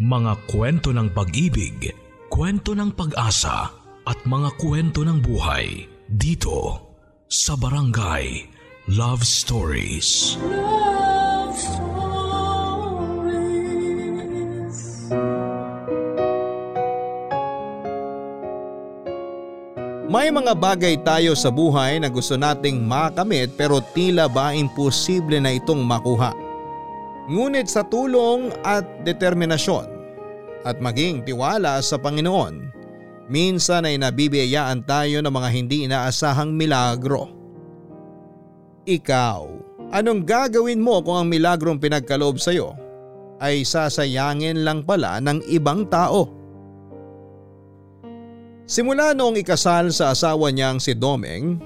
Mga 0.00 0.48
kwento 0.48 0.96
ng 0.96 1.12
pag-ibig, 1.12 1.92
kwento 2.32 2.72
ng 2.72 2.96
pag-asa 2.96 3.68
at 4.08 4.16
mga 4.24 4.56
kwento 4.56 5.04
ng 5.04 5.20
buhay 5.20 5.84
dito 6.08 6.88
sa 7.28 7.52
Barangay 7.52 8.48
Love 8.96 9.20
Stories. 9.20 10.40
Love 10.40 11.52
Stories. 11.52 11.92
May 20.08 20.32
mga 20.32 20.56
bagay 20.56 20.96
tayo 21.04 21.36
sa 21.36 21.52
buhay 21.52 22.00
na 22.00 22.08
gusto 22.08 22.40
nating 22.40 22.80
makamit 22.88 23.52
pero 23.52 23.84
tila 23.92 24.32
ba 24.32 24.56
imposible 24.56 25.36
na 25.44 25.52
itong 25.52 25.84
makuha. 25.84 26.32
Ngunit 27.30 27.68
sa 27.70 27.84
tulong 27.86 28.48
at 28.66 28.82
determinasyon 29.06 29.89
at 30.62 30.78
maging 30.78 31.24
tiwala 31.24 31.80
sa 31.80 31.96
Panginoon, 31.96 32.68
minsan 33.32 33.88
ay 33.88 33.96
nabibiyayaan 33.96 34.84
tayo 34.84 35.24
ng 35.24 35.32
mga 35.32 35.48
hindi 35.54 35.88
inaasahang 35.88 36.52
milagro. 36.52 37.32
Ikaw, 38.84 39.40
anong 39.94 40.22
gagawin 40.28 40.82
mo 40.82 41.00
kung 41.00 41.24
ang 41.24 41.28
milagrong 41.28 41.80
pinagkaloob 41.80 42.36
sa 42.36 42.52
iyo 42.52 42.76
ay 43.40 43.64
sasayangin 43.64 44.66
lang 44.66 44.84
pala 44.84 45.16
ng 45.24 45.40
ibang 45.48 45.88
tao? 45.88 46.28
Simula 48.70 49.16
noong 49.16 49.40
ikasal 49.40 49.90
sa 49.90 50.14
asawa 50.14 50.54
niyang 50.54 50.78
si 50.78 50.94
Domeng, 50.94 51.58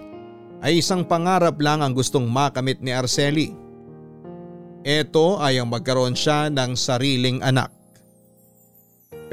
ay 0.65 0.81
isang 0.81 1.05
pangarap 1.05 1.61
lang 1.61 1.85
ang 1.85 1.93
gustong 1.93 2.25
makamit 2.25 2.81
ni 2.81 2.89
Arceli. 2.89 3.53
Ito 4.81 5.37
ay 5.37 5.61
ang 5.61 5.69
magkaroon 5.69 6.17
siya 6.17 6.49
ng 6.49 6.73
sariling 6.73 7.45
anak. 7.45 7.74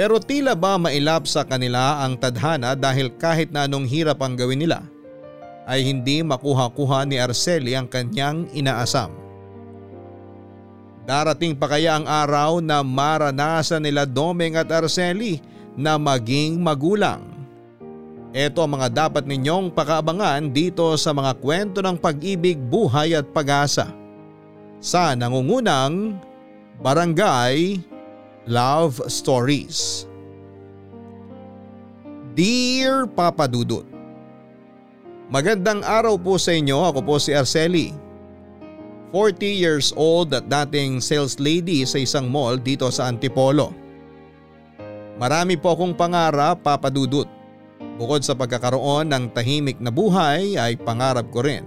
Pero 0.01 0.17
tila 0.17 0.57
ba 0.57 0.81
mailap 0.81 1.29
sa 1.29 1.45
kanila 1.45 2.01
ang 2.01 2.17
tadhana 2.17 2.73
dahil 2.73 3.13
kahit 3.21 3.53
na 3.53 3.69
anong 3.69 3.85
hirap 3.85 4.17
ang 4.25 4.33
gawin 4.33 4.65
nila, 4.65 4.81
ay 5.69 5.85
hindi 5.85 6.25
makuha-kuha 6.25 7.05
ni 7.05 7.21
Arceli 7.21 7.77
ang 7.77 7.85
kanyang 7.85 8.49
inaasam. 8.49 9.13
Darating 11.05 11.53
pa 11.53 11.69
kaya 11.69 12.01
ang 12.01 12.09
araw 12.09 12.65
na 12.65 12.81
maranasan 12.81 13.85
nila 13.85 14.09
Domeng 14.09 14.57
at 14.57 14.73
Arceli 14.73 15.37
na 15.77 16.01
maging 16.01 16.57
magulang. 16.57 17.21
Ito 18.33 18.65
ang 18.65 18.81
mga 18.81 19.05
dapat 19.05 19.29
ninyong 19.29 19.69
pakaabangan 19.69 20.49
dito 20.49 20.97
sa 20.97 21.13
mga 21.13 21.37
kwento 21.37 21.77
ng 21.77 22.01
pag-ibig, 22.01 22.57
buhay 22.57 23.13
at 23.13 23.29
pag-asa 23.29 23.93
sa 24.81 25.13
nangungunang 25.13 26.17
Barangay 26.81 27.90
Love 28.49 28.97
Stories. 29.05 30.09
Dear 32.33 33.05
Papa 33.05 33.45
Dudut, 33.45 33.85
Magandang 35.29 35.85
araw 35.85 36.17
po 36.17 36.41
sa 36.41 36.49
inyo. 36.49 36.73
Ako 36.89 37.05
po 37.05 37.21
si 37.21 37.37
Arceli. 37.37 37.93
40 39.13 39.45
years 39.45 39.93
old 39.93 40.33
at 40.33 40.49
dating 40.49 40.97
sales 40.97 41.37
lady 41.37 41.85
sa 41.85 42.01
isang 42.01 42.33
mall 42.33 42.57
dito 42.57 42.89
sa 42.89 43.13
Antipolo. 43.13 43.77
Marami 45.21 45.53
po 45.53 45.77
akong 45.77 45.93
pangarap, 45.93 46.65
Papa 46.65 46.89
Dudut. 46.89 47.29
Bukod 48.01 48.25
sa 48.25 48.33
pagkakaroon 48.33 49.05
ng 49.13 49.37
tahimik 49.37 49.77
na 49.77 49.93
buhay 49.93 50.57
ay 50.57 50.81
pangarap 50.81 51.29
ko 51.29 51.45
rin 51.45 51.61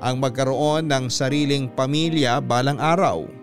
ang 0.00 0.22
magkaroon 0.22 0.86
ng 0.86 1.10
sariling 1.10 1.66
pamilya 1.66 2.38
balang 2.38 2.78
araw 2.78 3.39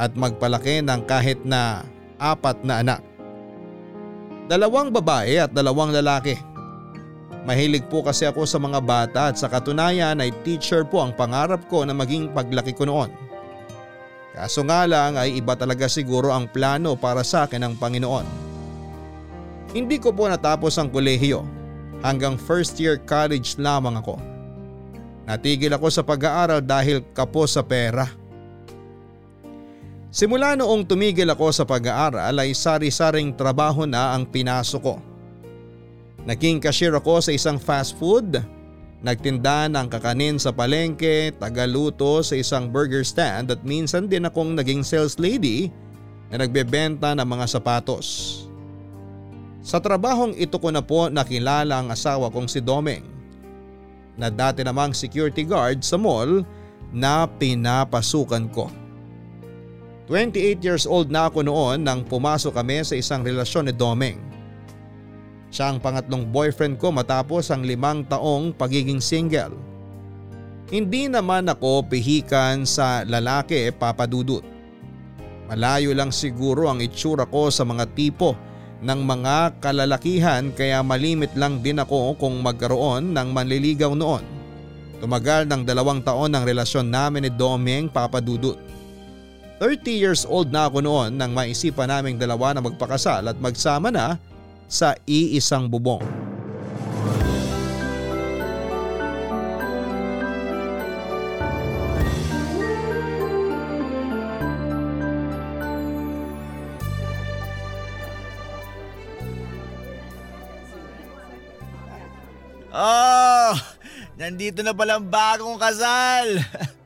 at 0.00 0.16
magpalaki 0.16 0.80
ng 0.80 1.04
kahit 1.04 1.44
na 1.44 1.84
apat 2.16 2.64
na 2.64 2.80
anak. 2.80 3.00
Dalawang 4.48 4.88
babae 4.88 5.36
at 5.36 5.52
dalawang 5.52 5.92
lalaki. 5.92 6.40
Mahilig 7.44 7.84
po 7.92 8.00
kasi 8.00 8.24
ako 8.24 8.48
sa 8.48 8.56
mga 8.56 8.80
bata 8.80 9.20
at 9.32 9.36
sa 9.36 9.52
katunayan 9.52 10.20
ay 10.20 10.32
teacher 10.44 10.84
po 10.88 11.04
ang 11.04 11.12
pangarap 11.12 11.68
ko 11.68 11.84
na 11.84 11.92
maging 11.92 12.32
paglaki 12.32 12.72
ko 12.72 12.88
noon. 12.88 13.12
Kaso 14.36 14.64
nga 14.64 14.88
lang 14.88 15.20
ay 15.20 15.36
iba 15.36 15.52
talaga 15.52 15.84
siguro 15.84 16.32
ang 16.32 16.48
plano 16.48 16.96
para 16.96 17.20
sa 17.20 17.44
akin 17.44 17.60
ng 17.60 17.74
Panginoon. 17.76 18.26
Hindi 19.70 20.02
ko 20.02 20.10
po 20.10 20.26
natapos 20.26 20.76
ang 20.80 20.90
kolehiyo 20.90 21.46
hanggang 22.02 22.40
first 22.40 22.80
year 22.80 22.98
college 22.98 23.54
lamang 23.60 24.00
ako. 24.00 24.18
Natigil 25.30 25.70
ako 25.70 25.86
sa 25.94 26.02
pag-aaral 26.02 26.58
dahil 26.58 27.06
kapo 27.14 27.46
sa 27.46 27.62
pera. 27.62 28.19
Simula 30.10 30.58
noong 30.58 30.82
tumigil 30.82 31.30
ako 31.30 31.54
sa 31.54 31.62
pag-aaral 31.62 32.34
ay 32.34 32.50
sari-saring 32.50 33.30
trabaho 33.30 33.86
na 33.86 34.10
ang 34.10 34.26
pinasok 34.26 34.82
ko. 34.82 34.98
Naging 36.26 36.58
cashier 36.58 36.90
ako 36.98 37.22
sa 37.22 37.30
isang 37.30 37.62
fast 37.62 37.94
food, 37.94 38.42
nagtinda 39.06 39.70
ng 39.70 39.86
kakanin 39.86 40.34
sa 40.34 40.50
palengke, 40.50 41.30
tagaluto 41.38 42.26
sa 42.26 42.34
isang 42.34 42.66
burger 42.66 43.06
stand 43.06 43.54
at 43.54 43.62
minsan 43.62 44.10
din 44.10 44.26
akong 44.26 44.58
naging 44.58 44.82
sales 44.82 45.14
lady 45.14 45.70
na 46.26 46.42
nagbebenta 46.42 47.14
ng 47.14 47.24
mga 47.30 47.46
sapatos. 47.46 48.42
Sa 49.62 49.78
trabahong 49.78 50.34
ito 50.34 50.58
ko 50.58 50.74
na 50.74 50.82
po 50.82 51.06
nakilala 51.06 51.78
ang 51.78 51.94
asawa 51.94 52.34
kong 52.34 52.50
si 52.50 52.58
Domeng 52.58 53.06
na 54.18 54.26
dati 54.26 54.66
namang 54.66 54.90
security 54.90 55.46
guard 55.46 55.86
sa 55.86 55.94
mall 55.94 56.42
na 56.90 57.30
pinapasukan 57.30 58.50
ko. 58.50 58.79
28 60.10 60.58
years 60.66 60.90
old 60.90 61.06
na 61.06 61.30
ako 61.30 61.46
noon 61.46 61.86
nang 61.86 62.02
pumasok 62.02 62.58
kami 62.58 62.82
sa 62.82 62.98
isang 62.98 63.22
relasyon 63.22 63.70
ni 63.70 63.74
Domeng. 63.78 64.18
Siya 65.54 65.70
ang 65.70 65.78
pangatlong 65.78 66.26
boyfriend 66.26 66.82
ko 66.82 66.90
matapos 66.90 67.54
ang 67.54 67.62
limang 67.62 68.02
taong 68.10 68.50
pagiging 68.50 68.98
single. 68.98 69.54
Hindi 70.66 71.06
naman 71.06 71.46
ako 71.46 71.86
pihikan 71.86 72.66
sa 72.66 73.06
lalaki 73.06 73.70
papadudot. 73.70 74.42
Malayo 75.46 75.94
lang 75.94 76.10
siguro 76.10 76.66
ang 76.66 76.82
itsura 76.82 77.22
ko 77.30 77.46
sa 77.54 77.62
mga 77.62 77.86
tipo 77.94 78.34
ng 78.82 79.00
mga 79.06 79.62
kalalakihan 79.62 80.50
kaya 80.50 80.82
malimit 80.82 81.30
lang 81.38 81.62
din 81.62 81.78
ako 81.78 82.18
kung 82.18 82.42
magkaroon 82.42 83.14
ng 83.14 83.28
manliligaw 83.30 83.94
noon. 83.94 84.26
Tumagal 84.98 85.46
ng 85.46 85.62
dalawang 85.62 86.02
taon 86.02 86.34
ang 86.34 86.42
relasyon 86.42 86.90
namin 86.90 87.26
ni 87.26 87.30
Domeng 87.30 87.86
Papadudut. 87.86 88.69
30 89.60 89.92
years 89.92 90.24
old 90.24 90.48
na 90.48 90.72
ako 90.72 90.80
noon 90.80 91.20
nang 91.20 91.36
maisipan 91.36 91.92
naming 91.92 92.16
dalawa 92.16 92.56
na 92.56 92.64
magpakasal 92.64 93.28
at 93.28 93.36
magsama 93.36 93.92
na 93.92 94.16
sa 94.64 94.96
iisang 95.04 95.68
bubong. 95.68 96.00
Oh, 112.72 113.52
nandito 114.16 114.64
na 114.64 114.72
palang 114.72 115.04
bagong 115.04 115.60
kasal. 115.60 116.40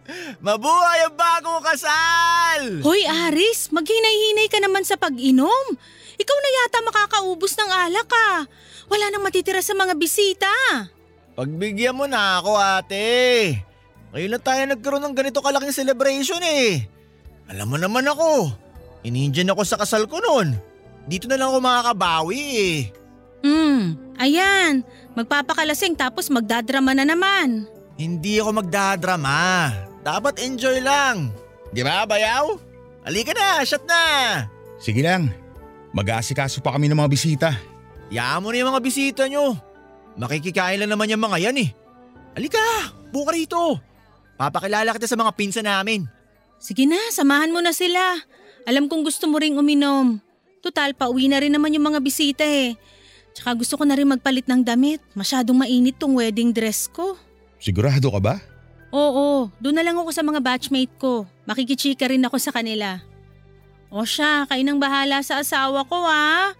Mabuhay 0.45 1.09
ang 1.09 1.17
bagong 1.17 1.63
kasal! 1.65 2.61
Hoy 2.85 3.09
Aris, 3.09 3.73
maghinay-hinay 3.73 4.53
ka 4.53 4.61
naman 4.61 4.85
sa 4.85 5.01
pag-inom. 5.01 5.67
Ikaw 6.21 6.37
na 6.39 6.51
yata 6.61 6.79
makakaubos 6.85 7.57
ng 7.57 7.71
alak 7.89 8.07
ka. 8.07 8.29
Wala 8.93 9.09
nang 9.09 9.25
matitira 9.25 9.65
sa 9.65 9.73
mga 9.73 9.97
bisita. 9.97 10.53
Pagbigyan 11.35 11.97
mo 11.97 12.05
na 12.05 12.39
ako 12.39 12.55
ate. 12.55 13.59
Ngayon 14.15 14.31
na 14.31 14.39
tayo 14.39 14.63
nagkaroon 14.69 15.03
ng 15.11 15.17
ganito 15.17 15.43
kalaking 15.43 15.75
celebration 15.75 16.39
eh. 16.45 16.87
Alam 17.51 17.75
mo 17.75 17.77
naman 17.81 18.07
ako, 18.07 18.55
inindian 19.03 19.51
ako 19.51 19.67
sa 19.67 19.81
kasal 19.81 20.07
ko 20.07 20.23
noon. 20.23 20.55
Dito 21.09 21.27
na 21.27 21.35
lang 21.41 21.51
ako 21.51 21.59
makakabawi 21.59 22.45
eh. 22.61 22.77
Hmm, 23.45 23.99
ayan. 24.17 24.87
Magpapakalasing 25.19 25.99
tapos 25.99 26.31
magdadrama 26.31 26.95
na 26.95 27.05
naman. 27.05 27.67
Hindi 27.99 28.39
ako 28.39 28.65
magdadrama. 28.65 29.41
Dapat 30.05 30.37
enjoy 30.45 30.85
lang. 30.85 31.33
Di 31.73 31.81
ba, 31.81 32.05
bayaw? 32.05 32.61
Halika 33.09 33.33
na, 33.33 33.65
shot 33.65 33.89
na! 33.89 34.03
Sige 34.77 35.01
lang. 35.01 35.33
Mag-aasikaso 35.97 36.61
pa 36.61 36.77
kami 36.77 36.93
ng 36.93 36.99
mga 37.01 37.11
bisita. 37.11 37.49
Yaan 38.13 38.45
mo 38.45 38.53
na 38.53 38.61
yung 38.61 38.71
mga 38.77 38.85
bisita 38.85 39.23
nyo. 39.25 39.57
Makikikain 40.21 40.77
lang 40.77 40.93
naman 40.93 41.09
yung 41.09 41.25
mga 41.25 41.49
yan 41.49 41.57
eh. 41.65 41.69
Halika, 42.37 42.61
buka 43.09 43.33
rito. 43.33 43.81
Papakilala 44.37 44.93
kita 44.93 45.09
sa 45.09 45.17
mga 45.17 45.33
pinsa 45.33 45.65
namin. 45.65 46.05
Sige 46.61 46.85
na, 46.85 47.01
samahan 47.09 47.49
mo 47.49 47.65
na 47.65 47.73
sila. 47.73 48.21
Alam 48.69 48.93
kong 48.93 49.09
gusto 49.09 49.25
mo 49.25 49.41
ring 49.41 49.57
uminom. 49.57 50.21
Total, 50.61 50.93
pauwi 50.93 51.33
na 51.33 51.41
rin 51.41 51.53
naman 51.53 51.73
yung 51.73 51.89
mga 51.89 52.05
bisita 52.05 52.45
eh. 52.45 52.77
Tsaka 53.33 53.57
gusto 53.57 53.81
ko 53.81 53.85
na 53.89 53.97
rin 53.97 54.09
magpalit 54.09 54.45
ng 54.47 54.61
damit. 54.61 55.01
Masyadong 55.17 55.65
mainit 55.65 55.97
tong 55.97 56.17
wedding 56.21 56.53
dress 56.53 56.93
ko. 56.93 57.17
Sigurado 57.57 58.13
ka 58.13 58.21
ba? 58.21 58.37
Oo, 58.95 59.51
doon 59.59 59.75
na 59.75 59.83
lang 59.83 59.99
ako 59.99 60.15
sa 60.15 60.23
mga 60.23 60.39
batchmate 60.39 60.95
ko. 61.03 61.27
Makikichika 61.51 62.07
rin 62.07 62.23
ako 62.23 62.39
sa 62.39 62.55
kanila. 62.55 63.03
O 63.91 64.07
siya, 64.07 64.47
kayo 64.47 64.63
nang 64.63 64.79
bahala 64.79 65.19
sa 65.27 65.43
asawa 65.43 65.83
ko 65.83 65.99
ha. 66.07 66.55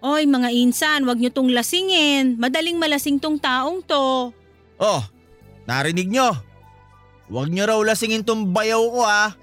Oy 0.00 0.24
mga 0.24 0.56
insan, 0.56 1.04
wag 1.04 1.20
nyo 1.20 1.28
tong 1.28 1.52
lasingin. 1.52 2.40
Madaling 2.40 2.80
malasing 2.80 3.20
tong 3.20 3.36
taong 3.36 3.84
to. 3.84 4.32
Oh, 4.80 5.02
narinig 5.68 6.08
nyo. 6.08 6.32
Huwag 7.28 7.52
nyo 7.52 7.68
raw 7.68 7.80
lasingin 7.84 8.24
tong 8.24 8.56
bayaw 8.56 8.80
ko 8.80 9.00
ha. 9.04 9.36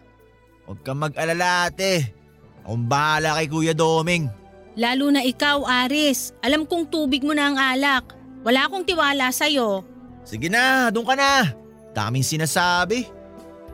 Huwag 0.65 0.79
kang 0.81 1.05
mag-alala 1.05 1.69
ate. 1.69 2.17
Akong 2.65 2.89
bahala 2.89 3.37
kay 3.37 3.45
Kuya 3.45 3.77
Doming. 3.77 4.25
Lalo 4.73 5.13
na 5.13 5.21
ikaw, 5.21 5.61
Aris. 5.85 6.33
Alam 6.41 6.65
kong 6.65 6.89
tubig 6.89 7.21
mo 7.21 7.37
na 7.37 7.53
ang 7.53 7.57
alak. 7.61 8.17
Wala 8.41 8.65
akong 8.65 8.87
tiwala 8.87 9.29
sa'yo. 9.29 9.85
Sige 10.25 10.49
na, 10.49 10.89
doon 10.89 11.05
ka 11.05 11.13
na. 11.13 11.62
Daming 11.93 12.25
sinasabi. 12.25 13.05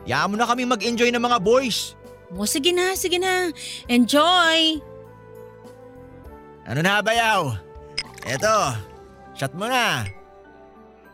Yaan 0.04 0.32
mo 0.32 0.36
na 0.36 0.48
kami 0.48 0.64
mag-enjoy 0.64 1.08
ng 1.12 1.20
mga 1.20 1.40
boys. 1.40 1.96
O 2.30 2.46
sige 2.46 2.70
na, 2.70 2.94
sige 2.94 3.18
na. 3.18 3.50
Enjoy! 3.90 4.78
Ano 6.68 6.80
na 6.84 7.02
bayaw? 7.02 7.58
Eto, 8.28 8.76
shot 9.34 9.50
mo 9.56 9.66
na. 9.66 10.06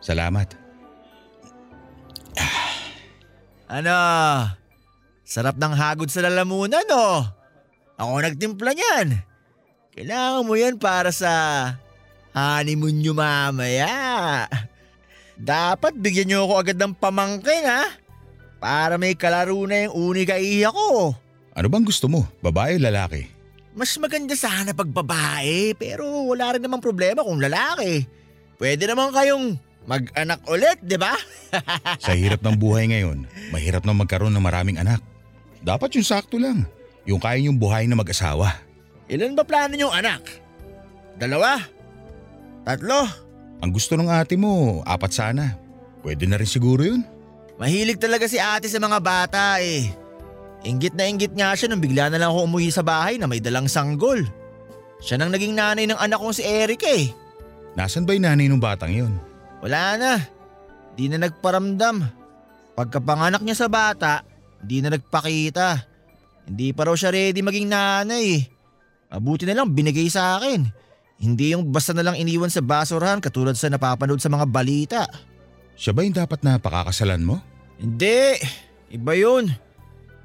Salamat. 0.03 0.53
Ano? 3.67 3.97
Sarap 5.27 5.59
ng 5.59 5.73
hagod 5.75 6.07
sa 6.07 6.23
lalamunan, 6.23 6.87
no? 6.87 7.27
Ako 7.99 8.23
nagtimpla 8.23 8.71
niyan. 8.71 9.07
Kailangan 9.91 10.47
mo 10.47 10.53
yan 10.55 10.79
para 10.79 11.11
sa 11.11 11.31
honeymoon 12.31 13.01
nyo 13.01 13.11
mamaya. 13.17 14.45
Dapat 15.37 15.93
bigyan 16.01 16.33
nyo 16.33 16.39
ako 16.49 16.53
agad 16.57 16.77
ng 16.81 16.93
pamangkin, 16.97 17.65
ha? 17.69 17.85
Para 18.57 18.97
may 18.97 19.13
kalaro 19.13 19.69
na 19.69 19.85
yung 19.85 20.13
uni 20.13 20.25
kaiya 20.25 20.73
ko. 20.73 21.13
Ano 21.53 21.67
bang 21.69 21.85
gusto 21.85 22.09
mo? 22.09 22.25
Babae 22.41 22.77
o 22.77 22.81
lalaki? 22.81 23.29
Mas 23.77 23.93
maganda 24.01 24.33
sana 24.33 24.73
pag 24.73 24.89
babae, 24.89 25.77
pero 25.77 26.25
wala 26.25 26.57
rin 26.57 26.65
namang 26.65 26.81
problema 26.81 27.21
kung 27.21 27.37
lalaki. 27.37 28.09
Pwede 28.57 28.89
naman 28.89 29.13
kayong 29.13 29.53
mag-anak 29.85 30.41
ulit, 30.49 30.81
di 30.81 30.97
ba? 30.97 31.13
Sa 32.05 32.17
hirap 32.17 32.41
ng 32.41 32.57
buhay 32.57 32.89
ngayon, 32.89 33.29
mahirap 33.53 33.85
na 33.85 33.93
magkaroon 33.93 34.33
ng 34.33 34.41
maraming 34.41 34.81
anak. 34.81 35.05
Dapat 35.61 35.93
yung 36.01 36.07
sakto 36.09 36.41
lang. 36.41 36.65
Yung 37.05 37.21
kaya 37.21 37.37
yung 37.37 37.61
buhay 37.61 37.85
na 37.85 37.93
mag-asawa. 37.93 38.57
Ilan 39.05 39.37
ba 39.37 39.45
plano 39.45 39.77
niyong 39.77 39.93
anak? 39.93 40.25
Dalawa? 41.21 41.61
Tatlo? 42.65 43.26
Ang 43.61 43.71
gusto 43.73 43.97
ng 43.97 44.09
ate 44.09 44.37
mo, 44.37 44.85
apat 44.85 45.11
sana. 45.13 45.57
Pwede 46.05 46.29
na 46.29 46.37
rin 46.37 46.49
siguro 46.49 46.85
yun. 46.85 47.01
Mahilig 47.57 47.97
talaga 47.97 48.29
si 48.29 48.37
ate 48.37 48.69
sa 48.69 48.77
mga 48.77 49.01
bata 49.01 49.57
eh. 49.57 49.89
Inggit 50.61 50.93
na 50.93 51.09
inggit 51.09 51.33
nga 51.33 51.57
siya 51.57 51.69
nung 51.69 51.81
bigla 51.81 52.09
na 52.09 52.21
lang 52.21 52.29
ako 52.29 52.45
umuwi 52.45 52.69
sa 52.69 52.85
bahay 52.85 53.17
na 53.17 53.25
may 53.25 53.41
dalang 53.41 53.65
sanggol. 53.65 54.21
Siya 55.01 55.17
nang 55.17 55.33
naging 55.33 55.57
nanay 55.57 55.85
ng 55.89 55.97
anak 55.97 56.17
kong 56.21 56.37
si 56.37 56.45
Eric 56.45 56.81
eh. 56.85 57.09
Nasaan 57.77 58.05
ba 58.05 58.17
yung 58.17 58.25
nanay 58.25 58.49
ng 58.49 58.61
batang 58.61 58.93
yun? 58.93 59.13
Wala 59.61 59.97
na. 59.97 60.13
Di 60.97 61.09
na 61.09 61.21
nagparamdam. 61.21 62.01
Pagkapanganak 62.77 63.41
niya 63.41 63.57
sa 63.57 63.67
bata, 63.69 64.21
di 64.61 64.81
na 64.81 64.93
nagpakita. 64.93 65.81
Hindi 66.45 66.73
pa 66.73 66.89
raw 66.89 66.93
siya 66.97 67.13
ready 67.13 67.41
maging 67.41 67.69
nanay. 67.69 68.45
Mabuti 69.09 69.49
na 69.49 69.57
lang 69.57 69.73
binigay 69.73 70.09
sa 70.09 70.37
akin. 70.37 70.69
Hindi 71.17 71.57
yung 71.57 71.73
basta 71.73 71.97
na 71.97 72.05
lang 72.05 72.17
iniwan 72.17 72.53
sa 72.53 72.61
basurahan 72.61 73.17
katulad 73.17 73.57
sa 73.57 73.73
napapanood 73.73 74.21
sa 74.21 74.29
mga 74.29 74.45
balita. 74.45 75.01
Siya 75.73 75.93
ba 75.93 76.05
yung 76.05 76.13
dapat 76.13 76.41
na 76.45 76.61
pakakasalan 76.61 77.25
mo? 77.25 77.41
Hindi. 77.81 78.37
Iba 78.93 79.13
yun. 79.17 79.49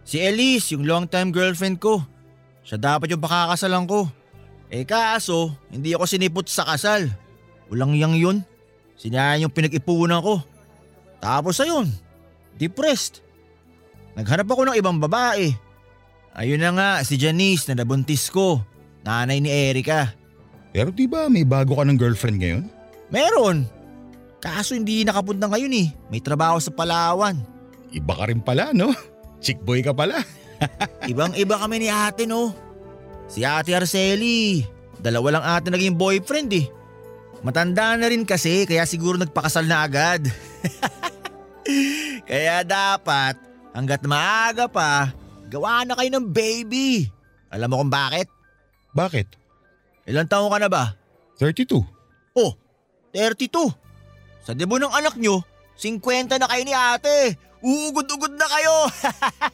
Si 0.05 0.21
Elise, 0.21 0.77
yung 0.77 0.85
long 0.85 1.05
time 1.09 1.33
girlfriend 1.33 1.81
ko. 1.81 2.05
Siya 2.63 2.77
dapat 2.77 3.09
yung 3.13 3.25
pakakasalan 3.25 3.89
ko. 3.89 4.09
Eh 4.73 4.89
kaso, 4.89 5.53
hindi 5.69 5.93
ako 5.93 6.05
sinipot 6.09 6.47
sa 6.49 6.65
kasal. 6.65 7.09
Walang 7.69 7.97
yang 7.97 8.17
yun. 8.17 8.41
Sinayang 8.97 9.49
yung 9.49 9.55
pinag-ipunan 9.55 10.25
ko. 10.25 10.41
Tapos 11.21 11.61
ayun, 11.61 11.89
depressed. 12.57 13.21
Naghanap 14.17 14.49
ako 14.49 14.69
ng 14.69 14.79
ibang 14.79 15.01
babae. 15.01 15.53
Ayun 16.33 16.61
na 16.61 16.73
nga, 16.73 16.91
si 17.05 17.21
Janice 17.21 17.69
na 17.69 17.85
nabuntis 17.85 18.33
ko. 18.33 18.65
Nanay 19.05 19.41
ni 19.41 19.53
Erika. 19.53 20.22
Pero 20.73 20.89
di 20.89 21.05
ba 21.05 21.29
may 21.29 21.45
bago 21.45 21.77
ka 21.77 21.85
ng 21.85 22.01
girlfriend 22.01 22.41
ngayon? 22.41 22.65
Meron. 23.13 23.69
Kaso 24.43 24.75
hindi 24.75 25.05
nakapunta 25.05 25.47
ngayon 25.47 25.73
eh. 25.77 25.89
May 26.09 26.19
trabaho 26.25 26.59
sa 26.59 26.73
Palawan. 26.73 27.39
Iba 27.93 28.17
ka 28.17 28.25
rin 28.33 28.41
pala, 28.41 28.73
no? 28.73 28.91
Chick 29.45 29.61
boy 29.61 29.85
ka 29.85 29.93
pala. 29.93 30.25
Ibang 31.13 31.37
iba 31.37 31.61
kami 31.61 31.85
ni 31.85 31.89
ate 31.93 32.25
no. 32.25 32.57
Si 33.29 33.45
ate 33.45 33.77
Arceli. 33.77 34.65
Dalawa 34.97 35.39
lang 35.39 35.45
ate 35.45 35.69
naging 35.69 36.01
boyfriend 36.01 36.51
eh. 36.57 36.67
Matanda 37.43 37.99
na 37.99 38.07
rin 38.07 38.23
kasi 38.23 38.65
kaya 38.65 38.87
siguro 38.87 39.19
nagpakasal 39.19 39.67
na 39.67 39.83
agad. 39.85 40.25
kaya 42.31 42.63
dapat 42.63 43.35
hanggat 43.75 44.07
maaga 44.07 44.71
pa, 44.71 45.11
gawa 45.51 45.83
na 45.83 45.99
kayo 45.99 46.11
ng 46.17 46.27
baby. 46.31 47.11
Alam 47.51 47.69
mo 47.75 47.77
kung 47.83 47.93
bakit? 47.93 48.31
Bakit? 48.95 49.42
Ilang 50.07 50.27
taong 50.27 50.51
ka 50.51 50.59
na 50.59 50.71
ba? 50.71 50.95
32. 51.39 51.79
Oh, 52.35 52.53
32. 53.15 53.71
Sa 54.43 54.53
debo 54.57 54.79
ng 54.79 54.91
anak 54.91 55.15
nyo, 55.19 55.43
50 55.79 56.39
na 56.39 56.51
kayo 56.51 56.63
ni 56.67 56.75
ate. 56.75 57.39
Uugod-ugod 57.63 58.35
na 58.35 58.47
kayo. 58.51 58.75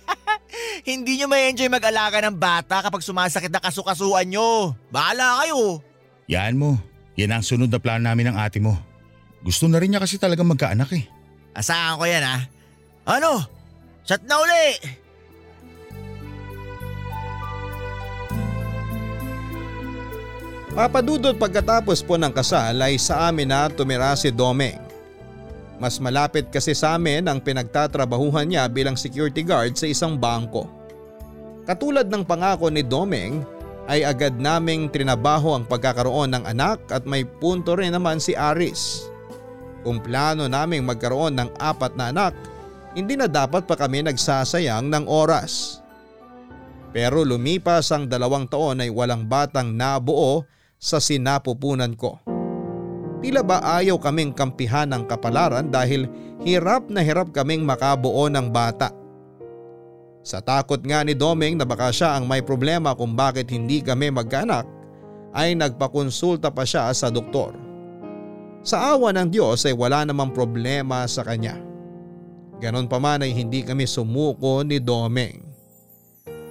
Hindi 0.89 1.21
nyo 1.21 1.27
may 1.29 1.53
enjoy 1.53 1.69
mag-alaga 1.69 2.25
ng 2.25 2.37
bata 2.41 2.81
kapag 2.81 3.05
sumasakit 3.05 3.53
na 3.53 3.61
kasukasuan 3.61 4.33
nyo. 4.33 4.73
Bahala 4.89 5.45
kayo. 5.45 5.85
Yan 6.33 6.57
mo. 6.57 6.81
Yan 7.21 7.37
ang 7.37 7.45
sunod 7.45 7.69
na 7.69 7.77
plano 7.77 8.09
namin 8.09 8.33
ng 8.33 8.37
ate 8.41 8.63
mo. 8.65 8.73
Gusto 9.45 9.69
na 9.69 9.77
rin 9.77 9.93
niya 9.93 10.01
kasi 10.01 10.17
talaga 10.17 10.41
magkaanak 10.41 10.89
eh. 10.97 11.05
Asahan 11.53 12.01
ko 12.01 12.05
yan 12.09 12.25
ha. 12.25 12.37
Ano? 13.05 13.45
Shot 14.09 14.25
na 14.25 14.41
uli. 14.41 14.67
Papadudot 20.77 21.33
pagkatapos 21.33 22.05
po 22.05 22.21
ng 22.21 22.29
kasal 22.29 22.77
ay 22.85 23.01
sa 23.01 23.33
amin 23.33 23.49
na 23.49 23.73
tumira 23.73 24.13
si 24.13 24.29
Domeng. 24.29 24.77
Mas 25.81 25.97
malapit 25.97 26.51
kasi 26.53 26.77
sa 26.77 26.99
amin 26.99 27.25
ang 27.25 27.41
pinagtatrabahuhan 27.41 28.45
niya 28.51 28.69
bilang 28.69 28.99
security 28.99 29.41
guard 29.41 29.79
sa 29.79 29.89
isang 29.89 30.19
bangko. 30.19 30.69
Katulad 31.65 32.11
ng 32.13 32.27
pangako 32.27 32.69
ni 32.69 32.85
Domeng 32.85 33.47
ay 33.89 34.05
agad 34.05 34.37
naming 34.37 34.93
trinabaho 34.93 35.57
ang 35.57 35.65
pagkakaroon 35.65 36.37
ng 36.37 36.45
anak 36.45 36.85
at 36.93 37.09
may 37.09 37.25
punto 37.25 37.73
rin 37.73 37.97
naman 37.97 38.21
si 38.21 38.37
Aris. 38.37 39.09
Kung 39.81 40.05
plano 40.05 40.45
naming 40.45 40.85
magkaroon 40.85 41.33
ng 41.33 41.51
apat 41.57 41.97
na 41.97 42.13
anak, 42.13 42.37
hindi 42.93 43.17
na 43.17 43.25
dapat 43.25 43.65
pa 43.65 43.73
kami 43.73 44.05
nagsasayang 44.05 44.93
ng 44.93 45.05
oras. 45.09 45.81
Pero 46.93 47.25
lumipas 47.25 47.89
ang 47.95 48.05
dalawang 48.05 48.45
taon 48.45 48.85
ay 48.85 48.93
walang 48.93 49.25
batang 49.25 49.73
nabuo 49.73 50.45
sa 50.79 51.03
sinapupunan 51.03 51.93
ko. 51.99 52.23
Tila 53.19 53.43
ba 53.43 53.59
ayaw 53.83 53.99
kaming 53.99 54.31
kampihan 54.31 54.87
ng 54.95 55.11
kapalaran 55.11 55.67
dahil 55.67 56.07
hirap 56.47 56.87
na 56.87 57.03
hirap 57.03 57.35
kaming 57.35 57.67
makabuo 57.67 58.31
ng 58.31 58.47
bata. 58.55 58.95
Sa 60.23 60.39
takot 60.39 60.79
nga 60.87 61.03
ni 61.03 61.19
Doming 61.19 61.59
na 61.59 61.67
baka 61.67 61.91
siya 61.91 62.15
ang 62.15 62.31
may 62.31 62.47
problema 62.47 62.95
kung 62.95 63.19
bakit 63.19 63.51
hindi 63.51 63.83
kami 63.83 64.15
magkaanak 64.15 64.67
ay 65.35 65.59
nagpakonsulta 65.59 66.55
pa 66.55 66.63
siya 66.63 66.95
sa 66.95 67.11
doktor. 67.11 67.59
Sa 68.63 68.95
awa 68.95 69.11
ng 69.15 69.35
Diyos 69.35 69.67
ay 69.67 69.75
wala 69.75 70.07
namang 70.07 70.31
problema 70.31 71.03
sa 71.11 71.27
kanya. 71.27 71.59
Ganon 72.59 72.91
pa 72.91 72.99
man 72.99 73.23
ay 73.23 73.35
hindi 73.35 73.63
kami 73.63 73.87
sumuko 73.87 74.63
ni 74.63 74.83
Doming. 74.83 75.48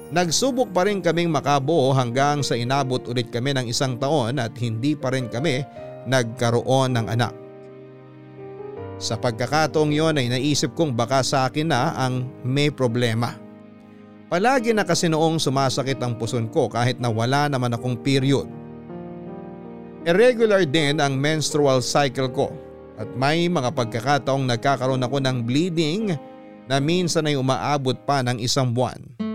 Nagsubok 0.07 0.71
pa 0.71 0.87
rin 0.87 1.03
kaming 1.03 1.27
makabuo 1.27 1.91
hanggang 1.91 2.39
sa 2.39 2.55
inabot 2.55 3.03
ulit 3.11 3.27
kami 3.27 3.51
ng 3.51 3.67
isang 3.67 3.99
taon 3.99 4.39
at 4.39 4.55
hindi 4.55 4.95
pa 4.95 5.11
rin 5.11 5.27
kami 5.27 5.67
nagkaroon 6.07 6.95
ng 6.95 7.07
anak. 7.11 7.35
Sa 8.97 9.19
pagkakataong 9.19 9.91
yon 9.91 10.15
ay 10.15 10.31
naisip 10.31 10.71
kong 10.73 10.95
baka 10.95 11.21
sa 11.27 11.51
akin 11.51 11.67
na 11.69 11.91
ang 11.93 12.23
may 12.41 12.71
problema. 12.71 13.35
Palagi 14.31 14.71
na 14.71 14.87
kasi 14.87 15.11
noong 15.11 15.43
sumasakit 15.43 15.99
ang 15.99 16.15
puson 16.15 16.47
ko 16.47 16.71
kahit 16.71 17.03
na 17.03 17.11
wala 17.11 17.51
naman 17.51 17.75
akong 17.75 17.99
period. 17.99 18.47
Irregular 20.07 20.63
din 20.63 21.03
ang 21.03 21.19
menstrual 21.19 21.83
cycle 21.83 22.31
ko 22.31 22.47
at 22.95 23.11
may 23.19 23.51
mga 23.51 23.75
pagkakataong 23.75 24.47
nagkakaroon 24.47 25.03
ako 25.03 25.19
ng 25.19 25.43
bleeding 25.43 26.15
na 26.65 26.79
minsan 26.79 27.27
ay 27.27 27.35
umaabot 27.35 27.95
pa 28.07 28.23
ng 28.23 28.39
isang 28.39 28.71
buwan. 28.71 29.26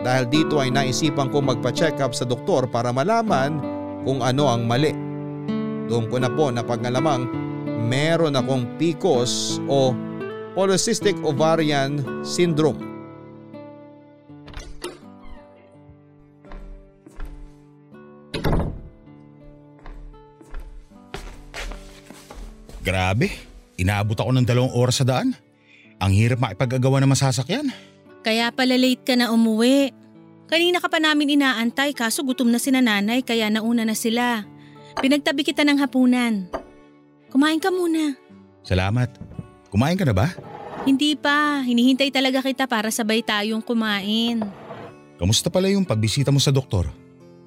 Dahil 0.00 0.24
dito 0.32 0.56
ay 0.56 0.72
naisipan 0.72 1.28
ko 1.28 1.44
magpa-check 1.44 2.00
up 2.00 2.16
sa 2.16 2.24
doktor 2.24 2.64
para 2.64 2.88
malaman 2.88 3.60
kung 4.04 4.24
ano 4.24 4.48
ang 4.48 4.64
mali. 4.64 4.96
Doon 5.92 6.08
ko 6.08 6.16
na 6.16 6.32
po 6.32 6.48
napagnalamang 6.48 7.28
meron 7.84 8.38
akong 8.38 8.64
PCOS 8.80 9.60
o 9.68 9.92
Polycystic 10.56 11.18
Ovarian 11.20 12.00
Syndrome. 12.24 12.90
Grabe, 22.80 23.28
inaabot 23.76 24.16
ako 24.16 24.32
ng 24.32 24.48
dalawang 24.48 24.72
oras 24.72 25.04
sa 25.04 25.06
daan. 25.06 25.36
Ang 26.00 26.16
hirap 26.16 26.40
makipag-agawa 26.40 27.04
ng 27.04 27.12
masasakyan. 27.12 27.68
Kaya 28.20 28.52
pala 28.52 28.76
late 28.76 29.04
ka 29.04 29.14
na 29.16 29.32
umuwi. 29.32 29.96
Kanina 30.50 30.82
ka 30.82 30.90
pa 30.90 30.98
namin 30.98 31.40
inaantay 31.40 31.94
kaso 31.94 32.26
gutom 32.26 32.50
na 32.50 32.58
si 32.58 32.74
nanay 32.74 33.22
kaya 33.22 33.48
nauna 33.48 33.86
na 33.86 33.94
sila. 33.94 34.44
Pinagtabi 34.98 35.46
kita 35.46 35.62
ng 35.62 35.78
hapunan. 35.78 36.50
Kumain 37.30 37.62
ka 37.62 37.70
muna. 37.70 38.18
Salamat. 38.66 39.08
Kumain 39.70 39.94
ka 39.94 40.04
na 40.04 40.12
ba? 40.12 40.34
Hindi 40.82 41.14
pa, 41.14 41.62
hinihintay 41.62 42.10
talaga 42.10 42.42
kita 42.42 42.66
para 42.66 42.90
sabay 42.90 43.22
tayong 43.22 43.62
kumain. 43.62 44.42
Kamusta 45.20 45.52
pala 45.52 45.70
yung 45.70 45.86
pagbisita 45.86 46.34
mo 46.34 46.42
sa 46.42 46.50
doktor? 46.50 46.88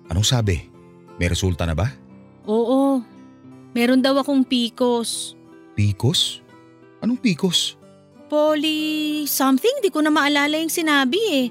Anong 0.07 0.23
sabi? 0.23 0.69
May 1.19 1.27
resulta 1.27 1.67
na 1.67 1.75
ba? 1.75 1.91
Oo, 2.47 3.01
meron 3.75 3.99
daw 3.99 4.15
akong 4.21 4.45
PCOS. 4.45 5.35
Pikos? 5.73 6.39
Anong 7.03 7.19
pikos? 7.19 7.75
Poly 8.33 9.29
something, 9.29 9.77
di 9.85 9.93
ko 9.93 10.01
na 10.01 10.09
maalala 10.09 10.57
yung 10.57 10.73
sinabi 10.73 11.21
eh. 11.29 11.45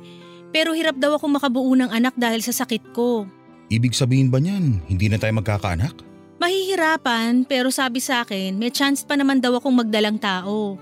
Pero 0.51 0.75
hirap 0.75 0.99
daw 0.99 1.15
akong 1.15 1.39
makabuo 1.39 1.71
ng 1.79 1.95
anak 1.95 2.19
dahil 2.19 2.43
sa 2.43 2.51
sakit 2.51 2.91
ko. 2.91 3.23
Ibig 3.71 3.95
sabihin 3.95 4.35
ba 4.35 4.43
niyan, 4.43 4.83
hindi 4.91 5.07
na 5.07 5.15
tayo 5.15 5.31
magkakaanak? 5.39 5.95
Mahihirapan 6.43 7.47
pero 7.47 7.71
sabi 7.71 8.03
sa 8.03 8.27
akin 8.27 8.59
may 8.59 8.75
chance 8.75 9.07
pa 9.07 9.15
naman 9.15 9.39
daw 9.39 9.63
akong 9.63 9.79
magdalang 9.79 10.19
tao. 10.19 10.75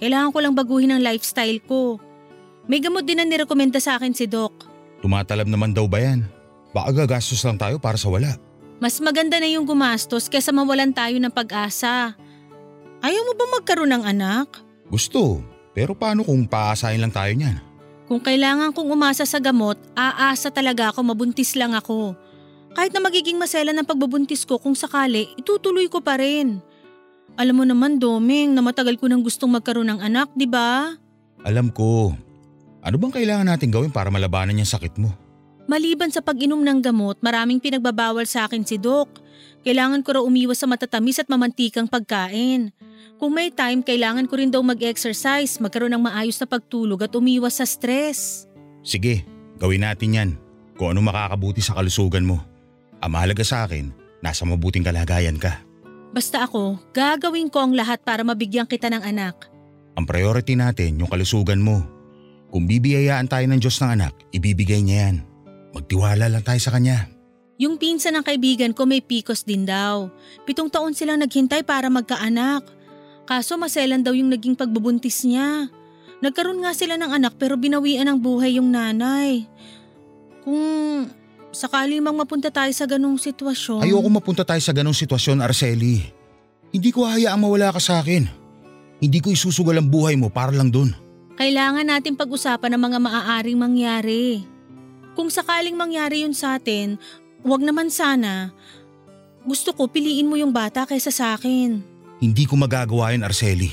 Kailangan 0.00 0.32
ko 0.32 0.38
lang 0.40 0.56
baguhin 0.56 0.96
ang 0.96 1.04
lifestyle 1.04 1.60
ko. 1.68 2.00
May 2.64 2.80
gamot 2.80 3.04
din 3.04 3.20
na 3.20 3.28
nirekomenda 3.28 3.76
sa 3.84 4.00
akin 4.00 4.16
si 4.16 4.24
Doc. 4.24 4.64
Tumatalab 5.04 5.44
naman 5.44 5.76
daw 5.76 5.84
ba 5.84 6.00
yan? 6.00 6.24
Baka 6.72 7.04
gagastos 7.04 7.44
lang 7.44 7.60
tayo 7.60 7.76
para 7.76 8.00
sa 8.00 8.08
wala. 8.08 8.40
Mas 8.80 8.96
maganda 8.96 9.36
na 9.36 9.52
yung 9.52 9.68
gumastos 9.68 10.32
kesa 10.32 10.56
mawalan 10.56 10.96
tayo 10.96 11.20
ng 11.20 11.28
pag-asa. 11.28 12.16
Ayaw 13.04 13.22
mo 13.28 13.36
ba 13.36 13.60
magkaroon 13.60 13.92
ng 13.92 14.04
anak? 14.08 14.63
Gusto, 14.88 15.40
pero 15.72 15.92
paano 15.96 16.22
kung 16.22 16.44
paasahin 16.46 17.00
lang 17.00 17.12
tayo 17.12 17.32
niyan? 17.34 17.56
Kung 18.04 18.20
kailangan 18.20 18.76
kong 18.76 18.92
umasa 18.92 19.24
sa 19.24 19.40
gamot, 19.40 19.80
aasa 19.96 20.52
talaga 20.52 20.92
ako 20.92 21.00
mabuntis 21.00 21.56
lang 21.56 21.72
ako. 21.72 22.12
Kahit 22.74 22.92
na 22.92 23.00
magiging 23.00 23.40
masela 23.40 23.72
ng 23.72 23.86
pagbubuntis 23.86 24.44
ko 24.44 24.60
kung 24.60 24.76
sakali, 24.76 25.30
itutuloy 25.40 25.88
ko 25.88 26.04
pa 26.04 26.20
rin. 26.20 26.60
Alam 27.34 27.62
mo 27.62 27.64
naman, 27.64 27.98
Doming, 27.98 28.52
na 28.52 28.60
matagal 28.62 29.00
ko 29.00 29.08
nang 29.08 29.24
gustong 29.24 29.50
magkaroon 29.50 29.88
ng 29.94 30.00
anak, 30.04 30.30
di 30.36 30.46
ba? 30.46 30.94
Alam 31.42 31.72
ko. 31.72 32.14
Ano 32.84 33.00
bang 33.00 33.14
kailangan 33.16 33.48
natin 33.48 33.72
gawin 33.72 33.88
para 33.88 34.12
malabanan 34.12 34.60
yung 34.60 34.68
sakit 34.68 35.00
mo? 35.00 35.10
Maliban 35.64 36.12
sa 36.12 36.20
pag-inom 36.20 36.60
ng 36.60 36.84
gamot, 36.84 37.16
maraming 37.24 37.56
pinagbabawal 37.56 38.28
sa 38.28 38.44
akin 38.44 38.68
si 38.68 38.76
Doc. 38.76 39.08
Kailangan 39.64 40.04
ko 40.04 40.20
raw 40.20 40.22
umiwas 40.22 40.60
sa 40.60 40.68
matatamis 40.68 41.20
at 41.20 41.28
mamantikang 41.28 41.88
pagkain. 41.88 42.70
Kung 43.16 43.32
may 43.32 43.48
time, 43.48 43.80
kailangan 43.80 44.28
ko 44.28 44.36
rin 44.36 44.52
daw 44.52 44.60
mag-exercise, 44.60 45.56
magkaroon 45.62 45.96
ng 45.96 46.04
maayos 46.04 46.36
na 46.36 46.46
pagtulog 46.50 47.00
at 47.06 47.14
umiwas 47.16 47.62
sa 47.62 47.64
stress. 47.64 48.44
Sige, 48.84 49.24
gawin 49.56 49.86
natin 49.86 50.16
yan. 50.16 50.30
Kung 50.74 50.92
ano 50.92 51.00
makakabuti 51.00 51.62
sa 51.62 51.78
kalusugan 51.78 52.26
mo. 52.26 52.42
Ang 53.00 53.10
mahalaga 53.14 53.46
sa 53.46 53.64
akin, 53.64 53.94
nasa 54.20 54.42
mabuting 54.44 54.84
kalagayan 54.84 55.38
ka. 55.38 55.62
Basta 56.10 56.44
ako, 56.44 56.78
gagawin 56.92 57.48
ko 57.48 57.64
ang 57.64 57.72
lahat 57.72 58.02
para 58.02 58.26
mabigyan 58.26 58.68
kita 58.68 58.90
ng 58.90 59.02
anak. 59.02 59.48
Ang 59.94 60.04
priority 60.04 60.58
natin, 60.58 60.98
yung 60.98 61.10
kalusugan 61.10 61.62
mo. 61.62 61.86
Kung 62.50 62.66
bibiyayaan 62.66 63.30
tayo 63.30 63.46
ng 63.46 63.58
Diyos 63.62 63.78
ng 63.82 63.90
anak, 63.98 64.14
ibibigay 64.34 64.82
niya 64.82 65.10
yan. 65.10 65.16
Magtiwala 65.74 66.30
lang 66.30 66.42
tayo 66.46 66.58
sa 66.62 66.70
Kanya. 66.70 67.13
Yung 67.64 67.80
pinsan 67.80 68.12
ng 68.20 68.24
kaibigan 68.28 68.76
ko 68.76 68.84
may 68.84 69.00
pikos 69.00 69.48
din 69.48 69.64
daw. 69.64 70.12
Pitong 70.44 70.68
taon 70.68 70.92
silang 70.92 71.24
naghintay 71.24 71.64
para 71.64 71.88
magkaanak. 71.88 72.60
Kaso 73.24 73.56
maselan 73.56 74.04
daw 74.04 74.12
yung 74.12 74.28
naging 74.28 74.52
pagbubuntis 74.52 75.24
niya. 75.24 75.72
Nagkaroon 76.20 76.60
nga 76.60 76.76
sila 76.76 77.00
ng 77.00 77.08
anak 77.08 77.40
pero 77.40 77.56
binawian 77.56 78.04
ng 78.04 78.20
buhay 78.20 78.60
yung 78.60 78.68
nanay. 78.68 79.48
Kung 80.44 81.08
sakali 81.56 82.04
mang 82.04 82.20
mapunta 82.20 82.52
tayo 82.52 82.68
sa 82.76 82.84
ganong 82.84 83.16
sitwasyon. 83.16 83.80
Ayoko 83.80 84.12
mapunta 84.12 84.44
tayo 84.44 84.60
sa 84.60 84.76
ganong 84.76 84.92
sitwasyon, 84.92 85.40
Arceli. 85.40 86.04
Hindi 86.68 86.92
ko 86.92 87.08
hayaang 87.08 87.40
mawala 87.40 87.72
ka 87.72 87.80
sa 87.80 88.04
akin. 88.04 88.28
Hindi 89.00 89.24
ko 89.24 89.32
isusugal 89.32 89.80
ang 89.80 89.88
buhay 89.88 90.20
mo 90.20 90.28
para 90.28 90.52
lang 90.52 90.68
dun. 90.68 90.92
Kailangan 91.40 91.88
natin 91.88 92.12
pag-usapan 92.12 92.76
ang 92.76 92.82
mga 92.92 92.98
maaaring 93.00 93.56
mangyari. 93.56 94.44
Kung 95.16 95.32
sakaling 95.32 95.78
mangyari 95.78 96.26
yun 96.26 96.34
sa 96.34 96.58
atin, 96.58 96.98
wag 97.44 97.62
naman 97.62 97.92
sana. 97.92 98.50
Gusto 99.44 99.76
ko 99.76 99.86
piliin 99.92 100.26
mo 100.26 100.40
yung 100.40 100.50
bata 100.50 100.88
kaysa 100.88 101.12
sa 101.12 101.36
akin. 101.36 101.84
Hindi 102.18 102.44
ko 102.48 102.56
magagawa 102.56 103.12
yun, 103.12 103.22
Arceli. 103.22 103.68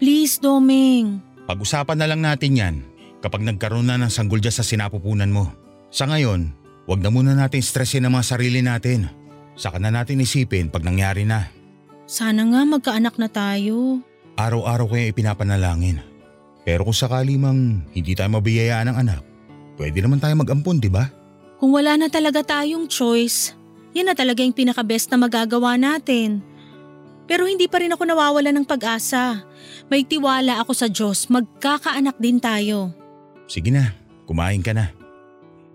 Please, 0.00 0.40
Doming. 0.40 1.20
Pag-usapan 1.44 2.00
na 2.00 2.08
lang 2.08 2.24
natin 2.24 2.56
yan 2.56 2.76
kapag 3.20 3.44
nagkaroon 3.44 3.84
na 3.84 4.00
ng 4.00 4.08
sanggol 4.08 4.40
dyan 4.40 4.56
sa 4.56 4.64
sinapupunan 4.64 5.28
mo. 5.28 5.52
Sa 5.92 6.08
ngayon, 6.08 6.56
wag 6.88 7.04
na 7.04 7.12
muna 7.12 7.36
natin 7.36 7.60
stressin 7.60 8.08
ang 8.08 8.16
mga 8.16 8.32
sarili 8.32 8.64
natin. 8.64 9.12
Saka 9.60 9.76
na 9.76 9.92
natin 9.92 10.24
isipin 10.24 10.72
pag 10.72 10.80
nangyari 10.80 11.28
na. 11.28 11.52
Sana 12.08 12.48
nga 12.48 12.64
magkaanak 12.64 13.20
na 13.20 13.28
tayo. 13.28 14.00
Araw-araw 14.40 14.88
ko 14.88 14.94
yung 14.96 15.12
ipinapanalangin. 15.12 16.00
Pero 16.64 16.88
kung 16.88 16.96
sakali 16.96 17.36
mang 17.36 17.84
hindi 17.92 18.16
tayo 18.16 18.32
mabiyayaan 18.32 18.88
ng 18.88 18.96
anak, 18.96 19.22
pwede 19.76 20.00
naman 20.00 20.16
tayo 20.16 20.32
mag-ampon, 20.40 20.80
di 20.80 20.88
ba? 20.88 21.12
Kung 21.60 21.76
wala 21.76 22.00
na 22.00 22.08
talaga 22.08 22.40
tayong 22.40 22.88
choice, 22.88 23.52
yan 23.92 24.08
na 24.08 24.16
talaga 24.16 24.40
yung 24.40 24.56
pinaka-best 24.56 25.12
na 25.12 25.20
magagawa 25.20 25.76
natin. 25.76 26.40
Pero 27.28 27.44
hindi 27.44 27.68
pa 27.68 27.84
rin 27.84 27.92
ako 27.92 28.02
nawawala 28.08 28.48
ng 28.50 28.64
pag-asa. 28.64 29.44
May 29.92 30.08
tiwala 30.08 30.58
ako 30.64 30.72
sa 30.72 30.88
Diyos, 30.88 31.28
magkakaanak 31.28 32.16
din 32.16 32.40
tayo. 32.40 32.96
Sige 33.44 33.68
na, 33.68 33.92
kumain 34.24 34.64
ka 34.64 34.72
na. 34.72 34.88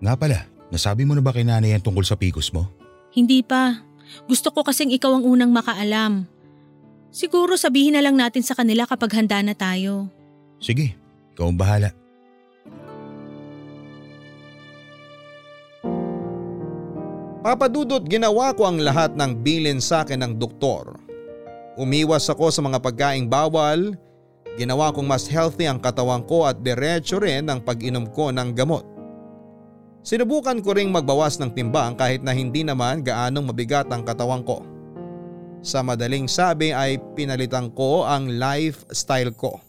Nga 0.02 0.14
pala, 0.18 0.38
nasabi 0.74 1.06
mo 1.06 1.14
na 1.14 1.22
ba 1.22 1.30
kay 1.30 1.46
nanay 1.46 1.78
yan 1.78 1.80
tungkol 1.86 2.02
sa 2.02 2.18
pikos 2.18 2.50
mo? 2.50 2.66
Hindi 3.14 3.46
pa. 3.46 3.80
Gusto 4.26 4.50
ko 4.50 4.66
kasing 4.66 4.90
ikaw 4.90 5.16
ang 5.16 5.24
unang 5.24 5.54
makaalam. 5.54 6.26
Siguro 7.14 7.54
sabihin 7.56 7.96
na 7.96 8.04
lang 8.04 8.18
natin 8.18 8.42
sa 8.42 8.52
kanila 8.58 8.84
kapag 8.84 9.16
handa 9.16 9.40
na 9.40 9.54
tayo. 9.54 10.10
Sige, 10.60 10.98
ikaw 11.32 11.46
ang 11.48 11.56
bahala. 11.56 11.94
Papadudot 17.46 18.02
ginawa 18.02 18.50
ko 18.58 18.66
ang 18.66 18.82
lahat 18.82 19.14
ng 19.14 19.38
bilin 19.38 19.78
sa 19.78 20.02
akin 20.02 20.18
ng 20.18 20.32
doktor. 20.34 20.98
Umiwas 21.78 22.26
ako 22.26 22.50
sa 22.50 22.58
mga 22.58 22.82
pagkaing 22.82 23.30
bawal, 23.30 23.94
ginawa 24.58 24.90
kong 24.90 25.06
mas 25.06 25.30
healthy 25.30 25.70
ang 25.70 25.78
katawan 25.78 26.26
ko 26.26 26.42
at 26.42 26.58
diretso 26.58 27.22
rin 27.22 27.46
ang 27.46 27.62
pag-inom 27.62 28.10
ko 28.10 28.34
ng 28.34 28.50
gamot. 28.50 28.82
Sinubukan 30.02 30.58
ko 30.58 30.74
ring 30.74 30.90
magbawas 30.90 31.38
ng 31.38 31.54
timbang 31.54 31.94
kahit 31.94 32.26
na 32.26 32.34
hindi 32.34 32.66
naman 32.66 33.06
gaanong 33.06 33.46
mabigat 33.54 33.86
ang 33.94 34.02
katawan 34.02 34.42
ko. 34.42 34.66
Sa 35.62 35.86
madaling 35.86 36.26
sabi 36.26 36.74
ay 36.74 36.98
pinalitan 37.14 37.70
ko 37.70 38.10
ang 38.10 38.42
lifestyle 38.42 39.30
ko. 39.30 39.62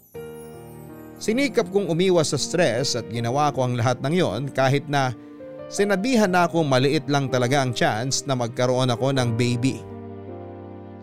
Sinikap 1.21 1.69
kong 1.69 1.93
umiwas 1.93 2.33
sa 2.33 2.41
stress 2.41 2.97
at 2.97 3.05
ginawa 3.13 3.53
ko 3.53 3.69
ang 3.69 3.77
lahat 3.77 4.01
ng 4.01 4.13
yon 4.17 4.41
kahit 4.49 4.89
na 4.89 5.13
sinabihan 5.67 6.31
na 6.31 6.47
akong 6.47 6.67
maliit 6.67 7.07
lang 7.11 7.27
talaga 7.27 7.63
ang 7.63 7.71
chance 7.75 8.23
na 8.23 8.35
magkaroon 8.35 8.91
ako 8.91 9.11
ng 9.15 9.29
baby. 9.35 9.83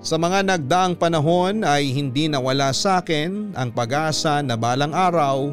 Sa 0.04 0.20
mga 0.20 0.44
nagdaang 0.44 1.00
panahon 1.00 1.64
ay 1.64 1.88
hindi 1.88 2.28
nawala 2.28 2.76
sa 2.76 3.00
akin 3.00 3.56
ang 3.56 3.72
pag-asa 3.72 4.44
na 4.44 4.52
balang 4.52 4.92
araw 4.92 5.48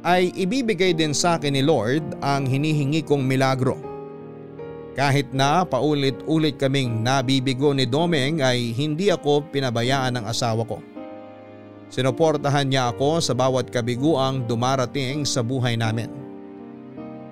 ay 0.00 0.32
ibibigay 0.32 0.96
din 0.96 1.12
sa 1.12 1.36
akin 1.36 1.52
ni 1.52 1.60
Lord 1.60 2.16
ang 2.24 2.48
hinihingi 2.48 3.04
kong 3.04 3.20
milagro. 3.20 3.76
Kahit 4.96 5.28
na 5.36 5.60
paulit-ulit 5.68 6.56
kaming 6.56 7.04
nabibigo 7.04 7.76
ni 7.76 7.84
Domeng 7.84 8.40
ay 8.40 8.72
hindi 8.72 9.12
ako 9.12 9.44
pinabayaan 9.52 10.16
ng 10.16 10.24
asawa 10.24 10.64
ko. 10.64 10.80
Sinuportahan 11.92 12.72
niya 12.72 12.96
ako 12.96 13.20
sa 13.20 13.36
bawat 13.36 13.68
kabiguang 13.68 14.48
dumarating 14.48 15.28
sa 15.28 15.44
buhay 15.44 15.76
namin. 15.76 16.25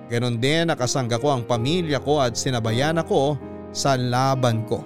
Ganon 0.05 0.37
din 0.37 0.69
nakasangga 0.69 1.17
ko 1.17 1.33
ang 1.33 1.43
pamilya 1.49 1.97
ko 1.97 2.21
at 2.21 2.37
sinabayan 2.37 3.01
ako 3.01 3.41
sa 3.73 3.97
laban 3.97 4.61
ko. 4.69 4.85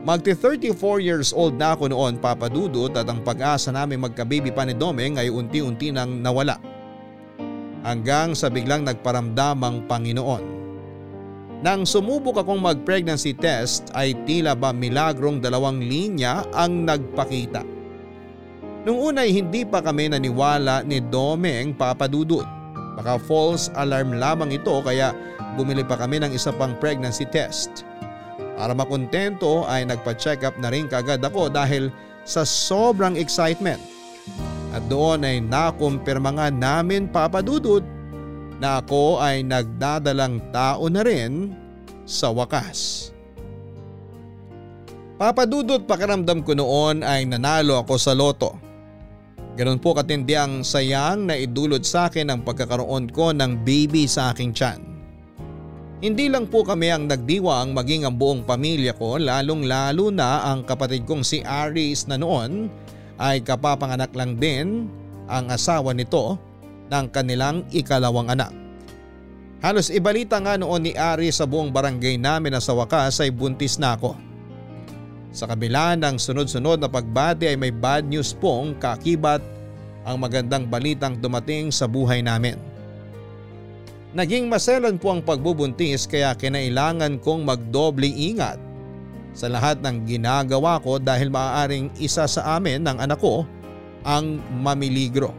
Magti 0.00 0.32
34 0.32 1.04
years 1.04 1.28
old 1.36 1.60
na 1.60 1.76
ako 1.76 1.92
noon 1.92 2.16
papadudot 2.16 2.88
at 2.96 3.04
ang 3.04 3.20
pag-asa 3.20 3.68
namin 3.68 4.00
magkababy 4.00 4.48
pa 4.48 4.64
ni 4.64 4.72
Domeng 4.72 5.20
ay 5.20 5.28
unti-unti 5.28 5.92
nang 5.92 6.24
nawala. 6.24 6.56
Hanggang 7.84 8.32
sa 8.32 8.48
biglang 8.48 8.86
nagparamdam 8.88 9.60
ang 9.60 9.76
Panginoon. 9.84 10.44
Nang 11.60 11.84
sumubok 11.84 12.40
akong 12.40 12.56
mag-pregnancy 12.56 13.36
test 13.36 13.92
ay 13.92 14.16
tila 14.24 14.56
ba 14.56 14.72
milagrong 14.72 15.44
dalawang 15.44 15.84
linya 15.84 16.48
ang 16.56 16.88
nagpakita. 16.88 17.60
Nung 18.88 18.96
una 18.96 19.28
ay 19.28 19.36
hindi 19.36 19.68
pa 19.68 19.84
kami 19.84 20.08
naniwala 20.08 20.80
ni 20.80 21.04
Domeng 21.04 21.76
papadudot. 21.76 22.59
Baka 23.00 23.16
false 23.16 23.72
alarm 23.80 24.20
lamang 24.20 24.52
ito 24.52 24.76
kaya 24.84 25.16
bumili 25.56 25.80
pa 25.80 25.96
kami 25.96 26.20
ng 26.20 26.36
isa 26.36 26.52
pang 26.52 26.76
pregnancy 26.76 27.24
test. 27.24 27.88
Para 28.60 28.76
makontento 28.76 29.64
ay 29.64 29.88
nagpa-check 29.88 30.44
up 30.44 30.52
na 30.60 30.68
rin 30.68 30.84
kagad 30.84 31.24
ako 31.24 31.48
dahil 31.48 31.88
sa 32.28 32.44
sobrang 32.44 33.16
excitement. 33.16 33.80
At 34.76 34.84
doon 34.92 35.24
ay 35.24 35.40
nakumpirma 35.40 36.36
nga 36.36 36.52
namin 36.52 37.08
papadudot 37.08 37.80
na 38.60 38.84
ako 38.84 39.16
ay 39.16 39.48
nagdadalang 39.48 40.52
tao 40.52 40.84
na 40.92 41.00
rin 41.00 41.56
sa 42.04 42.28
wakas. 42.28 43.08
Papadudot 45.16 45.88
pakiramdam 45.88 46.44
ko 46.44 46.52
noon 46.52 47.00
ay 47.00 47.24
nanalo 47.24 47.80
ako 47.80 47.96
sa 47.96 48.12
loto. 48.12 48.60
Ganun 49.60 49.76
po 49.76 49.92
katindi 49.92 50.40
ang 50.40 50.64
sayang 50.64 51.28
na 51.28 51.36
idulot 51.36 51.84
sa 51.84 52.08
akin 52.08 52.32
ang 52.32 52.40
pagkakaroon 52.40 53.12
ko 53.12 53.28
ng 53.28 53.60
baby 53.60 54.08
sa 54.08 54.32
aking 54.32 54.56
tiyan. 54.56 54.80
Hindi 56.00 56.32
lang 56.32 56.48
po 56.48 56.64
kami 56.64 56.88
ang 56.88 57.04
nagdiwang 57.04 57.76
maging 57.76 58.08
ang 58.08 58.16
buong 58.16 58.48
pamilya 58.48 58.96
ko 58.96 59.20
lalong 59.20 59.68
lalo 59.68 60.08
na 60.08 60.48
ang 60.48 60.64
kapatid 60.64 61.04
kong 61.04 61.20
si 61.20 61.44
Aris 61.44 62.08
na 62.08 62.16
noon 62.16 62.72
ay 63.20 63.44
kapapanganak 63.44 64.16
lang 64.16 64.40
din 64.40 64.88
ang 65.28 65.52
asawa 65.52 65.92
nito 65.92 66.40
ng 66.88 67.06
kanilang 67.12 67.60
ikalawang 67.68 68.32
anak. 68.32 68.56
Halos 69.60 69.92
ibalita 69.92 70.40
nga 70.40 70.56
noon 70.56 70.88
ni 70.88 70.96
Aris 70.96 71.36
sa 71.36 71.44
buong 71.44 71.68
barangay 71.68 72.16
namin 72.16 72.56
na 72.56 72.64
sa 72.64 72.72
wakas 72.72 73.20
ay 73.20 73.28
buntis 73.28 73.76
na 73.76 73.92
ako. 73.92 74.29
Sa 75.30 75.46
kabila 75.46 75.94
ng 75.94 76.18
sunod-sunod 76.18 76.82
na 76.82 76.90
pagbati 76.90 77.46
ay 77.46 77.54
may 77.54 77.70
bad 77.70 78.02
news 78.02 78.34
pong 78.34 78.74
kakibat 78.74 79.38
ang 80.02 80.18
magandang 80.18 80.66
balitang 80.66 81.14
dumating 81.14 81.70
sa 81.70 81.86
buhay 81.86 82.18
namin. 82.18 82.58
Naging 84.10 84.50
maselan 84.50 84.98
po 84.98 85.14
ang 85.14 85.22
pagbubuntis 85.22 86.10
kaya 86.10 86.34
kinailangan 86.34 87.22
kong 87.22 87.46
magdoble 87.46 88.10
ingat 88.10 88.58
sa 89.30 89.46
lahat 89.46 89.78
ng 89.78 90.02
ginagawa 90.02 90.82
ko 90.82 90.98
dahil 90.98 91.30
maaaring 91.30 91.94
isa 92.02 92.26
sa 92.26 92.58
amin 92.58 92.82
ng 92.82 92.98
anak 92.98 93.22
ko 93.22 93.46
ang 94.02 94.42
mamiligro. 94.50 95.30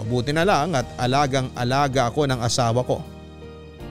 Mabuti 0.00 0.32
na 0.32 0.48
lang 0.48 0.72
at 0.72 0.88
alagang 0.96 1.52
alaga 1.52 2.08
ako 2.08 2.24
ng 2.24 2.40
asawa 2.40 2.80
ko. 2.80 3.04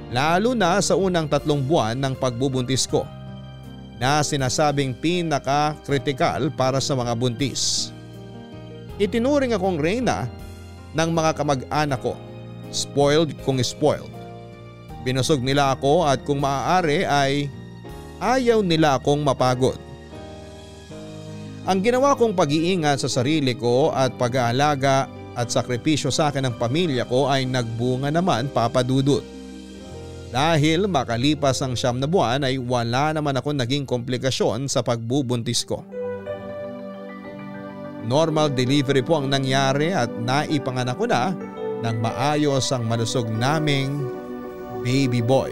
Lalo 0.09 0.57
na 0.57 0.81
sa 0.81 0.97
unang 0.97 1.29
tatlong 1.29 1.61
buwan 1.61 1.93
ng 2.01 2.17
pagbubuntis 2.17 2.89
ko 2.89 3.05
na 4.01 4.25
sinasabing 4.25 4.97
pinaka-kritikal 4.97 6.49
para 6.57 6.81
sa 6.81 6.97
mga 6.97 7.13
buntis. 7.13 7.93
Itinuring 8.97 9.53
akong 9.53 9.77
reyna 9.77 10.25
ng 10.97 11.09
mga 11.13 11.37
kamag-anak 11.37 12.01
ko 12.01 12.17
Spoiled 12.71 13.35
kung 13.43 13.59
spoiled. 13.59 14.09
Binusog 15.03 15.43
nila 15.43 15.75
ako 15.75 16.07
at 16.07 16.23
kung 16.23 16.39
maaari 16.39 17.03
ay 17.03 17.51
ayaw 18.23 18.63
nila 18.63 18.95
akong 18.95 19.19
mapagod. 19.19 19.75
Ang 21.67 21.83
ginawa 21.83 22.17
kong 22.17 22.33
pag-iingat 22.33 23.03
sa 23.03 23.09
sarili 23.11 23.53
ko 23.53 23.91
at 23.93 24.15
pag-aalaga 24.15 25.11
at 25.35 25.51
sakripisyo 25.51 26.09
sa 26.09 26.31
akin 26.31 26.47
ng 26.47 26.55
pamilya 26.57 27.05
ko 27.05 27.27
ay 27.27 27.45
nagbunga 27.45 28.09
naman 28.09 28.49
papadudot. 28.49 29.21
Dahil 30.31 30.87
makalipas 30.87 31.59
ang 31.59 31.75
siyam 31.75 31.99
na 31.99 32.07
buwan 32.07 32.47
ay 32.47 32.55
wala 32.55 33.11
naman 33.11 33.35
ako 33.35 33.51
naging 33.51 33.83
komplikasyon 33.83 34.71
sa 34.71 34.79
pagbubuntis 34.79 35.67
ko. 35.67 35.83
Normal 38.07 38.55
delivery 38.55 39.03
po 39.03 39.19
ang 39.19 39.27
nangyari 39.27 39.91
at 39.91 40.07
naipanganak 40.07 40.95
ko 40.95 41.05
na 41.05 41.35
nang 41.83 41.99
maayos 41.99 42.71
ang 42.71 42.87
malusog 42.87 43.27
naming 43.27 44.07
baby 44.87 45.19
boy. 45.19 45.51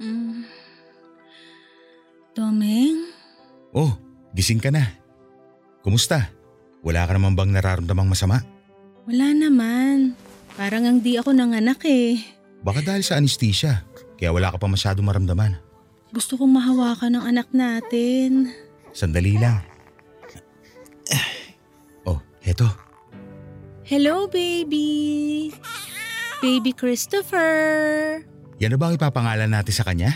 Mm. 0.00 0.48
Domeng? 2.32 3.12
Oh, 3.76 3.94
gising 4.32 4.58
ka 4.58 4.72
na. 4.72 5.00
Kumusta? 5.80 6.28
Wala 6.84 7.08
ka 7.08 7.16
naman 7.16 7.36
bang 7.36 7.50
nararamdamang 7.52 8.08
masama? 8.08 8.44
Wala 9.08 9.32
naman. 9.32 10.12
Parang 10.56 10.84
ang 10.84 11.00
di 11.00 11.16
ako 11.16 11.32
nanganak 11.32 11.80
eh. 11.88 12.20
Baka 12.60 12.84
dahil 12.84 13.00
sa 13.00 13.16
anesthesia, 13.16 13.84
kaya 14.20 14.28
wala 14.28 14.52
ka 14.52 14.60
pa 14.60 14.68
masyadong 14.68 15.08
maramdaman. 15.08 15.56
Gusto 16.12 16.36
kong 16.36 16.52
mahawakan 16.52 17.16
ng 17.16 17.24
anak 17.24 17.48
natin. 17.56 18.52
Sandali 18.92 19.40
lang. 19.40 19.64
Oh, 22.04 22.20
heto. 22.44 22.68
Hello 23.88 24.28
baby! 24.28 25.50
Baby 26.44 26.72
Christopher! 26.76 27.48
Yan 28.60 28.76
na 28.76 28.78
ba 28.78 28.92
ang 28.92 28.96
ipapangalan 29.00 29.48
natin 29.48 29.74
sa 29.74 29.82
kanya? 29.88 30.14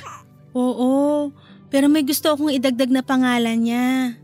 Oo, 0.53 1.33
pero 1.73 1.89
may 1.89 2.05
gusto 2.05 2.31
akong 2.37 2.53
idagdag 2.53 2.93
na 2.93 3.01
pangalan 3.01 3.59
niya. 3.59 4.21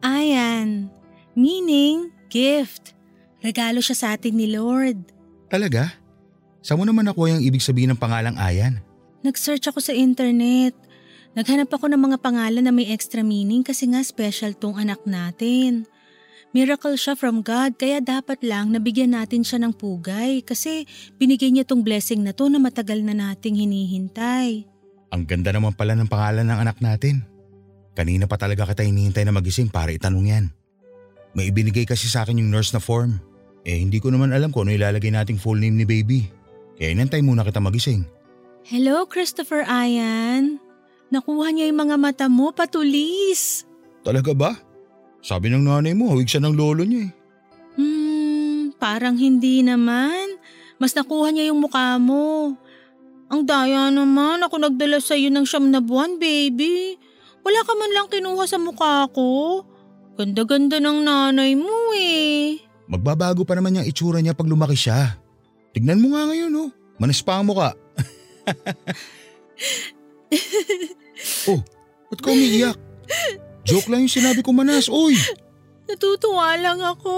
Ayan, 0.00 0.88
meaning 1.36 2.08
gift. 2.32 2.96
Regalo 3.40 3.80
siya 3.84 3.96
sa 3.96 4.08
atin 4.16 4.36
ni 4.36 4.52
Lord. 4.52 5.00
Talaga? 5.52 5.92
Saan 6.60 6.80
mo 6.80 6.84
naman 6.84 7.08
nakuha 7.08 7.36
yung 7.36 7.44
ibig 7.44 7.64
sabihin 7.64 7.92
ng 7.92 8.00
pangalang 8.00 8.36
Ayan? 8.36 8.80
Nag-search 9.20 9.68
ako 9.68 9.80
sa 9.80 9.92
internet. 9.92 10.72
Naghanap 11.36 11.68
ako 11.68 11.92
ng 11.92 12.00
mga 12.00 12.18
pangalan 12.20 12.64
na 12.64 12.72
may 12.72 12.88
extra 12.88 13.20
meaning 13.20 13.60
kasi 13.60 13.88
nga 13.88 14.00
special 14.00 14.56
tong 14.56 14.80
anak 14.80 15.00
natin. 15.04 15.84
Miracle 16.50 16.98
siya 16.98 17.14
from 17.14 17.46
God 17.46 17.78
kaya 17.78 18.02
dapat 18.02 18.42
lang 18.42 18.74
nabigyan 18.74 19.14
natin 19.14 19.46
siya 19.46 19.62
ng 19.62 19.70
pugay 19.70 20.42
kasi 20.42 20.82
binigay 21.14 21.54
niya 21.54 21.62
tong 21.62 21.86
blessing 21.86 22.26
na 22.26 22.34
to 22.34 22.50
na 22.50 22.58
matagal 22.58 22.98
na 23.06 23.14
nating 23.14 23.54
hinihintay. 23.54 24.66
Ang 25.14 25.22
ganda 25.30 25.54
naman 25.54 25.70
pala 25.78 25.94
ng 25.94 26.10
pangalan 26.10 26.50
ng 26.50 26.58
anak 26.58 26.82
natin. 26.82 27.22
Kanina 27.94 28.30
pa 28.30 28.38
talaga 28.38 28.70
kita 28.70 28.86
hinihintay 28.86 29.26
na 29.26 29.34
magising 29.34 29.66
para 29.66 29.90
itanong 29.90 30.26
yan. 30.30 30.44
May 31.34 31.50
ibinigay 31.50 31.86
kasi 31.86 32.10
sa 32.10 32.22
akin 32.22 32.38
yung 32.38 32.50
nurse 32.50 32.74
na 32.74 32.82
form. 32.82 33.18
Eh 33.66 33.78
hindi 33.78 34.00
ko 34.00 34.10
naman 34.10 34.32
alam 34.32 34.50
kung 34.50 34.66
ano 34.66 34.74
ilalagay 34.74 35.12
nating 35.12 35.38
full 35.38 35.58
name 35.58 35.78
ni 35.78 35.86
baby. 35.86 36.26
Kaya 36.78 36.94
inantay 36.96 37.20
muna 37.20 37.44
kita 37.44 37.60
magising. 37.60 38.06
Hello 38.66 39.04
Christopher 39.04 39.66
Ayan. 39.66 40.62
Nakuha 41.10 41.50
niya 41.50 41.66
yung 41.66 41.80
mga 41.90 41.96
mata 41.98 42.26
mo 42.30 42.54
patulis. 42.54 43.66
Talaga 44.06 44.30
ba? 44.30 44.54
Sabi 45.20 45.50
ng 45.50 45.66
nanay 45.66 45.92
mo, 45.92 46.14
hawig 46.14 46.30
siya 46.30 46.40
ng 46.40 46.54
lolo 46.54 46.86
niya 46.86 47.10
eh. 47.10 47.12
Hmm, 47.76 48.72
parang 48.78 49.18
hindi 49.18 49.60
naman. 49.60 50.38
Mas 50.80 50.96
nakuha 50.96 51.34
niya 51.34 51.52
yung 51.52 51.60
mukha 51.60 51.98
mo. 52.00 52.56
Ang 53.28 53.42
daya 53.44 53.92
naman 53.92 54.40
ako 54.40 54.56
nagdala 54.58 54.98
sa 55.02 55.14
iyo 55.14 55.28
ng 55.28 55.44
siyam 55.44 55.68
na 55.68 55.84
buwan, 55.84 56.16
baby. 56.16 56.96
Wala 57.40 57.60
ka 57.64 57.72
man 57.76 57.92
lang 57.96 58.08
kinuha 58.12 58.44
sa 58.44 58.60
mukha 58.60 59.08
ko. 59.12 59.64
Ganda-ganda 60.20 60.76
ng 60.82 61.00
nanay 61.00 61.56
mo 61.56 61.96
eh. 61.96 62.60
Magbabago 62.90 63.46
pa 63.46 63.56
naman 63.56 63.80
yung 63.80 63.88
itsura 63.88 64.20
niya 64.20 64.36
pag 64.36 64.50
lumaki 64.50 64.76
siya. 64.76 65.16
Tignan 65.70 66.02
mo 66.02 66.12
nga 66.12 66.28
ngayon 66.28 66.52
oh, 66.58 66.70
manispa 66.98 67.40
mo 67.40 67.56
ka. 67.56 67.72
oh, 71.50 71.60
ba't 72.10 72.20
ka 72.20 72.28
umiiyak? 72.34 72.76
Joke 73.64 73.88
lang 73.88 74.04
yung 74.04 74.12
sinabi 74.12 74.42
ko 74.42 74.50
manas, 74.50 74.90
oy! 74.90 75.14
Natutuwa 75.86 76.58
lang 76.58 76.82
ako. 76.82 77.14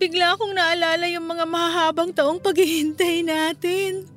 Bigla 0.00 0.36
akong 0.36 0.56
naalala 0.56 1.08
yung 1.08 1.28
mga 1.28 1.44
mahahabang 1.44 2.12
taong 2.12 2.40
paghihintay 2.40 3.24
natin. 3.24 4.08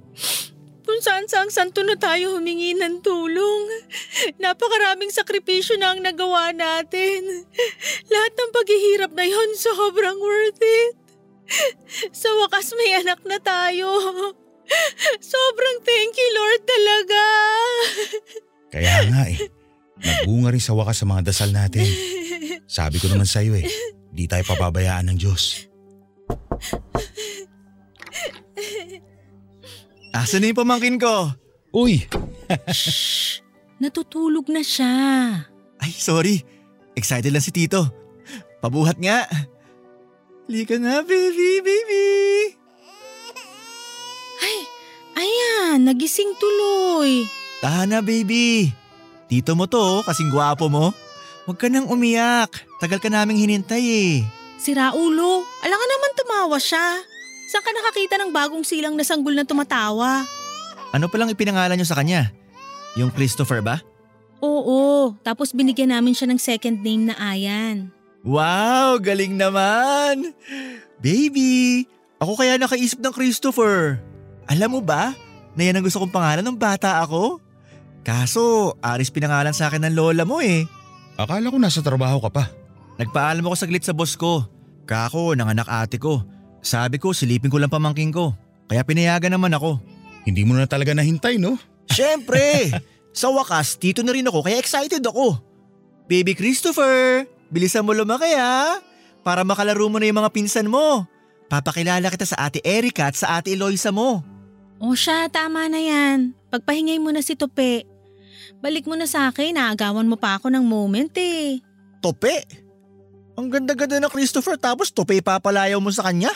Kung 0.84 1.00
saan 1.00 1.32
saang 1.32 1.48
santo 1.48 1.80
na 1.82 1.96
tayo 1.96 2.36
humingi 2.36 2.76
ng 2.76 3.00
tulong. 3.00 3.64
Napakaraming 4.44 5.16
sakripisyo 5.16 5.80
na 5.80 5.96
ang 5.96 6.04
nagawa 6.04 6.52
natin. 6.52 7.48
Lahat 8.12 8.34
ng 8.36 8.52
paghihirap 8.52 9.12
na 9.16 9.24
yon 9.24 9.50
sobrang 9.56 10.20
worth 10.20 10.60
it. 10.60 10.96
Sa 12.12 12.28
wakas 12.44 12.76
may 12.76 13.00
anak 13.00 13.24
na 13.24 13.40
tayo. 13.40 13.88
Sobrang 15.20 15.78
thank 15.84 16.14
you 16.16 16.30
Lord 16.36 16.62
talaga. 16.64 17.24
Kaya 18.74 18.96
nga 19.12 19.22
eh, 19.28 19.40
nagbunga 20.02 20.50
rin 20.52 20.64
sa 20.64 20.76
wakas 20.76 21.04
sa 21.04 21.06
mga 21.08 21.32
dasal 21.32 21.52
natin. 21.52 21.86
Sabi 22.68 22.98
ko 22.98 23.12
naman 23.12 23.28
sa'yo 23.28 23.54
eh, 23.60 23.68
di 24.10 24.26
tayo 24.26 24.44
pababayaan 24.48 25.14
ng 25.14 25.18
Diyos. 25.20 25.68
Asa 30.14 30.38
na 30.38 30.54
yung 30.54 30.62
pamangkin 30.62 31.02
ko? 31.02 31.34
Uy! 31.74 32.06
Natutulog 33.82 34.46
na 34.46 34.62
siya. 34.62 34.94
Ay, 35.82 35.92
sorry. 35.98 36.46
Excited 36.94 37.34
lang 37.34 37.42
si 37.42 37.50
Tito. 37.50 37.90
Pabuhat 38.62 39.02
nga. 39.02 39.26
Lika 40.46 40.78
na, 40.78 41.02
baby, 41.02 41.66
baby. 41.66 42.06
Ay, 44.38 44.58
ayan, 45.18 45.82
nagising 45.82 46.38
tuloy. 46.38 47.26
Tahan 47.66 47.98
na, 47.98 48.00
baby. 48.06 48.70
Tito 49.26 49.58
mo 49.58 49.66
to, 49.66 50.06
kasing 50.06 50.30
gwapo 50.30 50.70
mo. 50.70 50.94
Huwag 51.50 51.58
ka 51.58 51.68
nang 51.74 51.90
umiyak. 51.90 52.54
Tagal 52.78 53.02
ka 53.02 53.10
naming 53.10 53.42
hinintay 53.42 53.82
eh. 53.82 54.14
Si 54.62 54.72
Raulo, 54.78 55.44
alam 55.66 55.76
ka 55.76 55.88
naman 55.90 56.12
tumawa 56.16 56.58
siya. 56.62 57.02
Saan 57.54 57.62
ka 57.62 57.70
nakakita 57.70 58.18
ng 58.18 58.34
bagong 58.34 58.66
silang 58.66 58.98
na 58.98 59.06
sanggol 59.06 59.38
na 59.38 59.46
tumatawa? 59.46 60.26
Ano 60.90 61.06
palang 61.06 61.30
ipinangalan 61.30 61.78
niyo 61.78 61.86
sa 61.86 61.94
kanya? 61.94 62.34
Yung 62.98 63.14
Christopher 63.14 63.62
ba? 63.62 63.78
Oo, 64.42 65.14
tapos 65.22 65.54
binigyan 65.54 65.94
namin 65.94 66.18
siya 66.18 66.26
ng 66.34 66.42
second 66.42 66.82
name 66.82 67.14
na 67.14 67.16
Ayan. 67.22 67.94
Wow, 68.26 68.98
galing 68.98 69.38
naman! 69.38 70.34
Baby, 70.98 71.86
ako 72.18 72.42
kaya 72.42 72.58
nakaisip 72.58 72.98
ng 72.98 73.14
Christopher. 73.14 74.02
Alam 74.50 74.74
mo 74.74 74.82
ba, 74.82 75.14
na 75.54 75.62
yan 75.62 75.78
ang 75.78 75.86
gusto 75.86 76.02
kong 76.02 76.10
pangalan 76.10 76.42
ng 76.42 76.58
bata 76.58 77.06
ako? 77.06 77.38
Kaso, 78.02 78.74
Aris 78.82 79.14
pinangalan 79.14 79.54
sa 79.54 79.70
akin 79.70 79.86
ng 79.86 79.94
lola 79.94 80.26
mo 80.26 80.42
eh. 80.42 80.66
Akala 81.22 81.54
ko 81.54 81.62
nasa 81.62 81.86
trabaho 81.86 82.18
ka 82.18 82.34
pa. 82.34 82.50
Nagpaalam 82.98 83.46
ako 83.46 83.56
saglit 83.62 83.86
sa 83.86 83.94
boss 83.94 84.18
ko. 84.18 84.42
Kako, 84.90 85.38
nanganak 85.38 85.70
ate 85.70 86.02
ko. 86.02 86.33
Sabi 86.64 86.96
ko, 86.96 87.12
silipin 87.12 87.52
ko 87.52 87.60
lang 87.60 87.70
pamangking 87.70 88.16
ko. 88.16 88.32
Kaya 88.72 88.88
pinayagan 88.88 89.36
naman 89.36 89.52
ako. 89.52 89.84
Hindi 90.24 90.48
mo 90.48 90.56
na 90.56 90.64
talaga 90.64 90.96
nahintay, 90.96 91.36
no? 91.36 91.60
Siyempre! 91.92 92.72
sa 93.14 93.28
wakas, 93.30 93.76
dito 93.78 94.02
na 94.02 94.16
rin 94.16 94.26
ako 94.26 94.48
kaya 94.48 94.58
excited 94.58 95.04
ako. 95.04 95.38
Baby 96.08 96.34
Christopher, 96.34 97.28
bilisan 97.52 97.84
mo 97.84 97.92
lumaki 97.92 98.32
ha. 98.34 98.80
Para 99.22 99.44
makalaro 99.44 99.88
mo 99.92 100.00
na 100.00 100.08
yung 100.08 100.24
mga 100.24 100.32
pinsan 100.32 100.72
mo. 100.72 101.04
Papakilala 101.52 102.08
kita 102.10 102.26
sa 102.26 102.48
ate 102.48 102.64
Erika 102.64 103.12
at 103.12 103.16
sa 103.20 103.38
ate 103.38 103.54
Eloisa 103.54 103.92
mo. 103.92 104.24
O 104.80 104.96
siya, 104.96 105.28
tama 105.30 105.68
na 105.68 105.80
yan. 105.80 106.36
Pagpahingay 106.50 106.98
mo 106.98 107.12
na 107.12 107.22
si 107.22 107.36
Tope. 107.36 107.88
Balik 108.64 108.88
mo 108.88 108.96
na 108.96 109.08
sa 109.08 109.28
akin, 109.28 109.60
naagawan 109.60 110.08
mo 110.08 110.16
pa 110.16 110.40
ako 110.40 110.48
ng 110.52 110.64
moment 110.64 111.12
eh. 111.20 111.60
Tope? 112.00 112.44
Ang 113.36 113.48
ganda-ganda 113.52 114.00
na 114.00 114.12
Christopher 114.12 114.60
tapos 114.60 114.94
tope 114.94 115.18
papalayaw 115.24 115.82
mo 115.82 115.90
sa 115.90 116.06
kanya? 116.06 116.30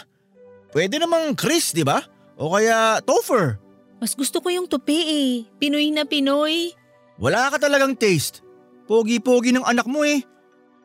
Pwede 0.72 1.00
namang 1.00 1.34
Chris, 1.34 1.72
di 1.72 1.82
ba? 1.82 2.04
O 2.38 2.54
kaya 2.54 3.00
Topher. 3.02 3.58
Mas 3.98 4.14
gusto 4.14 4.38
ko 4.38 4.48
yung 4.54 4.70
Tope 4.70 4.94
eh. 4.94 5.48
Pinoy 5.58 5.90
na 5.90 6.06
Pinoy. 6.06 6.76
Wala 7.18 7.50
ka 7.50 7.58
talagang 7.58 7.98
taste. 7.98 8.46
Pogi-pogi 8.86 9.50
ng 9.52 9.66
anak 9.66 9.90
mo 9.90 10.06
eh. 10.06 10.22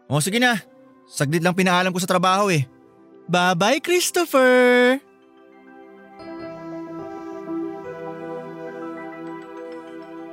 O 0.09 0.19
sige 0.19 0.41
na, 0.41 0.59
saglit 1.05 1.45
lang 1.45 1.53
pinaalam 1.53 1.93
ko 1.93 2.01
sa 2.01 2.09
trabaho 2.09 2.49
eh. 2.49 2.65
Bye-bye 3.29 3.85
Christopher! 3.85 4.99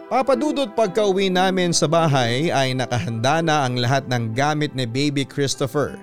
Papadudot 0.09 0.73
pagka-uwi 0.73 1.29
namin 1.29 1.69
sa 1.69 1.85
bahay 1.85 2.49
ay 2.49 2.73
nakahanda 2.73 3.45
na 3.45 3.69
ang 3.69 3.77
lahat 3.77 4.09
ng 4.09 4.33
gamit 4.33 4.73
ni 4.73 4.89
Baby 4.89 5.21
Christopher. 5.21 6.01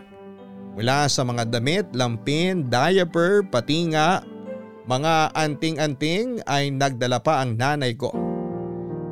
Mula 0.76 1.08
sa 1.08 1.24
mga 1.24 1.48
damit, 1.48 1.88
lampin, 1.96 2.68
diaper, 2.68 3.40
pati 3.48 3.96
nga, 3.96 4.20
mga 4.84 5.32
anting-anting 5.32 6.44
ay 6.44 6.68
nagdala 6.68 7.16
pa 7.18 7.40
ang 7.40 7.56
nanay 7.56 7.96
ko. 7.96 8.12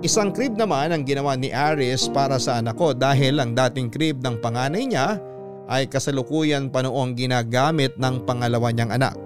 Isang 0.05 0.37
crib 0.37 0.61
naman 0.61 0.92
ang 0.92 1.09
ginawa 1.09 1.33
ni 1.40 1.48
Aris 1.48 2.12
para 2.12 2.37
sa 2.37 2.61
anak 2.61 2.77
ko 2.77 2.92
dahil 2.92 3.40
ang 3.40 3.57
dating 3.57 3.88
crib 3.88 4.20
ng 4.20 4.37
panganay 4.44 4.85
niya 4.85 5.16
ay 5.64 5.88
kasalukuyan 5.88 6.68
pa 6.68 6.85
noong 6.85 7.16
ginagamit 7.16 7.96
ng 7.96 8.29
pangalawa 8.29 8.68
niyang 8.68 8.92
anak. 8.92 9.16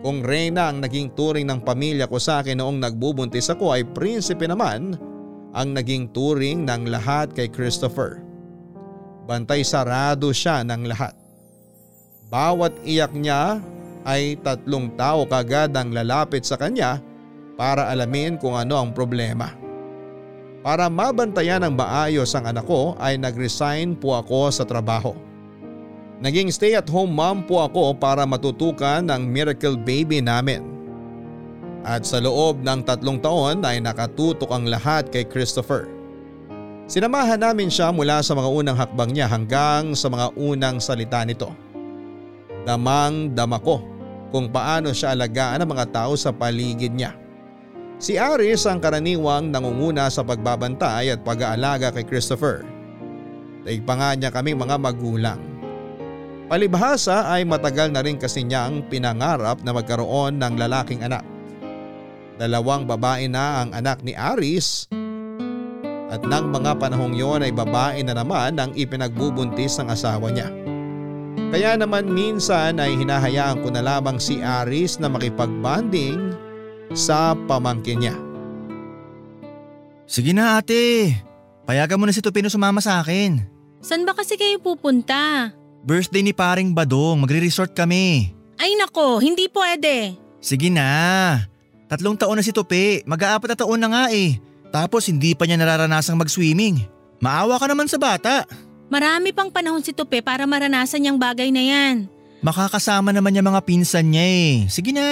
Kung 0.00 0.24
Reyna 0.24 0.72
ang 0.72 0.80
naging 0.80 1.12
turing 1.12 1.44
ng 1.44 1.60
pamilya 1.60 2.08
ko 2.08 2.16
sa 2.16 2.40
akin 2.40 2.58
noong 2.58 2.80
nagbubuntis 2.80 3.52
ako 3.52 3.76
ay 3.76 3.84
prinsipe 3.84 4.48
naman 4.48 4.96
ang 5.52 5.76
naging 5.76 6.08
turing 6.16 6.64
ng 6.64 6.88
lahat 6.88 7.36
kay 7.36 7.52
Christopher. 7.52 8.31
Bantay 9.22 9.62
sarado 9.62 10.34
siya 10.34 10.66
ng 10.66 10.82
lahat. 10.90 11.14
Bawat 12.32 12.74
iyak 12.82 13.12
niya 13.14 13.62
ay 14.02 14.40
tatlong 14.42 14.90
tao 14.98 15.22
kagad 15.28 15.70
ang 15.78 15.94
lalapit 15.94 16.42
sa 16.42 16.58
kanya 16.58 16.98
para 17.54 17.92
alamin 17.92 18.34
kung 18.40 18.58
ano 18.58 18.80
ang 18.82 18.90
problema. 18.90 19.54
Para 20.62 20.86
mabantayan 20.86 21.66
ng 21.66 21.74
maayos 21.74 22.34
ang 22.38 22.46
anak 22.46 22.66
ko 22.66 22.94
ay 23.02 23.18
nag-resign 23.18 23.98
po 23.98 24.14
ako 24.14 24.50
sa 24.50 24.62
trabaho. 24.62 25.14
Naging 26.22 26.54
stay 26.54 26.78
at 26.78 26.86
home 26.86 27.10
mom 27.18 27.42
po 27.42 27.66
ako 27.66 27.98
para 27.98 28.22
matutukan 28.22 29.02
ang 29.10 29.26
miracle 29.26 29.74
baby 29.74 30.22
namin. 30.22 30.62
At 31.82 32.06
sa 32.06 32.22
loob 32.22 32.62
ng 32.62 32.86
tatlong 32.86 33.18
taon 33.18 33.66
ay 33.66 33.82
nakatutok 33.82 34.54
ang 34.54 34.70
lahat 34.70 35.10
kay 35.10 35.26
Christopher. 35.26 35.90
Sinamahan 36.90 37.38
namin 37.38 37.70
siya 37.70 37.94
mula 37.94 38.20
sa 38.26 38.34
mga 38.34 38.48
unang 38.50 38.76
hakbang 38.76 39.10
niya 39.14 39.30
hanggang 39.30 39.94
sa 39.94 40.10
mga 40.10 40.34
unang 40.34 40.82
salita 40.82 41.22
nito. 41.22 41.54
Damang 42.66 43.34
dama 43.34 43.62
ko 43.62 43.82
kung 44.34 44.50
paano 44.50 44.90
siya 44.90 45.14
alagaan 45.14 45.62
ang 45.62 45.70
mga 45.70 45.86
tao 45.94 46.18
sa 46.18 46.34
paligid 46.34 46.90
niya. 46.90 47.14
Si 48.02 48.18
Aris 48.18 48.66
ang 48.66 48.82
karaniwang 48.82 49.54
nangunguna 49.54 50.10
sa 50.10 50.26
pagbabantay 50.26 51.14
at 51.14 51.22
pag-aalaga 51.22 51.94
kay 51.94 52.02
Christopher. 52.02 52.66
Taig 53.62 53.86
pa 53.86 53.94
nga 53.94 54.10
niya 54.18 54.34
kaming 54.34 54.58
mga 54.58 54.74
magulang. 54.74 55.38
Palibhasa 56.50 57.30
ay 57.30 57.46
matagal 57.46 57.94
na 57.94 58.02
rin 58.02 58.18
kasi 58.18 58.42
niyang 58.42 58.82
pinangarap 58.90 59.62
na 59.62 59.70
magkaroon 59.70 60.34
ng 60.42 60.54
lalaking 60.58 61.06
anak. 61.06 61.22
Dalawang 62.42 62.90
babae 62.90 63.30
na 63.30 63.62
ang 63.62 63.70
anak 63.70 64.02
ni 64.02 64.18
Aris 64.18 64.90
at 66.12 66.20
nang 66.28 66.52
mga 66.52 66.76
panahong 66.76 67.16
yon 67.16 67.40
ay 67.40 67.56
babae 67.56 68.04
na 68.04 68.12
naman 68.12 68.60
ang 68.60 68.76
ipinagbubuntis 68.76 69.80
ng 69.80 69.88
asawa 69.88 70.28
niya. 70.28 70.52
Kaya 71.48 71.80
naman 71.80 72.12
minsan 72.12 72.76
ay 72.76 72.92
hinahayaan 73.00 73.64
ko 73.64 73.72
na 73.72 73.80
lamang 73.80 74.20
si 74.20 74.44
Aris 74.44 75.00
na 75.00 75.08
makipagbanding 75.08 76.36
sa 76.92 77.32
pamangkin 77.48 78.04
niya. 78.04 78.16
Sige 80.04 80.36
na 80.36 80.60
ate, 80.60 81.16
payagan 81.64 81.96
mo 81.96 82.04
na 82.04 82.12
si 82.12 82.20
Tupino 82.20 82.52
sumama 82.52 82.84
sa 82.84 83.00
akin. 83.00 83.40
San 83.80 84.04
ba 84.04 84.12
kasi 84.12 84.36
kayo 84.36 84.60
pupunta? 84.60 85.48
Birthday 85.82 86.20
ni 86.20 86.36
paring 86.36 86.76
Badong, 86.76 87.24
magre-resort 87.24 87.72
kami. 87.72 88.36
Ay 88.60 88.76
nako, 88.76 89.18
hindi 89.24 89.48
pwede. 89.48 90.20
Sige 90.44 90.68
na, 90.68 91.40
tatlong 91.88 92.20
taon 92.20 92.36
na 92.36 92.44
si 92.44 92.52
Tupi, 92.52 93.00
mag-aapat 93.08 93.48
na 93.48 93.56
taon 93.56 93.80
na 93.80 93.88
nga 93.88 94.04
eh. 94.12 94.51
Tapos 94.72 95.04
hindi 95.06 95.36
pa 95.36 95.44
niya 95.44 95.60
nararanasang 95.60 96.16
mag-swimming. 96.16 96.80
Maawa 97.20 97.60
ka 97.60 97.68
naman 97.68 97.86
sa 97.86 98.00
bata. 98.00 98.48
Marami 98.88 99.30
pang 99.36 99.52
panahon 99.52 99.84
si 99.84 99.92
Tope 99.92 100.24
para 100.24 100.48
maranasan 100.48 101.04
niyang 101.04 101.20
bagay 101.20 101.52
na 101.52 101.62
yan. 101.62 101.96
Makakasama 102.42 103.14
naman 103.14 103.36
niya 103.36 103.44
mga 103.44 103.62
pinsan 103.62 104.10
niya 104.10 104.24
eh. 104.24 104.50
Sige 104.66 104.90
na. 104.90 105.06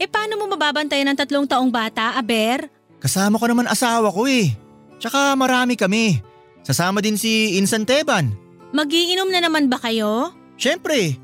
Eh 0.00 0.08
paano 0.10 0.40
mo 0.40 0.50
mababantayan 0.50 1.06
ng 1.12 1.18
tatlong 1.20 1.46
taong 1.46 1.70
bata, 1.70 2.18
Aber? 2.18 2.66
Kasama 2.98 3.38
ko 3.38 3.46
naman 3.46 3.70
asawa 3.70 4.10
ko 4.10 4.26
eh. 4.26 4.50
Tsaka 4.98 5.38
marami 5.38 5.78
kami. 5.78 6.18
Sasama 6.66 6.98
din 6.98 7.14
si 7.14 7.54
Insan 7.54 7.86
Teban. 7.86 8.34
Magiinom 8.74 9.30
na 9.30 9.40
naman 9.40 9.70
ba 9.70 9.78
kayo? 9.78 10.34
Siyempre, 10.58 11.14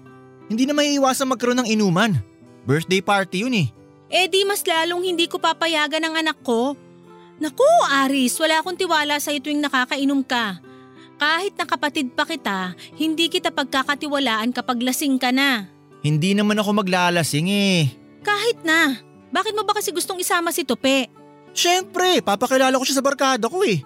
hindi 0.47 0.65
na 0.65 0.73
maiiwasan 0.73 1.29
magkaroon 1.29 1.67
ng 1.67 1.73
inuman. 1.75 2.17
Birthday 2.65 3.03
party 3.03 3.45
yun 3.45 3.59
eh. 3.61 3.69
Eh 4.09 4.31
di 4.31 4.47
mas 4.47 4.63
lalong 4.63 5.03
hindi 5.03 5.27
ko 5.27 5.43
papayagan 5.43 6.01
ng 6.01 6.15
anak 6.23 6.39
ko. 6.47 6.79
Naku, 7.43 7.67
Aris, 7.91 8.39
wala 8.39 8.63
akong 8.63 8.79
tiwala 8.79 9.19
sa'yo 9.19 9.43
tuwing 9.43 9.59
nakakainom 9.59 10.23
ka. 10.23 10.63
Kahit 11.19 11.55
na 11.59 11.67
kapatid 11.67 12.15
pa 12.15 12.27
kita, 12.27 12.75
hindi 12.99 13.31
kita 13.31 13.51
pagkakatiwalaan 13.55 14.51
kapag 14.55 14.83
lasing 14.83 15.19
ka 15.19 15.31
na. 15.35 15.67
Hindi 16.05 16.35
naman 16.35 16.59
ako 16.59 16.85
maglalasing 16.85 17.49
eh. 17.51 17.91
Kahit 18.23 18.63
na. 18.63 18.99
Bakit 19.35 19.57
mo 19.57 19.67
ba 19.67 19.75
kasi 19.75 19.91
gustong 19.91 20.23
isama 20.23 20.55
si 20.55 20.63
Tope? 20.63 21.11
Siyempre, 21.55 22.23
papakilala 22.23 22.79
ko 22.79 22.85
siya 22.87 22.99
sa 22.99 23.07
barkada 23.07 23.47
ko 23.51 23.63
eh. 23.67 23.83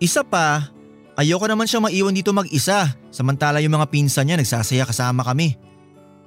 Isa 0.00 0.24
pa, 0.24 0.68
ayoko 1.16 1.44
naman 1.48 1.68
siya 1.68 1.80
maiwan 1.80 2.16
dito 2.16 2.32
mag-isa. 2.32 2.92
Samantala 3.12 3.60
yung 3.60 3.76
mga 3.76 3.88
pinsan 3.88 4.28
niya 4.28 4.40
nagsasaya 4.40 4.88
kasama 4.88 5.24
kami. 5.24 5.56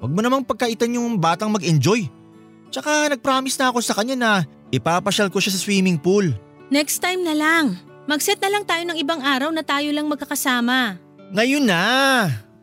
Huwag 0.01 0.13
mo 0.13 0.21
namang 0.21 0.45
pagkaitan 0.45 0.93
yung 0.97 1.17
batang 1.17 1.49
mag-enjoy. 1.49 2.05
Tsaka 2.69 3.09
nag-promise 3.09 3.57
na 3.57 3.73
ako 3.73 3.81
sa 3.81 3.97
kanya 3.97 4.15
na 4.17 4.31
ipapasyal 4.69 5.33
ko 5.33 5.41
siya 5.41 5.53
sa 5.53 5.61
swimming 5.61 5.97
pool. 5.97 6.31
Next 6.75 6.99
time 6.99 7.23
na 7.23 7.31
lang. 7.31 7.79
Mag-set 8.03 8.35
na 8.43 8.51
lang 8.51 8.67
tayo 8.67 8.83
ng 8.83 8.99
ibang 8.99 9.23
araw 9.23 9.47
na 9.47 9.63
tayo 9.63 9.87
lang 9.95 10.11
magkakasama. 10.11 10.99
Ngayon 11.31 11.63
na! 11.63 11.83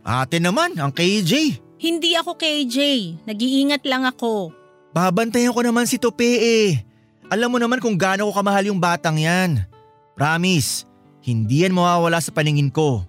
Ate 0.04 0.36
naman, 0.36 0.76
ang 0.76 0.92
KJ. 0.92 1.56
Hindi 1.80 2.12
ako 2.20 2.36
KJ. 2.36 2.76
Nag-iingat 3.24 3.80
lang 3.88 4.04
ako. 4.04 4.52
Babantayan 4.92 5.56
ko 5.56 5.64
naman 5.64 5.88
si 5.88 5.96
Tope 5.96 6.28
eh. 6.28 6.84
Alam 7.32 7.56
mo 7.56 7.58
naman 7.58 7.80
kung 7.80 7.96
gaano 7.96 8.28
ko 8.28 8.36
kamahal 8.36 8.68
yung 8.68 8.76
batang 8.76 9.16
yan. 9.16 9.64
Promise, 10.12 10.84
hindi 11.24 11.64
yan 11.64 11.72
mawawala 11.72 12.20
sa 12.20 12.36
paningin 12.36 12.68
ko. 12.68 13.08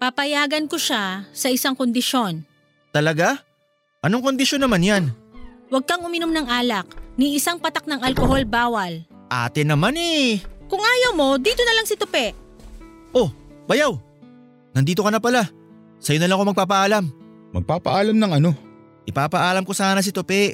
Papayagan 0.00 0.64
ko 0.64 0.80
siya 0.80 1.28
sa 1.36 1.52
isang 1.52 1.76
kondisyon. 1.76 2.40
Talaga? 2.88 3.36
Anong 4.00 4.32
kondisyon 4.32 4.64
naman 4.64 4.80
yan? 4.80 5.04
Huwag 5.68 5.84
kang 5.84 6.00
uminom 6.00 6.32
ng 6.32 6.48
alak. 6.48 6.88
Ni 7.20 7.36
isang 7.36 7.60
patak 7.60 7.84
ng 7.84 8.00
alkohol 8.00 8.48
bawal. 8.48 9.11
Ate 9.32 9.64
naman 9.64 9.96
eh. 9.96 10.44
Kung 10.68 10.84
ayaw 10.84 11.16
mo, 11.16 11.40
dito 11.40 11.64
na 11.64 11.72
lang 11.72 11.88
si 11.88 11.96
Tupe. 11.96 12.36
Oh, 13.16 13.32
bayaw. 13.64 13.96
Nandito 14.76 15.00
ka 15.00 15.08
na 15.08 15.20
pala. 15.24 15.48
Sa'yo 16.04 16.20
na 16.20 16.28
lang 16.28 16.36
ako 16.36 16.52
magpapaalam. 16.52 17.04
Magpapaalam 17.56 18.16
ng 18.16 18.32
ano? 18.36 18.50
Ipapaalam 19.08 19.64
ko 19.64 19.72
sana 19.72 20.04
si 20.04 20.12
Tope. 20.12 20.52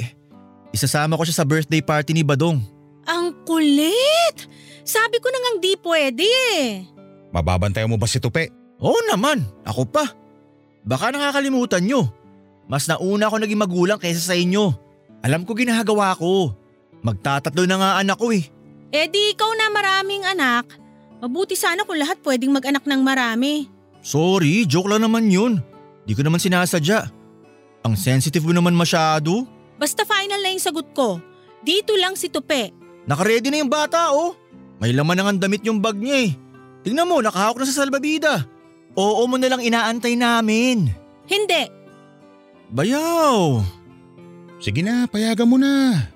Isasama 0.71 1.19
ko 1.19 1.27
siya 1.27 1.43
sa 1.43 1.49
birthday 1.49 1.83
party 1.83 2.15
ni 2.15 2.23
Badong. 2.23 2.63
Ang 3.09 3.27
kulit! 3.43 4.47
Sabi 4.87 5.19
ko 5.19 5.27
na 5.33 5.39
ngang 5.41 5.59
di 5.59 5.73
pwede 5.81 6.27
eh. 6.55 6.85
Mababantayan 7.35 7.89
mo 7.91 7.99
ba 7.99 8.07
si 8.07 8.21
Tupe? 8.21 8.53
Oo 8.79 8.99
naman, 9.11 9.43
ako 9.67 9.83
pa. 9.89 10.05
Baka 10.87 11.11
nakakalimutan 11.11 11.83
nyo. 11.83 12.09
Mas 12.69 12.87
nauna 12.87 13.27
ako 13.27 13.43
naging 13.43 13.61
magulang 13.61 13.99
kaysa 13.99 14.21
sa 14.21 14.37
inyo. 14.37 14.71
Alam 15.25 15.43
ko 15.49 15.57
ginagawa 15.57 16.13
ko. 16.15 16.53
Magtatatlo 17.01 17.65
na 17.65 17.77
nga 17.81 17.91
anak 18.01 18.19
ko 18.21 18.31
eh. 18.33 18.45
Eh 18.89 19.05
di 19.09 19.37
ikaw 19.37 19.53
na 19.53 19.69
maraming 19.69 20.25
anak. 20.25 20.65
Mabuti 21.21 21.59
sana 21.59 21.85
kung 21.85 21.99
lahat 21.99 22.23
pwedeng 22.25 22.55
mag-anak 22.55 22.87
ng 22.89 23.01
marami. 23.05 23.69
Sorry, 24.01 24.65
joke 24.65 24.89
lang 24.89 25.05
naman 25.05 25.29
yun. 25.29 25.61
Di 26.09 26.17
ko 26.17 26.25
naman 26.25 26.41
sinasadya. 26.41 27.11
Ang 27.85 27.95
sensitive 27.99 28.47
mo 28.49 28.55
naman 28.57 28.73
masyado. 28.73 29.45
Basta 29.77 30.09
final 30.09 30.41
na 30.41 30.51
yung 30.55 30.63
sagot 30.63 30.89
ko. 30.97 31.21
Dito 31.61 31.93
lang 32.01 32.17
si 32.17 32.33
Tupe. 32.33 32.73
Nakaredy 33.05 33.53
na 33.53 33.61
yung 33.61 33.69
bata 33.73 34.15
oh. 34.15 34.33
May 34.79 34.95
laman 34.95 35.19
ang 35.19 35.41
damit 35.43 35.67
yung 35.67 35.83
bag 35.83 35.99
niya 35.99 36.31
eh. 36.31 36.33
Tingnan 36.87 37.11
mo, 37.11 37.19
nakahawak 37.19 37.59
na 37.61 37.67
sa 37.67 37.83
salbabida. 37.83 38.47
Oo 38.95 39.27
mo 39.27 39.37
na 39.37 39.51
lang 39.51 39.61
inaantay 39.61 40.15
namin. 40.15 40.89
Hindi. 41.27 41.63
Bayaw. 42.71 43.61
Sige 44.63 44.81
na, 44.87 45.11
payagan 45.11 45.51
mo 45.51 45.59
na. 45.59 46.07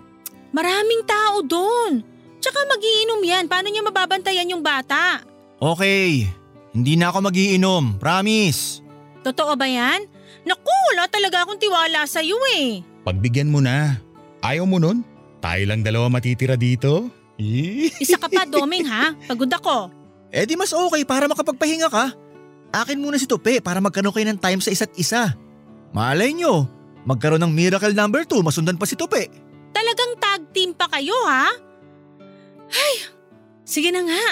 Maraming 0.54 1.02
tao 1.04 1.42
doon. 1.42 2.11
Tsaka 2.42 2.66
magiinom 2.66 3.22
yan. 3.22 3.46
Paano 3.46 3.70
niya 3.70 3.86
mababantayan 3.86 4.50
yung 4.50 4.66
bata? 4.66 5.22
Okay, 5.62 6.26
hindi 6.74 6.98
na 6.98 7.14
ako 7.14 7.30
magiinom, 7.30 8.02
promise. 8.02 8.82
Totoo 9.22 9.54
ba 9.54 9.70
yan? 9.70 10.02
Naku, 10.42 10.74
wala 10.90 11.06
talaga 11.06 11.46
akong 11.46 11.62
tiwala 11.62 12.02
sa'yo 12.02 12.34
eh. 12.58 12.82
Pagbigyan 13.06 13.46
mo 13.46 13.62
na. 13.62 13.94
Ayaw 14.42 14.66
mo 14.66 14.82
nun? 14.82 15.06
Tayo 15.38 15.62
lang 15.70 15.86
dalawa 15.86 16.10
matitira 16.10 16.58
dito? 16.58 17.06
Isa 18.02 18.18
ka 18.18 18.26
pa, 18.26 18.42
Doming 18.42 18.90
ha? 18.90 19.14
Pagod 19.30 19.50
ako. 19.50 19.90
Eh 20.34 20.42
di 20.42 20.58
mas 20.58 20.74
okay 20.74 21.06
para 21.06 21.30
makapagpahinga 21.30 21.86
ka. 21.86 22.10
Akin 22.72 22.98
muna 22.98 23.20
si 23.20 23.28
Tope 23.28 23.60
para 23.60 23.78
magkaroon 23.78 24.10
kayo 24.16 24.26
ng 24.32 24.40
time 24.40 24.58
sa 24.58 24.72
isa't 24.72 24.90
isa. 24.96 25.36
Malay 25.92 26.32
nyo, 26.32 26.64
magkaroon 27.04 27.44
ng 27.44 27.52
miracle 27.52 27.92
number 27.92 28.24
2 28.24 28.40
masundan 28.40 28.80
pa 28.80 28.88
si 28.88 28.96
Tope. 28.96 29.28
Talagang 29.76 30.16
tag 30.16 30.42
team 30.56 30.72
pa 30.72 30.88
kayo 30.88 31.14
ha? 31.28 31.52
Ay, 32.72 32.94
sige 33.62 33.92
na 33.92 34.02
nga. 34.04 34.24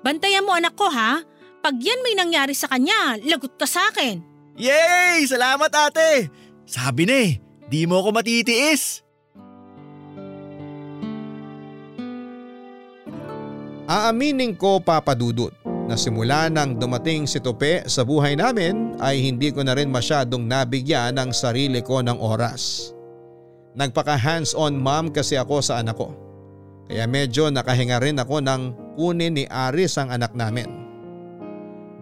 Bantayan 0.00 0.44
mo 0.44 0.52
anak 0.56 0.76
ko 0.76 0.88
ha. 0.88 1.20
Pag 1.60 1.76
yan 1.76 2.00
may 2.00 2.16
nangyari 2.16 2.56
sa 2.56 2.68
kanya, 2.68 3.20
lagot 3.20 3.56
ka 3.60 3.68
sa 3.68 3.92
akin. 3.92 4.24
Yay! 4.56 5.28
Salamat 5.28 5.68
ate! 5.72 6.32
Sabi 6.64 7.04
na 7.04 7.16
eh, 7.20 7.32
di 7.68 7.84
mo 7.84 8.00
ako 8.00 8.16
matitiis. 8.16 9.04
Aaminin 13.90 14.54
ko 14.54 14.78
papadudot 14.78 15.50
na 15.90 15.98
simula 15.98 16.46
nang 16.46 16.78
dumating 16.78 17.26
si 17.26 17.42
Tope 17.42 17.82
sa 17.90 18.06
buhay 18.06 18.38
namin 18.38 18.94
ay 19.02 19.18
hindi 19.18 19.50
ko 19.50 19.66
na 19.66 19.74
rin 19.74 19.90
masyadong 19.90 20.46
nabigyan 20.46 21.18
ng 21.18 21.34
sarili 21.34 21.82
ko 21.82 21.98
ng 21.98 22.14
oras. 22.22 22.94
Nagpaka 23.74 24.14
hands-on 24.14 24.78
mom 24.78 25.10
kasi 25.10 25.34
ako 25.34 25.58
sa 25.58 25.82
anak 25.82 25.98
ko. 25.98 26.14
Kaya 26.90 27.06
medyo 27.06 27.46
nakahinga 27.54 28.02
rin 28.02 28.18
ako 28.18 28.42
ng 28.42 28.62
kunin 28.98 29.38
ni 29.38 29.46
Aris 29.46 29.94
ang 29.94 30.10
anak 30.10 30.34
namin. 30.34 30.66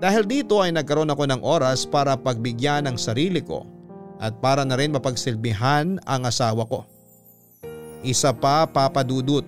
Dahil 0.01 0.25
dito 0.25 0.65
ay 0.65 0.73
nagkaroon 0.73 1.13
ako 1.13 1.29
ng 1.29 1.45
oras 1.45 1.85
para 1.85 2.17
pagbigyan 2.17 2.89
ng 2.89 2.97
sarili 2.97 3.45
ko 3.45 3.69
at 4.17 4.33
para 4.41 4.65
na 4.65 4.81
rin 4.81 4.97
mapagsilbihan 4.97 6.01
ang 6.09 6.23
asawa 6.25 6.65
ko. 6.65 6.89
Isa 8.01 8.33
pa 8.33 8.65
papadudot 8.65 9.45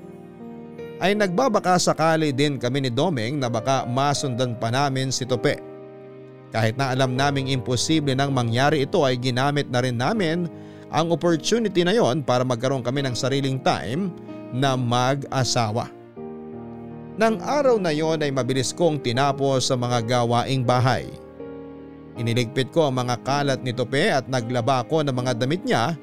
ay 1.00 1.16
nagbabaka 1.16 1.80
sakali 1.80 2.36
din 2.36 2.60
kami 2.60 2.84
ni 2.84 2.90
Domeng 2.92 3.40
na 3.40 3.48
baka 3.48 3.88
masundan 3.88 4.52
pa 4.60 4.68
namin 4.68 5.08
si 5.08 5.24
Tope. 5.24 5.56
Kahit 6.52 6.76
na 6.76 6.92
alam 6.92 7.16
naming 7.16 7.48
imposible 7.48 8.12
nang 8.12 8.36
mangyari 8.36 8.84
ito 8.84 9.08
ay 9.08 9.16
ginamit 9.16 9.72
na 9.72 9.80
rin 9.80 9.96
namin 9.96 10.50
ang 10.92 11.14
opportunity 11.14 11.80
na 11.80 11.96
yon 11.96 12.20
para 12.20 12.44
magkaroon 12.44 12.84
kami 12.84 13.00
ng 13.06 13.16
sariling 13.16 13.56
time 13.64 14.12
na 14.50 14.74
mag-asawa. 14.74 15.90
Nang 17.20 17.36
araw 17.42 17.76
na 17.76 17.92
yon 17.92 18.22
ay 18.24 18.32
mabilis 18.32 18.72
kong 18.72 19.02
tinapos 19.02 19.68
sa 19.68 19.76
mga 19.76 20.06
gawaing 20.08 20.64
bahay. 20.64 21.04
Iniligpit 22.16 22.72
ko 22.72 22.88
ang 22.88 22.96
mga 22.96 23.16
kalat 23.22 23.60
ni 23.60 23.76
Tope 23.76 24.08
at 24.08 24.24
naglaba 24.26 24.84
ko 24.88 25.04
ng 25.04 25.12
mga 25.12 25.32
damit 25.36 25.62
niya 25.62 25.94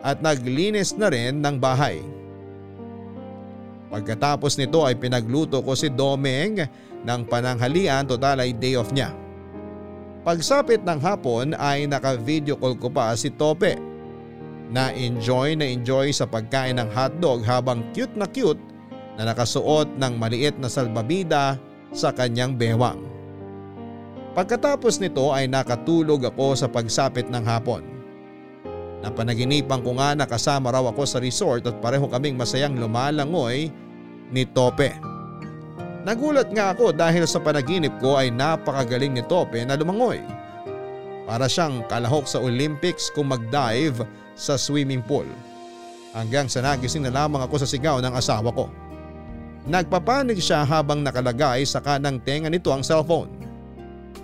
at 0.00 0.22
naglinis 0.22 0.94
na 0.94 1.10
rin 1.10 1.42
ng 1.42 1.56
bahay. 1.58 2.00
Pagkatapos 3.90 4.54
nito 4.54 4.86
ay 4.86 4.94
pinagluto 4.94 5.58
ko 5.66 5.74
si 5.74 5.90
Domeng 5.90 6.62
ng 7.02 7.20
pananghalian 7.26 8.06
total 8.06 8.46
ay 8.46 8.54
day 8.54 8.78
off 8.78 8.94
niya. 8.94 9.10
Pagsapit 10.22 10.86
ng 10.86 11.00
hapon 11.02 11.58
ay 11.58 11.90
naka-video 11.90 12.54
call 12.54 12.78
ko 12.78 12.86
pa 12.86 13.10
si 13.18 13.32
Tope 13.34 13.89
na 14.70 14.94
enjoy 14.94 15.58
na 15.58 15.66
enjoy 15.66 16.14
sa 16.14 16.24
pagkain 16.24 16.78
ng 16.78 16.88
hotdog 16.94 17.42
habang 17.42 17.82
cute 17.90 18.14
na 18.14 18.26
cute 18.30 18.62
na 19.18 19.26
nakasuot 19.26 19.98
ng 19.98 20.14
maliit 20.16 20.54
na 20.62 20.70
salbabida 20.70 21.58
sa 21.90 22.14
kanyang 22.14 22.54
bewang. 22.54 23.02
Pagkatapos 24.30 25.02
nito 25.02 25.34
ay 25.34 25.50
nakatulog 25.50 26.22
ako 26.30 26.54
sa 26.54 26.70
pagsapit 26.70 27.26
ng 27.26 27.42
hapon. 27.42 27.82
Napanaginipan 29.02 29.82
ko 29.82 29.98
nga 29.98 30.14
na 30.14 30.28
kasama 30.28 30.70
raw 30.70 30.86
ako 30.86 31.02
sa 31.02 31.18
resort 31.18 31.66
at 31.66 31.76
pareho 31.82 32.06
kaming 32.06 32.38
masayang 32.38 32.78
lumalangoy 32.78 33.74
ni 34.30 34.42
Tope. 34.46 34.94
Nagulat 36.06 36.48
nga 36.54 36.72
ako 36.72 36.94
dahil 36.94 37.26
sa 37.26 37.42
panaginip 37.42 37.92
ko 37.98 38.16
ay 38.16 38.30
napakagaling 38.30 39.12
ni 39.18 39.22
Tope 39.26 39.60
na 39.66 39.74
lumangoy. 39.74 40.22
Para 41.26 41.50
siyang 41.50 41.84
kalahok 41.90 42.24
sa 42.24 42.38
Olympics 42.38 43.10
kung 43.12 43.28
mag-dive 43.34 44.06
sa 44.34 44.58
swimming 44.58 45.02
pool. 45.04 45.26
Hanggang 46.10 46.50
sa 46.50 46.60
nagising 46.60 47.06
na 47.06 47.14
lamang 47.14 47.42
ako 47.46 47.62
sa 47.62 47.68
sigaw 47.70 48.02
ng 48.02 48.14
asawa 48.14 48.50
ko. 48.50 48.66
Nagpapanig 49.68 50.40
siya 50.40 50.66
habang 50.66 51.04
nakalagay 51.04 51.62
sa 51.68 51.78
kanang 51.78 52.18
tenga 52.18 52.50
nito 52.50 52.72
ang 52.74 52.82
cellphone. 52.82 53.30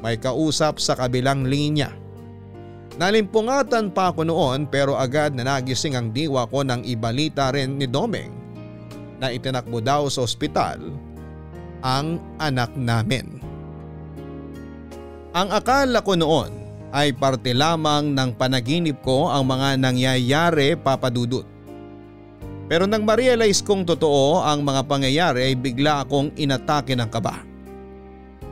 May 0.03 0.19
kausap 0.19 0.83
sa 0.83 0.97
kabilang 0.99 1.47
linya. 1.47 1.93
Nalimpungatan 2.97 3.93
pa 3.93 4.11
ako 4.11 4.25
noon 4.25 4.65
pero 4.67 4.97
agad 4.97 5.37
na 5.37 5.45
nagising 5.45 5.95
ang 5.95 6.11
diwa 6.17 6.49
ko 6.49 6.65
nang 6.65 6.81
ibalita 6.81 7.53
rin 7.53 7.77
ni 7.77 7.85
Domeng 7.85 8.33
na 9.21 9.29
itinakbo 9.29 9.85
daw 9.85 10.09
sa 10.09 10.25
ospital 10.25 10.81
ang 11.85 12.17
anak 12.41 12.73
namin. 12.75 13.39
Ang 15.37 15.49
akala 15.53 16.01
ko 16.01 16.17
noon 16.17 16.66
ay 16.97 17.13
parte 17.13 17.53
lamang 17.53 18.17
ng 18.17 18.33
panaginip 18.41 19.05
ko 19.05 19.29
ang 19.29 19.45
mga 19.45 19.77
nangyayari 19.77 20.81
papadudot. 20.81 21.45
Pero 22.67 22.89
nang 22.89 23.05
ma-realize 23.05 23.61
kong 23.61 23.85
totoo 23.85 24.41
ang 24.41 24.65
mga 24.65 24.89
pangyayari 24.89 25.53
ay 25.53 25.55
bigla 25.55 26.03
akong 26.03 26.33
inatake 26.41 26.97
ng 26.97 27.07
kaba. 27.13 27.45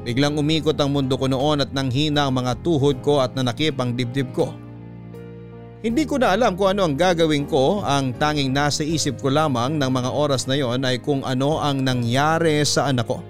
Biglang 0.05 0.37
umikot 0.37 0.77
ang 0.77 0.93
mundo 0.93 1.17
ko 1.17 1.25
noon 1.25 1.65
at 1.65 1.73
nanghina 1.73 2.29
ang 2.29 2.37
mga 2.37 2.61
tuhod 2.61 3.01
ko 3.01 3.25
at 3.25 3.33
nanakip 3.33 3.81
ang 3.81 3.97
dibdib 3.97 4.29
ko. 4.37 4.53
Hindi 5.81 6.05
ko 6.05 6.21
na 6.21 6.37
alam 6.37 6.57
kung 6.57 6.77
ano 6.77 6.85
ang 6.85 6.97
gagawin 6.97 7.49
ko, 7.49 7.81
ang 7.85 8.13
tanging 8.17 8.53
nasa 8.53 8.85
isip 8.85 9.21
ko 9.21 9.33
lamang 9.33 9.81
ng 9.81 9.91
mga 9.93 10.11
oras 10.13 10.45
na 10.45 10.57
yon 10.57 10.85
ay 10.85 11.01
kung 11.01 11.25
ano 11.25 11.61
ang 11.61 11.81
nangyari 11.81 12.61
sa 12.65 12.89
anak 12.93 13.09
ko. 13.09 13.21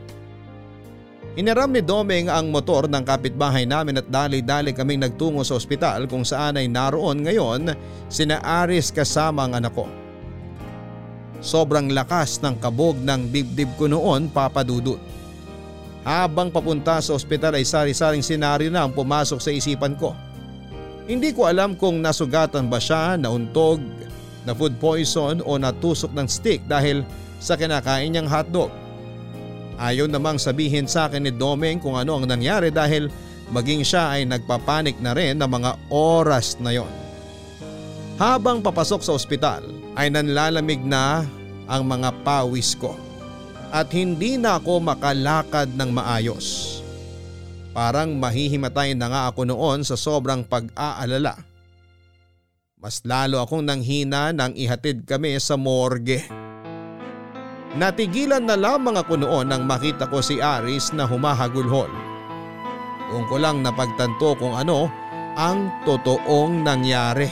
Inaram 1.35 1.75
ni 1.75 1.83
Domeng 1.83 2.31
ang 2.31 2.55
motor 2.55 2.87
ng 2.87 3.03
kapitbahay 3.03 3.67
namin 3.67 3.99
at 3.99 4.07
dali-dali 4.07 4.71
kaming 4.71 5.03
nagtungo 5.03 5.43
sa 5.43 5.59
ospital 5.59 6.07
kung 6.07 6.23
saan 6.23 6.55
ay 6.55 6.71
naroon 6.71 7.27
ngayon 7.27 7.75
sina 8.07 8.39
Aris 8.39 8.95
kasama 8.95 9.43
ang 9.43 9.59
anak 9.59 9.75
ko. 9.75 9.91
Sobrang 11.43 11.91
lakas 11.91 12.39
ng 12.39 12.55
kabog 12.63 13.03
ng 13.03 13.35
dibdib 13.35 13.67
ko 13.75 13.91
noon 13.91 14.31
papadudot. 14.31 15.03
Habang 16.07 16.55
papunta 16.55 17.03
sa 17.03 17.19
ospital 17.19 17.59
ay 17.59 17.67
sari-saring 17.67 18.23
senaryo 18.23 18.71
na 18.71 18.87
ang 18.87 18.95
pumasok 18.95 19.43
sa 19.43 19.51
isipan 19.51 19.99
ko. 19.99 20.15
Hindi 21.11 21.35
ko 21.35 21.51
alam 21.51 21.75
kung 21.75 21.99
nasugatan 21.99 22.71
ba 22.71 22.79
siya, 22.79 23.19
nauntog, 23.19 23.83
na 24.47 24.55
food 24.55 24.79
poison 24.79 25.43
o 25.43 25.59
natusok 25.59 26.15
ng 26.15 26.29
stick 26.31 26.63
dahil 26.71 27.03
sa 27.43 27.59
kinakain 27.59 28.15
niyang 28.15 28.31
hotdog. 28.31 28.84
Ayaw 29.77 30.07
namang 30.07 30.39
sabihin 30.39 30.87
sa 30.87 31.11
akin 31.11 31.27
ni 31.27 31.33
Domeng 31.35 31.83
kung 31.83 31.99
ano 31.99 32.19
ang 32.19 32.27
nangyari 32.31 32.71
dahil 32.71 33.11
maging 33.51 33.83
siya 33.83 34.15
ay 34.15 34.23
nagpapanik 34.25 34.99
na 35.03 35.13
rin 35.13 35.39
ng 35.39 35.51
mga 35.51 35.71
oras 35.91 36.57
na 36.63 36.71
yon. 36.71 36.91
Habang 38.15 38.63
papasok 38.63 39.03
sa 39.03 39.15
ospital 39.19 39.67
ay 39.99 40.11
nanlalamig 40.15 40.79
na 40.87 41.27
ang 41.67 41.83
mga 41.83 42.15
pawis 42.23 42.79
ko 42.79 42.95
at 43.75 43.91
hindi 43.91 44.39
na 44.39 44.63
ako 44.63 44.79
makalakad 44.87 45.75
ng 45.75 45.91
maayos. 45.91 46.79
Parang 47.75 48.15
mahihimatay 48.15 48.95
na 48.95 49.11
nga 49.11 49.23
ako 49.35 49.51
noon 49.51 49.83
sa 49.83 49.99
sobrang 49.99 50.47
pag-aalala. 50.47 51.43
Mas 52.79 53.03
lalo 53.03 53.43
akong 53.43 53.67
nanghina 53.67 54.31
nang 54.31 54.55
ihatid 54.55 55.03
kami 55.03 55.35
sa 55.43 55.59
morgue. 55.59 56.44
Natigilan 57.75 58.47
na 58.47 58.55
lamang 58.55 58.95
ako 58.95 59.19
noon 59.19 59.51
nang 59.51 59.67
makita 59.67 60.07
ko 60.07 60.23
si 60.23 60.39
Aris 60.39 60.95
na 60.95 61.11
humahagulhol. 61.11 61.91
Doon 63.11 63.25
ko 63.27 63.35
lang 63.35 63.67
napagtanto 63.67 64.39
kung 64.39 64.55
ano 64.55 64.87
ang 65.35 65.83
totoong 65.83 66.63
nangyari. 66.63 67.27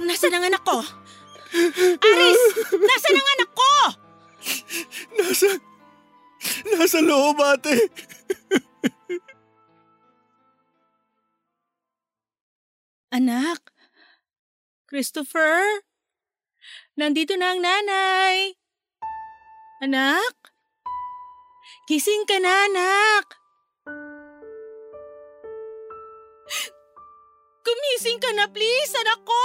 Nasaan 0.00 0.40
ang 0.40 0.48
anak 0.48 0.62
ko? 0.64 0.80
Aris! 2.00 2.42
Nasaan 2.72 3.16
ang 3.20 3.28
anak 3.36 3.50
ko? 3.52 3.72
Nasa, 5.20 5.48
nasa 6.72 6.98
loob 7.04 7.36
ate. 7.44 7.76
Anak? 13.12 13.65
Christopher? 14.96 15.60
Nandito 16.96 17.36
na 17.36 17.52
ang 17.52 17.60
nanay. 17.60 18.56
Anak? 19.84 20.56
Gising 21.84 22.24
ka 22.24 22.40
na, 22.40 22.64
anak. 22.64 23.36
Gumising 27.60 28.24
ka 28.24 28.32
na, 28.40 28.48
please, 28.48 28.96
anak 28.96 29.20
ko. 29.20 29.44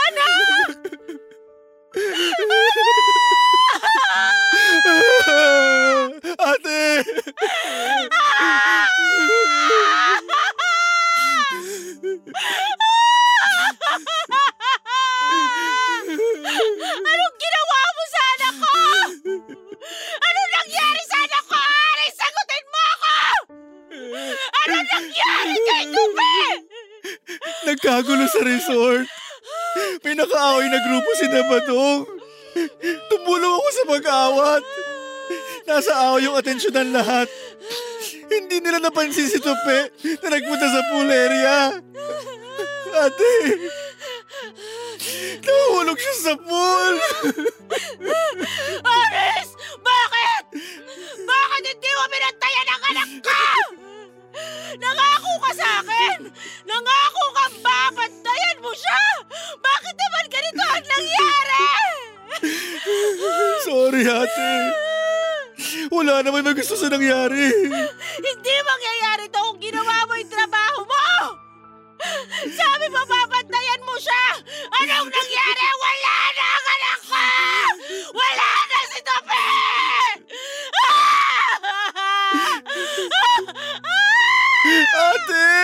Anak! 0.00 0.72
ate! 6.56 7.04
kay 25.66 25.82
Tupe? 25.90 26.34
Nagkagulo 27.66 28.24
sa 28.26 28.40
resort. 28.42 29.06
May 30.04 30.14
nakaaway 30.14 30.66
na 30.68 30.80
grupo 30.84 31.10
si 31.16 31.26
Nabadong. 31.30 32.04
Tumulong 33.08 33.54
ako 33.56 33.68
sa 33.72 33.84
pag-awat. 33.88 34.62
Nasa 35.64 35.92
away 36.10 36.28
yung 36.28 36.36
atensyon 36.36 36.74
ng 36.74 36.92
lahat. 36.92 37.30
Hindi 38.28 38.60
nila 38.60 38.82
napansin 38.82 39.28
si 39.28 39.38
Tupe 39.40 39.92
na 40.20 40.28
nagpunta 40.28 40.66
sa 40.68 40.82
pool 40.92 41.08
area. 41.08 41.80
Ate, 42.92 43.34
nahulog 45.40 45.96
siya 45.96 46.14
sa 46.20 46.34
pool. 46.36 46.94
Aris! 48.84 49.48
Bakit? 49.80 50.44
Bakit 51.24 51.62
hindi 51.72 51.90
mo 51.96 52.02
binantayan 52.12 52.68
ang 52.68 52.82
anak 52.92 53.08
ko? 53.24 53.51
Siya! 58.74 59.04
Bakit 59.60 59.94
naman 59.96 60.24
ganito 60.32 60.62
ang 60.64 60.86
nangyari? 60.88 61.66
Sorry, 63.68 64.02
ate. 64.08 64.54
Wala 65.92 66.24
naman 66.24 66.42
na 66.42 66.52
gusto 66.56 66.74
sa 66.74 66.88
nangyari. 66.90 67.52
Hindi 68.18 68.54
mangyayari 68.64 69.24
to 69.30 69.38
kung 69.38 69.60
ginawa 69.62 70.08
mo 70.08 70.14
yung 70.18 70.32
trabaho 70.32 70.80
mo! 70.82 71.06
Sabi 72.42 72.86
mo 72.90 73.00
babantayan 73.06 73.82
mo 73.86 73.94
siya! 74.00 74.26
Anong 74.82 75.08
nangyari? 75.12 75.62
Wala 75.78 76.16
na 76.34 76.46
ang 76.50 76.66
anak 76.66 76.98
ko! 77.06 77.24
Wala 78.10 78.50
na 78.66 78.78
si 78.90 79.00
Tope! 79.06 79.46
Ate! 84.92 85.62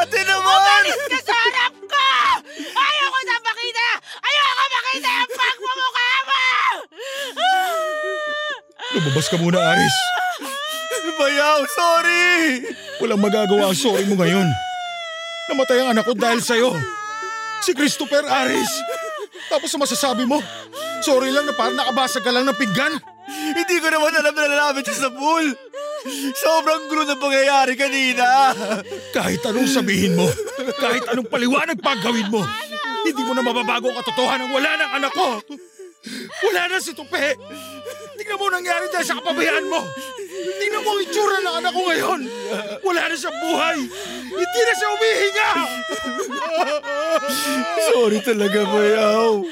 Ate 0.00 0.20
naman! 0.24 0.82
Umalis 0.82 1.02
ka 1.12 1.18
sa 1.28 1.34
harap 1.36 1.74
ko! 1.76 2.08
Ayoko 2.56 3.20
na 3.28 3.36
makita! 3.44 3.88
Ayoko 4.20 4.64
makita 4.64 5.08
yung 5.12 5.32
pagmumukha 5.36 6.10
mo! 6.24 6.44
Lumabas 8.90 9.26
ka 9.28 9.36
muna, 9.38 9.60
Aris. 9.60 9.96
Bayaw, 11.20 11.60
sorry! 11.68 12.64
Walang 13.04 13.20
magagawa 13.20 13.68
ang 13.68 13.76
sorry 13.76 14.08
mo 14.08 14.16
ngayon. 14.16 14.48
Namatay 15.52 15.78
ang 15.84 15.92
anak 15.92 16.08
ko 16.08 16.16
dahil 16.16 16.40
sa'yo. 16.40 16.72
Si 17.60 17.76
Christopher 17.76 18.24
Aris. 18.24 18.72
Tapos 19.52 19.68
ang 19.74 19.84
masasabi 19.84 20.24
mo, 20.24 20.40
sorry 21.04 21.28
lang 21.28 21.44
na 21.44 21.52
parang 21.52 21.76
nakabasag 21.76 22.24
ka 22.24 22.32
lang 22.32 22.48
ng 22.48 22.56
pinggan. 22.56 22.96
Hindi 23.30 23.76
ko 23.82 23.88
naman 23.92 24.16
alam 24.16 24.32
na 24.32 24.48
lalapit 24.48 24.88
siya 24.88 25.06
sa 25.06 25.10
pool. 25.12 25.44
Sobrang 26.32 26.88
gulo 26.88 27.04
ng 27.04 27.20
pangyayari 27.20 27.74
kanina. 27.76 28.56
Kahit 29.12 29.44
anong 29.44 29.68
sabihin 29.68 30.16
mo, 30.16 30.26
kahit 30.80 31.04
anong 31.12 31.28
paliwanag 31.28 31.76
pa 31.80 31.98
gawin 32.00 32.28
mo, 32.32 32.40
hindi 33.04 33.22
mo 33.24 33.32
na 33.36 33.44
mababago 33.44 33.92
ang 33.92 33.98
katotohanan 34.00 34.48
wala 34.48 34.70
ng 34.80 34.90
anak 34.96 35.12
ko. 35.12 35.28
Wala 36.48 36.62
na 36.72 36.80
si 36.80 36.96
Tupe. 36.96 37.36
Tingnan 38.16 38.36
mo 38.36 38.48
ang 38.48 38.60
nangyari 38.60 38.88
dahil 38.92 39.06
sa 39.06 39.16
kapabayaan 39.20 39.68
mo. 39.68 39.80
Tingnan 40.60 40.84
mo 40.84 40.90
ang 40.96 41.00
itsura 41.04 41.38
ng 41.40 41.56
anak 41.60 41.72
ko 41.72 41.80
ngayon. 41.88 42.20
Wala 42.84 43.02
na 43.08 43.16
siyang 43.16 43.38
buhay. 43.40 43.78
Hindi 44.30 44.60
na 44.64 44.72
siya 44.76 44.88
umihinga. 44.96 45.50
Sorry 47.92 48.18
talaga, 48.24 48.60
Bayaw. 48.64 49.44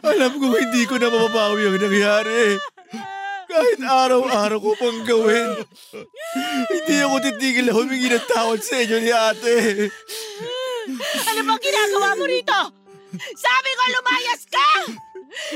Alam 0.00 0.32
ko 0.36 0.46
hindi 0.56 0.82
ko 0.88 0.96
na 0.96 1.08
mababawi 1.12 1.68
ang 1.68 1.80
nangyari. 1.80 2.56
Kahit 3.50 3.80
araw-araw 3.82 4.58
ko 4.62 4.70
pang 4.78 5.02
gawin. 5.02 5.66
Hindi 6.70 6.96
ako 7.02 7.16
titigil 7.18 7.66
na 7.66 7.74
humingi 7.74 8.06
ng 8.06 8.26
tawad 8.30 8.62
sa 8.62 8.78
inyo 8.78 8.98
ni 9.02 9.10
ate. 9.10 9.54
Ano 11.26 11.40
bang 11.42 11.60
ginagawa 11.60 12.14
mo 12.14 12.24
rito? 12.30 12.60
Sabi 13.34 13.70
ko 13.74 13.82
lumayas 13.90 14.42
ka! 14.46 14.70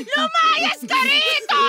Lumayas 0.02 0.80
ka 0.82 0.98
rito! 1.06 1.62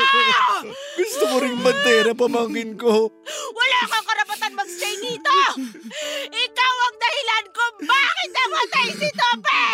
Gusto 0.98 1.24
ko 1.30 1.36
ring 1.46 1.62
bandera 1.62 2.12
pamangkin 2.18 2.74
ko. 2.74 3.14
Wala 3.54 3.80
kang 3.86 4.06
karapatan 4.10 4.54
magstay 4.58 4.98
dito! 4.98 5.38
Ikaw 6.34 6.76
ang 6.90 6.98
dahilan 6.98 7.46
kung 7.54 7.76
bakit 7.86 8.30
namatay 8.34 8.88
si 8.98 9.10
Tope! 9.14 9.66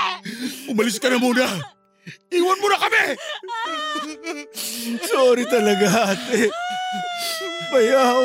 Umalis 0.67 0.99
ka 0.99 1.07
na 1.07 1.15
muna. 1.15 1.47
Iwan 2.31 2.57
mo 2.61 2.67
na 2.71 2.77
kami. 2.79 3.03
Sorry 5.11 5.45
talaga, 5.47 6.15
ate. 6.15 6.49
Bayaw. 7.71 8.21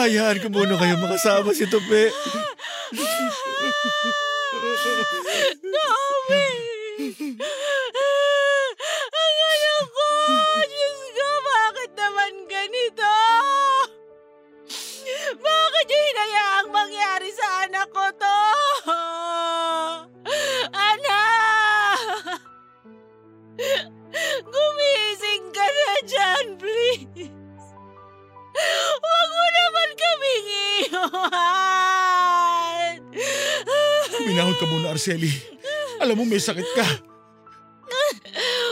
Hayaan 0.00 0.40
ko 0.40 0.48
muna 0.48 0.80
kayo 0.80 0.96
makasama 0.96 1.52
si 1.52 1.68
Tope. 1.68 2.08
Tope! 5.60 6.44
Ang! 9.10 9.40
Diyos 9.60 9.86
ko, 9.92 10.08
Huwag 29.00 29.28
mo 29.30 29.44
naman 29.54 29.88
kaming 29.96 30.48
iwan! 30.80 31.60
Minahon 34.24 34.56
ka 34.56 34.64
muna, 34.68 34.92
Arceli. 34.92 35.32
Alam 36.00 36.16
mo 36.20 36.24
may 36.24 36.40
sakit 36.40 36.68
ka. 36.76 36.86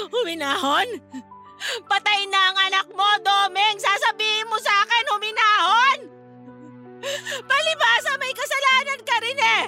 Huminahon? 0.09 0.89
Patay 1.85 2.25
na 2.31 2.41
ang 2.53 2.59
anak 2.71 2.87
mo, 2.95 3.05
Domeng! 3.21 3.77
Sasabihin 3.77 4.47
mo 4.47 4.57
sa 4.63 4.87
akin, 4.87 5.05
huminahon! 5.13 5.99
Palibasa, 7.45 8.15
may 8.19 8.33
kasalanan 8.35 9.01
ka 9.03 9.17
rin 9.23 9.39
eh! 9.39 9.67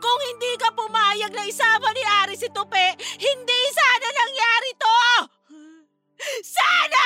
Kung 0.00 0.20
hindi 0.32 0.52
ka 0.56 0.72
pumayag 0.72 1.32
na 1.32 1.44
isama 1.44 1.92
ni 1.92 2.02
Ari 2.02 2.36
si 2.36 2.48
Tupe, 2.50 2.96
hindi 3.20 3.60
sana 3.72 4.08
nangyari 4.10 4.70
to! 4.80 5.02
Sana 6.40 7.04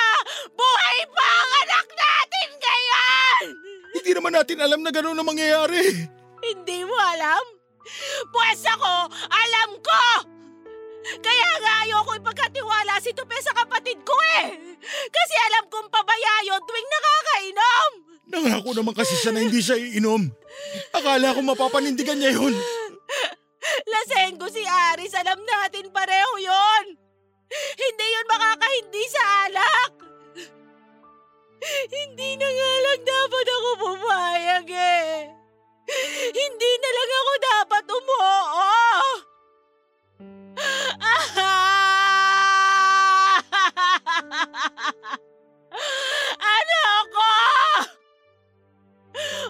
buhay 0.53 0.99
pa 1.11 1.27
ang 1.27 1.53
anak 1.67 1.87
natin 1.89 2.49
ngayon! 2.57 3.43
Hindi 4.07 4.23
naman 4.23 4.39
natin 4.39 4.63
alam 4.63 4.81
na 4.87 4.95
gano'n 4.95 5.19
na 5.19 5.27
mangyayari. 5.27 5.83
Hindi 6.39 6.79
mo 6.87 6.95
alam? 6.95 7.43
Pwes 8.31 8.63
ako, 8.63 9.11
alam 9.27 9.71
ko! 9.83 10.03
Kaya 11.19 11.49
nga 11.59 11.73
ayoko 11.83 12.15
ipagkatiwala 12.15 13.03
si 13.03 13.11
Tupe 13.11 13.35
sa 13.43 13.51
kapatid 13.51 13.99
ko 14.07 14.15
eh! 14.39 14.79
Kasi 15.11 15.35
alam 15.51 15.67
kong 15.67 15.91
pabaya 15.91 16.47
yun 16.47 16.63
tuwing 16.63 16.87
nakakainom! 16.87 17.91
Nangako 18.31 18.71
naman 18.79 18.95
kasi 18.95 19.19
siya 19.19 19.35
na 19.35 19.43
hindi 19.43 19.59
siya 19.59 19.75
iinom. 19.75 20.23
Akala 20.95 21.35
ko 21.35 21.43
mapapanindigan 21.43 22.23
niya 22.23 22.39
yun. 22.39 22.55
Laseng 23.91 24.39
ko 24.39 24.47
si 24.47 24.63
Aris, 24.63 25.19
alam 25.19 25.43
natin 25.43 25.91
pareho 25.91 26.47
yon. 26.47 26.95
Hindi 27.75 28.07
yun 28.07 28.27
makakahindi 28.31 29.03
sa 29.11 29.51
alak! 29.51 30.06
Hindi 31.63 32.37
na 32.37 32.49
nga 32.49 32.73
lang 32.85 33.01
dapat 33.07 33.47
ako 33.49 33.71
pumayag 33.81 34.69
eh. 34.69 35.33
Hindi 36.37 36.71
na 36.83 36.91
lang 36.93 37.11
ako 37.11 37.33
dapat 37.41 37.85
umuo. 37.87 38.75
ano 46.57 46.83
ko? 47.15 47.33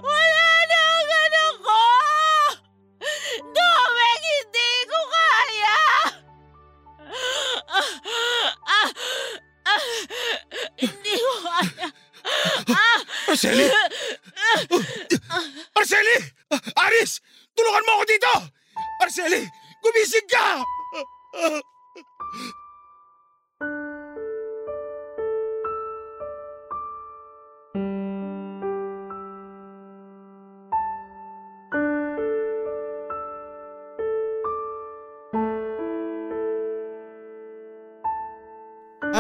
Wala 0.04 0.48
na 0.70 0.78
ang 0.78 1.10
anak 1.10 1.54
ko! 1.64 1.82
Domeng, 3.50 4.24
hindi 4.28 4.70
ko 4.86 4.98
kaya! 5.08 5.80
Ah, 7.66 7.90
ah, 8.68 8.90
ah, 9.64 9.82
hindi 10.76 11.14
ko 11.16 11.32
kaya. 11.42 11.95
Ah, 12.70 13.00
Arceli! 13.30 13.66
Arceli! 15.74 16.16
Aris! 16.74 17.22
Tulungan 17.54 17.84
mo 17.86 17.92
ako 18.00 18.04
dito! 18.10 18.34
Arceli! 19.02 19.42
Gumising 19.82 20.28
ka! 20.28 20.46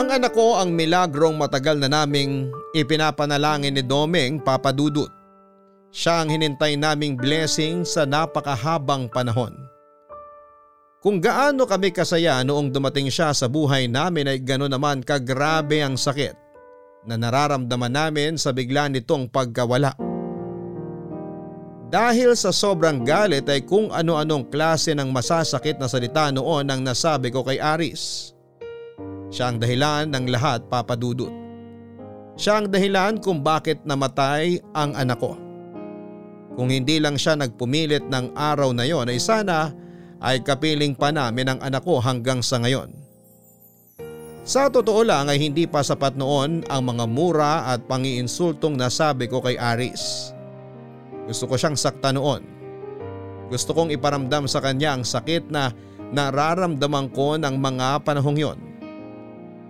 Ang 0.06 0.22
anak 0.22 0.38
ko 0.38 0.54
ang 0.54 0.70
milagrong 0.70 1.34
matagal 1.34 1.82
na 1.82 1.90
naming 1.90 2.46
ipinapanalangin 2.78 3.74
ni 3.74 3.82
Domeng 3.82 4.38
Papadudut. 4.38 5.10
Siya 5.90 6.22
ang 6.22 6.30
hinintay 6.30 6.78
naming 6.78 7.18
blessing 7.18 7.82
sa 7.82 8.06
napakahabang 8.06 9.10
panahon. 9.10 9.50
Kung 11.02 11.18
gaano 11.18 11.66
kami 11.66 11.90
kasaya 11.90 12.46
noong 12.46 12.70
dumating 12.70 13.10
siya 13.10 13.34
sa 13.34 13.50
buhay 13.50 13.90
namin 13.90 14.30
ay 14.30 14.38
gano'n 14.46 14.78
naman 14.78 15.02
kagrabe 15.02 15.82
ang 15.82 15.98
sakit 15.98 16.38
na 17.10 17.18
nararamdaman 17.18 17.90
namin 17.90 18.38
sa 18.38 18.54
bigla 18.54 18.86
nitong 18.86 19.26
pagkawala. 19.26 19.90
Dahil 21.90 22.38
sa 22.38 22.54
sobrang 22.54 23.02
galit 23.02 23.50
ay 23.50 23.66
kung 23.66 23.90
ano-anong 23.90 24.54
klase 24.54 24.94
ng 24.94 25.10
masasakit 25.10 25.82
na 25.82 25.90
salita 25.90 26.30
noon 26.30 26.70
ang 26.70 26.78
nasabi 26.86 27.34
ko 27.34 27.42
kay 27.42 27.58
Aris. 27.58 28.35
Siya 29.30 29.50
ang 29.50 29.58
dahilan 29.58 30.10
ng 30.12 30.24
lahat 30.30 30.70
papadudot. 30.70 31.32
Siya 32.36 32.60
ang 32.60 32.68
dahilan 32.68 33.18
kung 33.18 33.40
bakit 33.40 33.82
namatay 33.82 34.60
ang 34.76 34.92
anak 34.92 35.18
ko. 35.18 35.34
Kung 36.56 36.72
hindi 36.72 36.96
lang 37.00 37.20
siya 37.20 37.36
nagpumilit 37.36 38.08
ng 38.08 38.32
araw 38.32 38.72
na 38.72 38.88
yon 38.88 39.12
ay 39.12 39.20
sana 39.20 39.72
ay 40.20 40.40
kapiling 40.40 40.96
pa 40.96 41.12
namin 41.12 41.52
ang 41.52 41.60
anak 41.60 41.84
ko 41.84 42.00
hanggang 42.00 42.40
sa 42.40 42.60
ngayon. 42.60 42.92
Sa 44.46 44.70
totoo 44.70 45.02
lang 45.02 45.26
ay 45.26 45.42
hindi 45.42 45.66
pa 45.66 45.82
sapat 45.82 46.14
noon 46.14 46.62
ang 46.70 46.82
mga 46.86 47.04
mura 47.10 47.66
at 47.66 47.82
pangiinsultong 47.90 48.78
nasabi 48.78 49.26
ko 49.26 49.42
kay 49.42 49.58
Aris. 49.58 50.30
Gusto 51.26 51.50
ko 51.50 51.58
siyang 51.58 51.74
sakta 51.74 52.14
noon. 52.14 52.46
Gusto 53.50 53.74
kong 53.74 53.90
iparamdam 53.90 54.46
sa 54.46 54.62
kanya 54.62 54.94
ang 54.94 55.02
sakit 55.02 55.50
na 55.50 55.74
nararamdaman 56.14 57.10
ko 57.10 57.34
ng 57.34 57.58
mga 57.58 58.06
panahong 58.06 58.38
yon. 58.38 58.58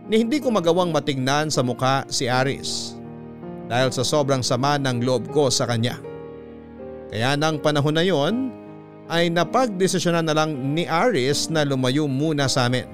Ni 0.06 0.22
hindi 0.22 0.38
ko 0.38 0.54
magawang 0.54 0.94
matingnan 0.94 1.50
sa 1.50 1.66
mukha 1.66 2.06
si 2.06 2.30
Aris 2.30 2.94
dahil 3.66 3.90
sa 3.90 4.06
sobrang 4.06 4.38
sama 4.38 4.78
ng 4.78 5.02
loob 5.02 5.26
ko 5.34 5.50
sa 5.50 5.66
kanya. 5.66 5.98
Kaya 7.10 7.34
nang 7.34 7.58
panahon 7.58 7.94
na 7.94 8.06
yon 8.06 8.54
ay 9.10 9.30
napagdesisyonan 9.30 10.26
na 10.26 10.34
lang 10.34 10.54
ni 10.74 10.86
Aris 10.86 11.50
na 11.50 11.66
lumayo 11.66 12.06
muna 12.06 12.46
sa 12.46 12.70
amin. 12.70 12.86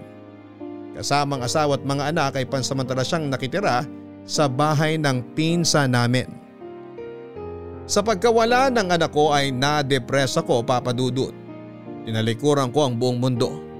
Kasamang 0.93 1.45
asawa 1.45 1.81
at 1.81 1.85
mga 1.85 2.13
anak 2.13 2.33
ay 2.37 2.45
pansamantala 2.49 3.05
siyang 3.05 3.29
nakitira 3.33 3.85
sa 4.29 4.49
bahay 4.49 5.01
ng 5.01 5.37
pinsa 5.37 5.89
namin. 5.89 6.29
Sa 7.89 8.01
pagkawala 8.01 8.73
ng 8.73 8.89
anak 8.89 9.13
ko 9.13 9.33
ay 9.37 9.53
na-depress 9.53 10.41
ako 10.41 10.65
papadudot. 10.65 11.33
Tinalikuran 12.09 12.73
ko 12.73 12.89
ang 12.89 12.97
buong 12.97 13.21
mundo. 13.21 13.72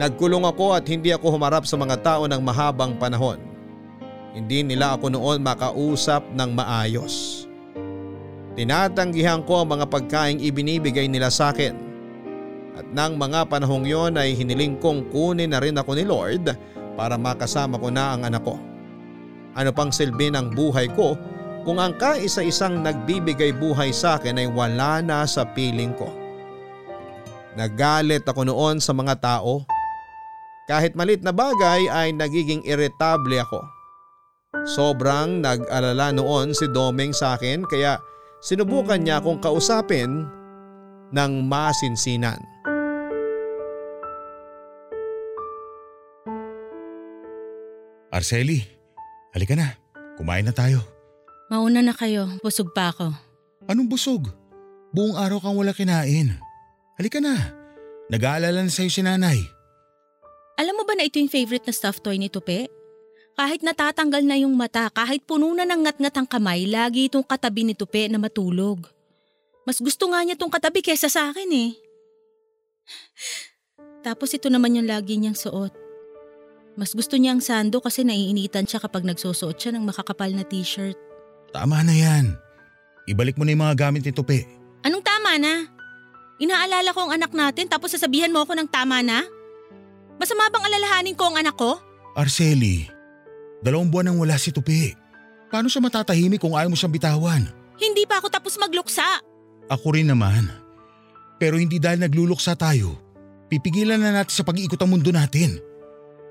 Nagkulong 0.00 0.48
ako 0.48 0.72
at 0.72 0.84
hindi 0.88 1.12
ako 1.12 1.36
humarap 1.36 1.68
sa 1.68 1.76
mga 1.76 2.00
tao 2.00 2.24
ng 2.24 2.40
mahabang 2.40 2.96
panahon. 2.96 3.36
Hindi 4.32 4.64
nila 4.64 4.96
ako 4.96 5.12
noon 5.12 5.44
makausap 5.44 6.24
ng 6.32 6.50
maayos. 6.56 7.44
Tinatanggihan 8.56 9.44
ko 9.44 9.64
ang 9.64 9.68
mga 9.76 9.88
pagkaing 9.88 10.40
ibinibigay 10.40 11.08
nila 11.08 11.28
sa 11.28 11.52
akin. 11.52 11.76
At 12.72 12.88
nang 12.88 13.20
mga 13.20 13.48
panahong 13.52 13.84
yon 13.84 14.16
ay 14.16 14.32
hiniling 14.32 14.80
kong 14.80 15.12
kunin 15.12 15.52
na 15.52 15.60
rin 15.60 15.76
ako 15.76 15.92
ni 15.92 16.04
Lord 16.08 16.48
para 16.96 17.20
makasama 17.20 17.76
ko 17.76 17.92
na 17.92 18.16
ang 18.16 18.24
anak 18.24 18.44
ko. 18.44 18.56
Ano 19.52 19.70
pang 19.76 19.92
silbi 19.92 20.32
ng 20.32 20.56
buhay 20.56 20.88
ko 20.96 21.16
kung 21.68 21.76
ang 21.76 21.92
kaisa-isang 22.00 22.80
nagbibigay 22.80 23.52
buhay 23.52 23.92
sa 23.92 24.16
akin 24.16 24.40
ay 24.40 24.48
wala 24.48 25.04
na 25.04 25.28
sa 25.28 25.44
piling 25.44 25.92
ko. 25.92 26.08
Nagalit 27.52 28.24
ako 28.24 28.48
noon 28.48 28.80
sa 28.80 28.96
mga 28.96 29.20
tao. 29.20 29.64
Kahit 30.72 30.96
malit 30.96 31.20
na 31.20 31.36
bagay 31.36 31.84
ay 31.92 32.16
nagiging 32.16 32.64
irritable 32.64 33.36
ako. 33.36 33.60
Sobrang 34.64 35.44
nag-alala 35.44 36.16
noon 36.16 36.56
si 36.56 36.64
Domeng 36.64 37.12
sa 37.12 37.36
akin 37.36 37.68
kaya 37.68 38.00
sinubukan 38.40 38.96
niya 38.96 39.20
akong 39.20 39.36
kausapin 39.44 40.24
ng 41.12 41.32
masinsinan. 41.44 42.40
Arceli, 48.08 48.64
halika 49.36 49.52
na. 49.52 49.76
Kumain 50.16 50.48
na 50.48 50.56
tayo. 50.56 50.80
Mauna 51.52 51.84
na 51.84 51.92
kayo, 51.92 52.32
busog 52.40 52.72
pa 52.72 52.96
ako. 52.96 53.12
Anong 53.68 53.92
busog? 53.92 54.24
Buong 54.96 55.20
araw 55.20 55.36
kang 55.36 55.56
wala 55.56 55.76
kinain. 55.76 56.32
Halika 56.96 57.20
na. 57.20 57.60
Nag-aalala 58.08 58.64
na 58.64 58.72
sa'yo 58.72 58.88
si 58.88 59.04
nanay. 59.04 59.40
Alam 60.60 60.74
mo 60.78 60.82
ba 60.84 60.92
na 60.92 61.08
ito 61.08 61.16
yung 61.16 61.32
favorite 61.32 61.64
na 61.64 61.72
stuffed 61.72 62.04
toy 62.04 62.20
ni 62.20 62.28
Tupe? 62.28 62.68
Kahit 63.32 63.64
natatanggal 63.64 64.20
na 64.28 64.36
yung 64.36 64.52
mata, 64.52 64.92
kahit 64.92 65.24
puno 65.24 65.48
na 65.56 65.64
ng 65.64 65.88
ngat-ngat 65.88 66.12
ang 66.20 66.28
kamay, 66.28 66.68
lagi 66.68 67.08
itong 67.08 67.24
katabi 67.24 67.64
ni 67.64 67.72
Tupe 67.72 68.04
na 68.12 68.20
matulog. 68.20 68.84
Mas 69.64 69.80
gusto 69.80 70.12
nga 70.12 70.20
niya 70.20 70.36
itong 70.36 70.52
katabi 70.52 70.84
kesa 70.84 71.08
sa 71.08 71.32
akin 71.32 71.48
eh. 71.48 71.70
Tapos 74.06 74.34
ito 74.36 74.52
naman 74.52 74.76
yung 74.76 74.88
lagi 74.90 75.16
niyang 75.16 75.38
suot. 75.38 75.72
Mas 76.76 76.92
gusto 76.92 77.16
niya 77.16 77.32
ang 77.36 77.44
sando 77.44 77.80
kasi 77.80 78.04
naiinitan 78.04 78.68
siya 78.68 78.80
kapag 78.80 79.04
nagsusuot 79.04 79.56
siya 79.56 79.72
ng 79.76 79.84
makakapal 79.88 80.28
na 80.32 80.44
t-shirt. 80.44 80.96
Tama 81.52 81.84
na 81.84 81.92
yan. 81.92 82.36
Ibalik 83.08 83.36
mo 83.36 83.44
na 83.44 83.52
yung 83.56 83.64
mga 83.64 83.88
gamit 83.88 84.04
ni 84.04 84.12
Tupi. 84.12 84.44
Anong 84.84 85.04
tama 85.04 85.36
na? 85.40 85.68
Inaalala 86.40 86.90
ko 86.92 87.08
ang 87.08 87.12
anak 87.16 87.32
natin 87.32 87.68
tapos 87.70 87.94
sasabihan 87.94 88.32
mo 88.32 88.44
ako 88.44 88.56
ng 88.56 88.68
tama 88.68 89.00
na? 89.00 89.24
Masama 90.20 90.48
bang 90.52 90.64
alalahanin 90.68 91.16
ko 91.16 91.32
ang 91.32 91.36
anak 91.40 91.56
ko? 91.56 91.78
Arceli, 92.12 92.88
dalawang 93.64 93.88
buwan 93.88 94.12
nang 94.12 94.18
wala 94.20 94.36
si 94.36 94.52
Tupi. 94.52 94.92
Paano 95.48 95.68
siya 95.68 95.84
matatahimik 95.84 96.40
kung 96.40 96.56
ayaw 96.56 96.72
mo 96.72 96.76
siyang 96.76 96.92
bitawan? 96.92 97.42
Hindi 97.76 98.08
pa 98.08 98.20
ako 98.20 98.28
tapos 98.32 98.56
magluksa. 98.56 99.04
Ako 99.68 99.96
rin 99.96 100.08
naman. 100.08 100.48
Pero 101.36 101.58
hindi 101.58 101.76
dahil 101.82 102.00
nagluluksa 102.00 102.54
tayo, 102.54 102.96
pipigilan 103.52 103.98
na 104.00 104.14
natin 104.14 104.32
sa 104.32 104.46
pag-iikot 104.46 104.78
ang 104.80 104.96
mundo 104.96 105.10
natin. 105.10 105.58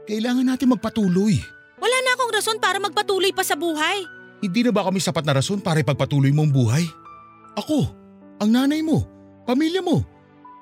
Kailangan 0.08 0.48
natin 0.48 0.74
magpatuloy. 0.74 1.38
Wala 1.78 1.98
na 2.02 2.10
akong 2.16 2.34
rason 2.34 2.58
para 2.58 2.78
magpatuloy 2.82 3.34
pa 3.36 3.46
sa 3.46 3.60
buhay. 3.60 4.06
Hindi 4.42 4.66
na 4.66 4.72
ba 4.74 4.88
kami 4.88 4.98
sapat 4.98 5.22
na 5.22 5.38
rason 5.38 5.62
para 5.62 5.82
ipagpatuloy 5.84 6.34
mo 6.34 6.42
ang 6.48 6.54
buhay? 6.54 6.86
Ako, 7.60 7.86
ang 8.42 8.50
nanay 8.50 8.82
mo, 8.82 9.06
pamilya 9.46 9.86
mo, 9.86 10.02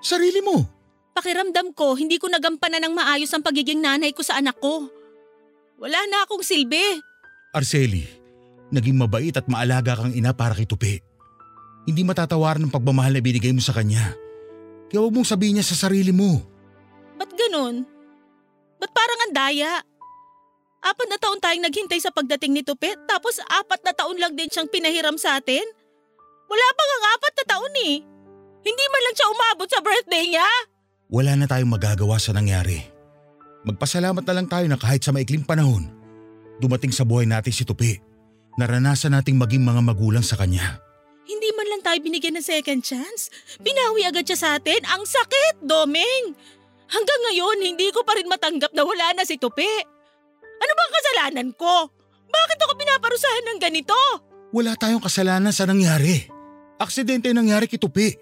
sarili 0.03 0.43
mo. 0.43 0.67
Pakiramdam 1.13 1.75
ko, 1.75 1.97
hindi 1.97 2.15
ko 2.21 2.31
nagampanan 2.31 2.85
ng 2.87 2.93
maayos 2.95 3.31
ang 3.33 3.43
pagiging 3.43 3.81
nanay 3.83 4.15
ko 4.15 4.23
sa 4.23 4.39
anak 4.39 4.55
ko. 4.61 4.87
Wala 5.79 5.99
na 6.07 6.23
akong 6.27 6.43
silbi. 6.43 6.99
Arceli, 7.55 8.05
naging 8.69 8.99
mabait 8.99 9.33
at 9.33 9.47
maalaga 9.49 9.99
kang 9.99 10.13
ina 10.13 10.31
para 10.35 10.53
kay 10.53 10.69
Tupi. 10.69 10.99
Hindi 11.89 12.01
matatawaran 12.05 12.67
ang 12.67 12.73
pagmamahal 12.73 13.17
na 13.17 13.23
binigay 13.23 13.49
mo 13.49 13.63
sa 13.63 13.73
kanya. 13.73 14.13
Kaya 14.91 15.01
huwag 15.01 15.15
mong 15.15 15.29
sabihin 15.29 15.57
niya 15.57 15.65
sa 15.65 15.87
sarili 15.87 16.13
mo. 16.13 16.41
Ba't 17.17 17.31
ganun? 17.33 17.85
Ba't 18.77 18.91
parang 18.93 19.19
ang 19.25 19.33
daya? 19.33 19.81
Apat 20.79 21.07
na 21.11 21.19
taon 21.19 21.43
tayong 21.43 21.65
naghintay 21.67 21.99
sa 21.99 22.13
pagdating 22.13 22.55
ni 22.55 22.61
Tupet 22.63 22.95
tapos 23.03 23.43
apat 23.43 23.83
na 23.83 23.91
taon 23.91 24.15
lang 24.15 24.31
din 24.37 24.47
siyang 24.47 24.71
pinahiram 24.71 25.19
sa 25.19 25.35
atin? 25.35 25.63
Wala 26.49 26.67
pa 26.71 26.83
ang 26.83 27.05
apat 27.19 27.33
na 27.35 27.45
taon 27.45 27.73
eh. 27.83 27.95
Hindi 28.63 28.85
man 28.87 29.01
lang 29.03 29.15
siya 29.15 29.27
umabot 29.31 29.67
sa 29.67 29.79
birthday 29.83 30.25
niya. 30.31 30.49
Wala 31.09 31.33
na 31.33 31.49
tayong 31.49 31.73
magagawa 31.73 32.21
sa 32.21 32.37
nangyari. 32.37 32.85
Magpasalamat 33.65 34.21
na 34.29 34.33
lang 34.37 34.45
tayo 34.45 34.65
na 34.69 34.77
kahit 34.77 35.01
sa 35.01 35.09
maikling 35.09 35.41
panahon, 35.41 35.89
dumating 36.61 36.93
sa 36.93 37.01
buhay 37.01 37.25
natin 37.25 37.49
si 37.49 37.65
Tupi. 37.65 37.97
Naranasan 38.61 39.17
nating 39.17 39.33
maging 39.33 39.65
mga 39.65 39.81
magulang 39.81 40.21
sa 40.21 40.37
kanya. 40.37 40.77
Hindi 41.25 41.49
man 41.57 41.67
lang 41.73 41.81
tayo 41.81 41.97
binigyan 42.05 42.37
ng 42.37 42.45
second 42.45 42.85
chance. 42.85 43.33
Binawi 43.57 44.05
agad 44.05 44.21
siya 44.25 44.37
sa 44.37 44.49
atin. 44.61 44.85
Ang 44.85 45.01
sakit, 45.05 45.65
Domeng. 45.65 46.37
Hanggang 46.89 47.21
ngayon, 47.29 47.57
hindi 47.57 47.89
ko 47.89 48.05
pa 48.05 48.13
rin 48.13 48.29
matanggap 48.29 48.69
na 48.77 48.85
wala 48.85 49.17
na 49.17 49.25
si 49.25 49.41
Tupi. 49.41 49.69
Ano 50.61 50.71
bang 50.77 50.93
kasalanan 50.93 51.49
ko? 51.57 51.89
Bakit 52.29 52.57
ako 52.61 52.71
pinaparusahan 52.77 53.45
ng 53.49 53.59
ganito? 53.61 53.97
Wala 54.53 54.77
tayong 54.77 55.01
kasalanan 55.01 55.53
sa 55.53 55.65
nangyari. 55.65 56.29
Aksidente 56.77 57.33
nangyari 57.33 57.65
kay 57.65 57.81
Tupi. 57.81 58.13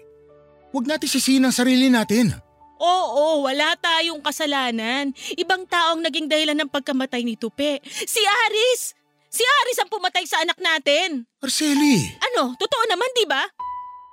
Huwag 0.72 0.88
natin 0.88 1.08
sisihin 1.08 1.44
ang 1.44 1.52
sarili 1.52 1.92
natin. 1.92 2.47
Oo, 2.78 3.42
wala 3.42 3.74
tayong 3.78 4.22
kasalanan. 4.22 5.10
Ibang 5.34 5.66
taong 5.66 6.00
naging 6.02 6.30
dahilan 6.30 6.54
ng 6.54 6.70
pagkamatay 6.70 7.26
ni 7.26 7.34
Tupi. 7.34 7.82
Si 7.84 8.22
Aris! 8.22 8.94
Si 9.28 9.44
Aris 9.44 9.78
ang 9.82 9.90
pumatay 9.92 10.24
sa 10.24 10.40
anak 10.40 10.56
natin. 10.56 11.26
Arceli! 11.44 12.16
Ano, 12.32 12.56
totoo 12.56 12.84
naman, 12.88 13.10
di 13.12 13.26
ba? 13.28 13.44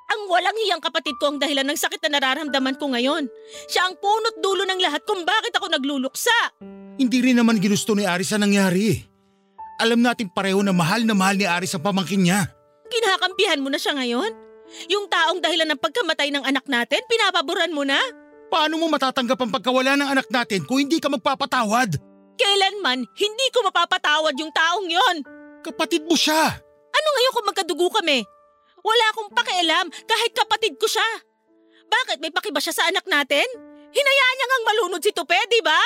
Ang 0.06 0.30
walang 0.30 0.58
hiyang 0.66 0.84
kapatid 0.84 1.18
ko 1.18 1.34
ang 1.34 1.42
dahilan 1.42 1.66
ng 1.66 1.80
sakit 1.80 1.98
na 2.06 2.20
nararamdaman 2.20 2.78
ko 2.78 2.94
ngayon. 2.94 3.26
Siya 3.66 3.90
ang 3.90 3.98
punot 3.98 4.38
dulo 4.38 4.68
ng 4.68 4.78
lahat 4.78 5.02
kung 5.08 5.26
bakit 5.26 5.56
ako 5.58 5.72
nagluluksa. 5.72 6.36
Hindi 7.00 7.18
rin 7.26 7.42
naman 7.42 7.58
ginusto 7.58 7.98
ni 7.98 8.06
Aris 8.06 8.30
ang 8.36 8.46
nangyari. 8.46 9.02
Alam 9.82 10.06
natin 10.06 10.30
pareho 10.30 10.62
na 10.62 10.72
mahal 10.72 11.04
na 11.04 11.18
mahal 11.18 11.36
ni 11.36 11.50
Aris 11.50 11.74
ang 11.74 11.84
pamangkin 11.84 12.22
niya. 12.22 12.48
Kinakampihan 12.86 13.60
mo 13.60 13.74
na 13.74 13.82
siya 13.82 13.98
ngayon? 13.98 14.32
Yung 14.90 15.10
taong 15.10 15.42
dahilan 15.42 15.74
ng 15.74 15.82
pagkamatay 15.82 16.30
ng 16.32 16.44
anak 16.46 16.66
natin, 16.70 17.02
pinapaboran 17.10 17.74
mo 17.74 17.82
na? 17.82 17.98
Paano 18.50 18.78
mo 18.78 18.88
matatanggap 18.88 19.40
ang 19.42 19.52
pagkawala 19.52 19.98
ng 19.98 20.10
anak 20.16 20.28
natin 20.30 20.64
kung 20.64 20.80
hindi 20.82 21.02
ka 21.02 21.10
magpapatawad? 21.10 21.98
Kailanman, 22.36 23.08
hindi 23.16 23.48
ko 23.52 23.64
mapapatawad 23.66 24.36
yung 24.38 24.52
taong 24.52 24.88
yon. 24.88 25.18
Kapatid 25.66 26.06
mo 26.06 26.14
siya! 26.14 26.62
Ano 26.96 27.08
ngayon 27.12 27.34
kung 27.36 27.48
magkadugo 27.48 27.88
kami? 27.92 28.24
Wala 28.86 29.06
akong 29.12 29.34
pakialam 29.34 29.88
kahit 30.06 30.32
kapatid 30.38 30.78
ko 30.78 30.86
siya. 30.86 31.10
Bakit 31.90 32.22
may 32.22 32.30
pakiba 32.30 32.62
siya 32.62 32.76
sa 32.76 32.84
anak 32.86 33.04
natin? 33.10 33.46
Hinayaan 33.96 34.36
niya 34.38 34.48
ngang 34.52 34.66
malunod 34.68 35.02
si 35.02 35.12
Tupe, 35.16 35.40
di 35.50 35.62
ba? 35.64 35.80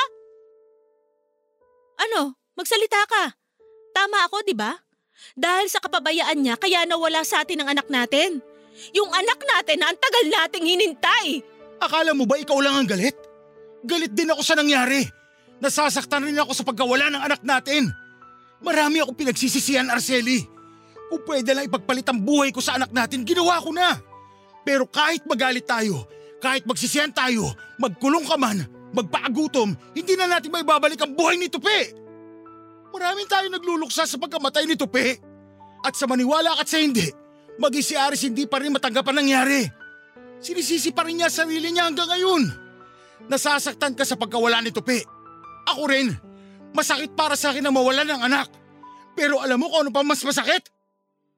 Ano? 2.10 2.36
Magsalita 2.58 3.00
ka. 3.08 3.24
Tama 3.96 4.28
ako, 4.28 4.44
di 4.44 4.58
ba? 4.58 4.76
Dahil 5.36 5.68
sa 5.72 5.80
kapabayaan 5.80 6.40
niya 6.40 6.56
kaya 6.60 6.84
nawala 6.84 7.24
sa 7.24 7.44
atin 7.44 7.64
ang 7.64 7.70
anak 7.72 7.88
natin. 7.88 8.44
Yung 8.96 9.12
anak 9.12 9.40
natin 9.44 9.78
na 9.84 9.92
ang 9.92 9.98
tagal 10.00 10.26
nating 10.28 10.66
hinintay. 10.66 11.44
Akala 11.80 12.12
mo 12.12 12.28
ba 12.28 12.36
ikaw 12.36 12.60
lang 12.60 12.84
ang 12.84 12.88
galit? 12.88 13.16
Galit 13.88 14.12
din 14.12 14.28
ako 14.28 14.44
sa 14.44 14.60
nangyari. 14.60 15.08
Nasasaktan 15.64 16.28
rin 16.28 16.40
ako 16.40 16.52
sa 16.52 16.68
pagkawala 16.68 17.12
ng 17.12 17.24
anak 17.24 17.42
natin. 17.44 17.88
Marami 18.60 19.00
akong 19.00 19.16
pinagsisisihan, 19.16 19.88
Arceli. 19.88 20.44
Kung 21.08 21.24
pwede 21.24 21.56
lang 21.56 21.68
ipagpalit 21.68 22.08
ang 22.12 22.20
buhay 22.20 22.52
ko 22.52 22.60
sa 22.60 22.76
anak 22.76 22.92
natin, 22.92 23.24
ginawa 23.24 23.64
ko 23.64 23.72
na. 23.72 23.96
Pero 24.68 24.84
kahit 24.86 25.24
magalit 25.24 25.64
tayo, 25.64 26.04
kahit 26.44 26.68
magsisihan 26.68 27.12
tayo, 27.16 27.48
magkulong 27.80 28.28
ka 28.28 28.36
man, 28.36 28.68
magpaagutom, 28.92 29.76
hindi 29.96 30.14
na 30.20 30.28
natin 30.28 30.52
may 30.52 30.68
babalik 30.68 31.00
ang 31.00 31.16
buhay 31.16 31.40
ni 31.40 31.48
Tupi. 31.48 31.96
Maraming 32.92 33.30
tayo 33.32 33.48
nagluluksa 33.48 34.04
sa 34.04 34.20
pagkamatay 34.20 34.68
ni 34.68 34.76
Tupi. 34.76 35.16
At 35.80 35.96
sa 35.96 36.08
maniwala 36.12 36.60
at 36.60 36.68
sa 36.68 36.80
hindi, 36.84 37.08
maging 37.56 37.86
si 37.86 37.96
Aris 37.96 38.28
hindi 38.28 38.44
pa 38.44 38.60
rin 38.60 38.76
matanggap 38.76 39.08
ang 39.08 39.24
nangyari. 39.24 39.79
Sinisisi 40.40 40.96
pa 40.96 41.04
rin 41.04 41.20
niya 41.20 41.28
sarili 41.28 41.72
niya 41.72 41.88
hanggang 41.88 42.08
ngayon. 42.08 42.44
Nasasaktan 43.28 43.94
ka 43.96 44.08
sa 44.08 44.16
pagkawala 44.16 44.64
ni 44.64 44.72
Tupi. 44.72 45.00
Ako 45.68 45.84
rin. 45.92 46.16
Masakit 46.72 47.12
para 47.14 47.36
sa 47.36 47.52
akin 47.52 47.68
na 47.68 47.76
mawala 47.76 48.08
ng 48.08 48.22
anak. 48.24 48.48
Pero 49.20 49.44
alam 49.44 49.60
mo 49.60 49.68
kung 49.68 49.84
ano 49.84 49.92
pa 49.92 50.02
mas 50.06 50.24
masakit? 50.24 50.64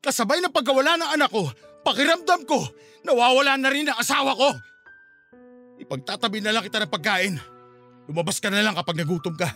Kasabay 0.01 0.37
ng 0.41 0.53
pagkawala 0.53 0.97
ng 0.97 1.09
anak 1.17 1.29
ko, 1.33 1.49
pakiramdam 1.81 2.45
ko, 2.45 2.61
nawawala 3.05 3.57
na 3.57 3.69
rin 3.69 3.89
ang 3.89 3.97
asawa 3.97 4.37
ko. 4.37 4.49
Ipagtatabi 5.81 6.45
na 6.45 6.53
lang 6.53 6.65
kita 6.65 6.77
ng 6.81 6.93
pagkain. 6.93 7.41
Lumabas 8.05 8.37
ka 8.37 8.53
na 8.53 8.61
lang 8.61 8.77
kapag 8.77 9.01
nagutom 9.01 9.33
ka. 9.33 9.49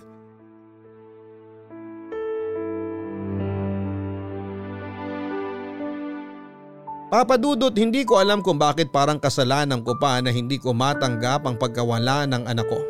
Papadudot 7.16 7.72
hindi 7.72 8.04
ko 8.04 8.20
alam 8.20 8.44
kung 8.44 8.60
bakit 8.60 8.92
parang 8.92 9.16
kasalanan 9.16 9.80
ko 9.88 9.96
pa 9.96 10.20
na 10.20 10.36
hindi 10.36 10.60
ko 10.60 10.76
matanggap 10.76 11.48
ang 11.48 11.56
pagkawala 11.56 12.28
ng 12.28 12.44
anak 12.44 12.68
ko. 12.68 12.84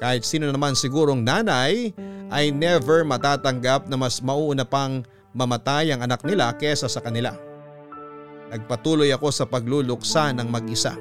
Kahit 0.00 0.24
sino 0.24 0.48
naman 0.48 0.72
sigurong 0.72 1.20
nanay 1.20 1.92
ay 2.32 2.56
never 2.56 3.04
matatanggap 3.04 3.84
na 3.84 4.00
mas 4.00 4.24
mauuna 4.24 4.64
pang 4.64 5.04
mamatay 5.36 5.92
ang 5.92 6.00
anak 6.00 6.24
nila 6.24 6.56
kesa 6.56 6.88
sa 6.88 7.04
kanila. 7.04 7.36
Nagpatuloy 8.48 9.12
ako 9.12 9.28
sa 9.28 9.44
pagluluksa 9.44 10.32
ng 10.40 10.48
mag-isa. 10.48 10.96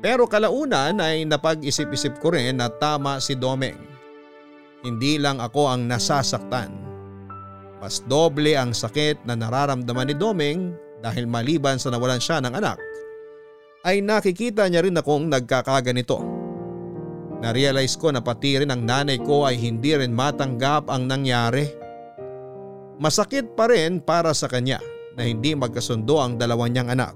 Pero 0.00 0.24
kalaunan 0.24 0.96
ay 0.96 1.28
napag-isip-isip 1.28 2.24
ko 2.24 2.32
rin 2.32 2.56
na 2.56 2.72
tama 2.72 3.20
si 3.20 3.36
Domeng. 3.36 3.84
Hindi 4.80 5.20
lang 5.20 5.44
ako 5.44 5.76
ang 5.76 5.92
nasasaktan. 5.92 6.72
Mas 7.84 8.00
doble 8.08 8.56
ang 8.56 8.72
sakit 8.72 9.28
na 9.28 9.36
nararamdaman 9.36 10.08
ni 10.08 10.16
Domeng 10.16 10.83
dahil 11.04 11.28
maliban 11.28 11.76
sa 11.76 11.92
nawalan 11.92 12.16
siya 12.16 12.40
ng 12.40 12.56
anak, 12.56 12.80
ay 13.84 14.00
nakikita 14.00 14.64
niya 14.72 14.80
rin 14.80 14.96
akong 14.96 15.28
nagkakaganito. 15.28 16.24
Narealize 17.44 18.00
ko 18.00 18.08
na 18.08 18.24
pati 18.24 18.56
rin 18.56 18.72
ang 18.72 18.88
nanay 18.88 19.20
ko 19.20 19.44
ay 19.44 19.60
hindi 19.60 19.92
rin 19.92 20.16
matanggap 20.16 20.88
ang 20.88 21.04
nangyari. 21.04 21.68
Masakit 22.96 23.52
pa 23.52 23.68
rin 23.68 24.00
para 24.00 24.32
sa 24.32 24.48
kanya 24.48 24.80
na 25.12 25.28
hindi 25.28 25.52
magkasundo 25.52 26.16
ang 26.16 26.40
dalawa 26.40 26.64
niyang 26.72 26.96
anak. 26.96 27.12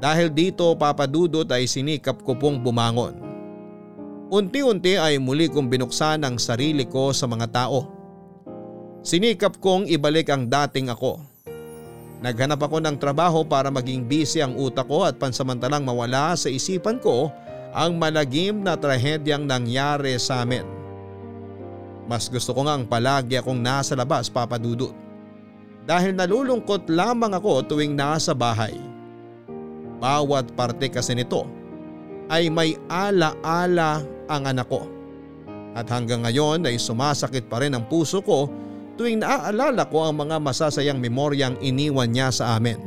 Dahil 0.00 0.32
dito 0.32 0.72
papadudot 0.72 1.44
ay 1.52 1.68
sinikap 1.68 2.24
ko 2.24 2.32
pong 2.32 2.64
bumangon. 2.64 3.20
Unti-unti 4.32 4.96
ay 4.96 5.20
muli 5.20 5.52
kong 5.52 5.68
binuksan 5.68 6.24
ang 6.24 6.40
sarili 6.40 6.88
ko 6.88 7.12
sa 7.12 7.28
mga 7.28 7.52
tao. 7.52 7.84
Sinikap 9.04 9.60
kong 9.60 9.84
ibalik 9.92 10.32
ang 10.32 10.48
dating 10.48 10.88
ako. 10.88 11.31
Naghanap 12.22 12.62
ako 12.62 12.78
ng 12.78 12.96
trabaho 13.02 13.42
para 13.42 13.66
maging 13.66 14.06
busy 14.06 14.38
ang 14.38 14.54
utak 14.54 14.86
ko 14.86 15.02
at 15.02 15.18
pansamantalang 15.18 15.82
mawala 15.82 16.38
sa 16.38 16.46
isipan 16.46 17.02
ko 17.02 17.34
ang 17.74 17.98
malagim 17.98 18.62
na 18.62 18.78
trahedyang 18.78 19.42
nangyari 19.42 20.14
sa 20.22 20.46
amin. 20.46 20.62
Mas 22.06 22.30
gusto 22.30 22.54
ko 22.54 22.62
nga 22.62 22.78
ang 22.78 22.86
palagi 22.86 23.42
akong 23.42 23.58
nasa 23.58 23.98
labas 23.98 24.30
papadudot. 24.30 24.94
Dahil 25.82 26.14
nalulungkot 26.14 26.86
lamang 26.86 27.34
ako 27.34 27.66
tuwing 27.74 27.98
nasa 27.98 28.30
bahay. 28.38 28.78
Bawat 29.98 30.54
parte 30.54 30.94
kasi 30.94 31.18
nito 31.18 31.42
ay 32.30 32.46
may 32.46 32.78
ala-ala 32.86 33.98
ang 34.30 34.46
anak 34.46 34.70
ko. 34.70 34.86
At 35.74 35.90
hanggang 35.90 36.22
ngayon 36.22 36.70
ay 36.70 36.78
sumasakit 36.78 37.50
pa 37.50 37.58
rin 37.66 37.74
ang 37.74 37.90
puso 37.90 38.22
ko 38.22 38.46
tuwing 39.02 39.18
naaalala 39.18 39.82
ko 39.90 40.06
ang 40.06 40.22
mga 40.22 40.38
masasayang 40.38 41.02
memoryang 41.02 41.58
iniwan 41.58 42.06
niya 42.06 42.30
sa 42.30 42.54
amin. 42.54 42.78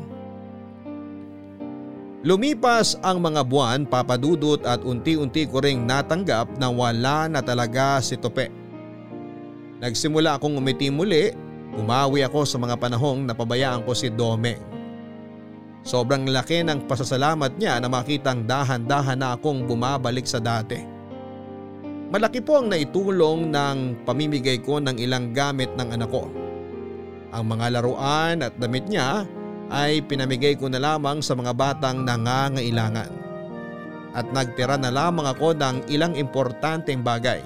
Lumipas 2.24 2.96
ang 3.04 3.20
mga 3.20 3.44
buwan 3.44 3.84
papadudot 3.84 4.64
at 4.64 4.80
unti-unti 4.82 5.44
ko 5.46 5.60
ring 5.60 5.84
natanggap 5.84 6.48
na 6.56 6.72
wala 6.72 7.28
na 7.28 7.44
talaga 7.44 8.00
si 8.00 8.16
Tope. 8.16 8.48
Nagsimula 9.84 10.40
akong 10.40 10.56
umiti 10.56 10.88
muli, 10.88 11.36
umawi 11.76 12.24
ako 12.24 12.48
sa 12.48 12.58
mga 12.58 12.80
panahong 12.80 13.28
napabayaan 13.28 13.84
ko 13.84 13.92
si 13.92 14.08
Dome. 14.08 14.56
Sobrang 15.86 16.26
laki 16.26 16.66
ng 16.66 16.88
pasasalamat 16.90 17.60
niya 17.60 17.78
na 17.78 17.92
makitang 17.92 18.48
dahan-dahan 18.48 19.20
na 19.20 19.38
akong 19.38 19.68
bumabalik 19.68 20.26
sa 20.26 20.42
dati. 20.42 20.95
Malaki 22.06 22.38
po 22.38 22.62
ang 22.62 22.70
naitulong 22.70 23.50
ng 23.50 24.06
pamimigay 24.06 24.62
ko 24.62 24.78
ng 24.78 25.02
ilang 25.02 25.34
gamit 25.34 25.74
ng 25.74 25.90
anak 25.90 26.10
ko. 26.14 26.30
Ang 27.34 27.44
mga 27.50 27.66
laruan 27.74 28.46
at 28.46 28.54
damit 28.62 28.86
niya 28.86 29.26
ay 29.74 30.06
pinamigay 30.06 30.54
ko 30.54 30.70
na 30.70 30.78
lamang 30.78 31.26
sa 31.26 31.34
mga 31.34 31.58
batang 31.58 32.06
nangangailangan. 32.06 33.10
At 34.14 34.30
nagtira 34.30 34.78
na 34.78 34.94
lamang 34.94 35.26
ako 35.26 35.58
ng 35.58 35.90
ilang 35.90 36.14
importanteng 36.14 37.02
bagay. 37.02 37.42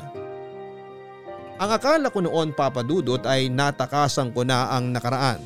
Ang 1.59 1.69
akala 1.71 2.11
ko 2.11 2.19
noon 2.19 2.51
papadudot 2.51 3.23
ay 3.23 3.47
natakasan 3.47 4.35
ko 4.35 4.43
na 4.43 4.75
ang 4.75 4.91
nakaraan. 4.91 5.39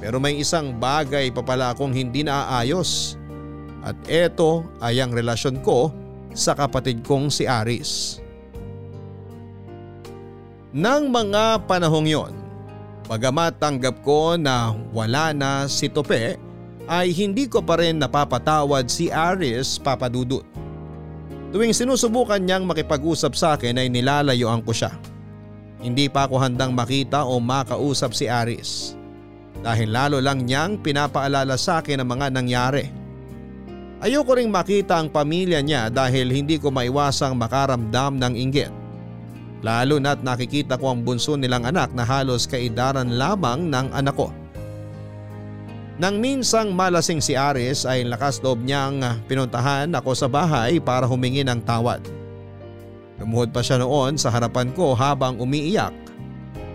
Pero 0.00 0.16
may 0.16 0.40
isang 0.40 0.72
bagay 0.80 1.28
pa 1.28 1.44
pala 1.44 1.76
akong 1.76 1.92
hindi 1.92 2.24
naaayos. 2.24 3.20
At 3.84 3.96
eto 4.08 4.64
ay 4.80 5.04
ang 5.04 5.12
relasyon 5.12 5.60
ko 5.60 5.92
sa 6.34 6.54
kapatid 6.54 7.02
kong 7.02 7.28
si 7.32 7.46
Aris. 7.46 8.20
Nang 10.70 11.10
mga 11.10 11.66
panahong 11.66 12.06
yon, 12.06 12.32
bagamat 13.10 13.58
tanggap 13.58 14.06
ko 14.06 14.38
na 14.38 14.70
wala 14.94 15.34
na 15.34 15.66
si 15.66 15.90
Tope, 15.90 16.38
ay 16.90 17.10
hindi 17.10 17.50
ko 17.50 17.62
pa 17.62 17.78
rin 17.78 17.98
napapatawad 17.98 18.86
si 18.86 19.10
Aris 19.10 19.78
papadudot. 19.82 20.46
Tuwing 21.50 21.74
sinusubukan 21.74 22.38
niyang 22.38 22.62
makipag-usap 22.66 23.34
sa 23.34 23.58
akin 23.58 23.82
ay 23.82 23.90
nilalayuan 23.90 24.62
ko 24.62 24.70
siya. 24.70 24.94
Hindi 25.82 26.06
pa 26.06 26.30
ako 26.30 26.38
handang 26.38 26.70
makita 26.70 27.26
o 27.26 27.42
makausap 27.42 28.14
si 28.14 28.30
Aris. 28.30 28.94
Dahil 29.58 29.90
lalo 29.90 30.22
lang 30.22 30.46
niyang 30.46 30.78
pinapaalala 30.78 31.58
sa 31.58 31.82
akin 31.82 31.98
ang 31.98 32.08
mga 32.14 32.26
nangyari. 32.30 32.99
Ayoko 34.00 34.32
ring 34.32 34.48
makita 34.48 34.96
ang 34.96 35.12
pamilya 35.12 35.60
niya 35.60 35.92
dahil 35.92 36.32
hindi 36.32 36.56
ko 36.56 36.72
maiwasang 36.72 37.36
makaramdam 37.36 38.16
ng 38.16 38.32
inggit. 38.32 38.72
Lalo 39.60 40.00
na't 40.00 40.24
nakikita 40.24 40.80
ko 40.80 40.96
ang 40.96 41.04
bunso 41.04 41.36
nilang 41.36 41.68
anak 41.68 41.92
na 41.92 42.00
halos 42.08 42.48
kaidaran 42.48 43.20
lamang 43.20 43.68
ng 43.68 43.92
anak 43.92 44.16
ko. 44.16 44.32
Nang 46.00 46.16
minsang 46.16 46.72
malasing 46.72 47.20
si 47.20 47.36
Aris 47.36 47.84
ay 47.84 48.08
lakas 48.08 48.40
loob 48.40 48.64
niyang 48.64 49.04
pinuntahan 49.28 49.92
ako 49.92 50.16
sa 50.16 50.32
bahay 50.32 50.80
para 50.80 51.04
humingi 51.04 51.44
ng 51.44 51.60
tawad. 51.60 52.00
Lumuhod 53.20 53.52
pa 53.52 53.60
siya 53.60 53.84
noon 53.84 54.16
sa 54.16 54.32
harapan 54.32 54.72
ko 54.72 54.96
habang 54.96 55.36
umiiyak 55.36 55.92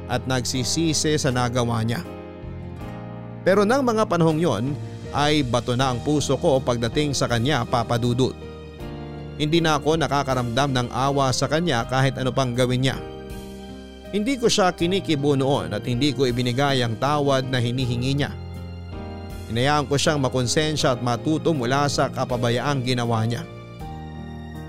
at 0.06 0.22
nagsisisi 0.30 1.18
sa 1.18 1.34
nagawa 1.34 1.82
niya. 1.82 2.06
Pero 3.42 3.66
nang 3.66 3.82
mga 3.82 4.06
panahong 4.06 4.38
yon 4.38 4.78
ay 5.16 5.48
bato 5.48 5.72
na 5.80 5.96
ang 5.96 6.04
puso 6.04 6.36
ko 6.36 6.60
pagdating 6.60 7.16
sa 7.16 7.32
kanya 7.32 7.64
papadudot. 7.64 8.36
Hindi 9.40 9.64
na 9.64 9.80
ako 9.80 9.96
nakakaramdam 10.00 10.76
ng 10.76 10.88
awa 10.92 11.32
sa 11.32 11.48
kanya 11.48 11.88
kahit 11.88 12.20
ano 12.20 12.36
pang 12.36 12.52
gawin 12.52 12.84
niya. 12.84 13.00
Hindi 14.12 14.40
ko 14.40 14.48
siya 14.48 14.72
kinikibo 14.72 15.36
noon 15.36 15.76
at 15.76 15.84
hindi 15.88 16.16
ko 16.16 16.28
ibinigay 16.28 16.84
ang 16.84 16.96
tawad 17.00 17.48
na 17.48 17.60
hinihingi 17.60 18.16
niya. 18.16 18.32
Inayaan 19.52 19.88
ko 19.92 20.00
siyang 20.00 20.24
makonsensya 20.24 20.96
at 20.96 21.04
matuto 21.04 21.52
mula 21.52 21.88
sa 21.92 22.08
kapabayaang 22.08 22.80
ginawa 22.84 23.28
niya. 23.28 23.44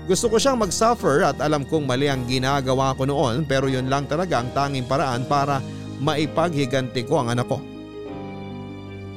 Gusto 0.07 0.31
ko 0.31 0.39
siyang 0.39 0.59
mag-suffer 0.59 1.23
at 1.27 1.39
alam 1.43 1.67
kong 1.67 1.83
mali 1.83 2.07
ang 2.07 2.23
ginagawa 2.27 2.95
ko 2.95 3.03
noon 3.03 3.43
pero 3.43 3.67
yun 3.67 3.91
lang 3.91 4.07
talaga 4.07 4.39
ang 4.39 4.51
tanging 4.55 4.87
paraan 4.87 5.27
para 5.27 5.59
maipaghiganti 5.99 7.03
ko 7.03 7.23
ang 7.23 7.35
anak 7.35 7.47
ko. 7.47 7.59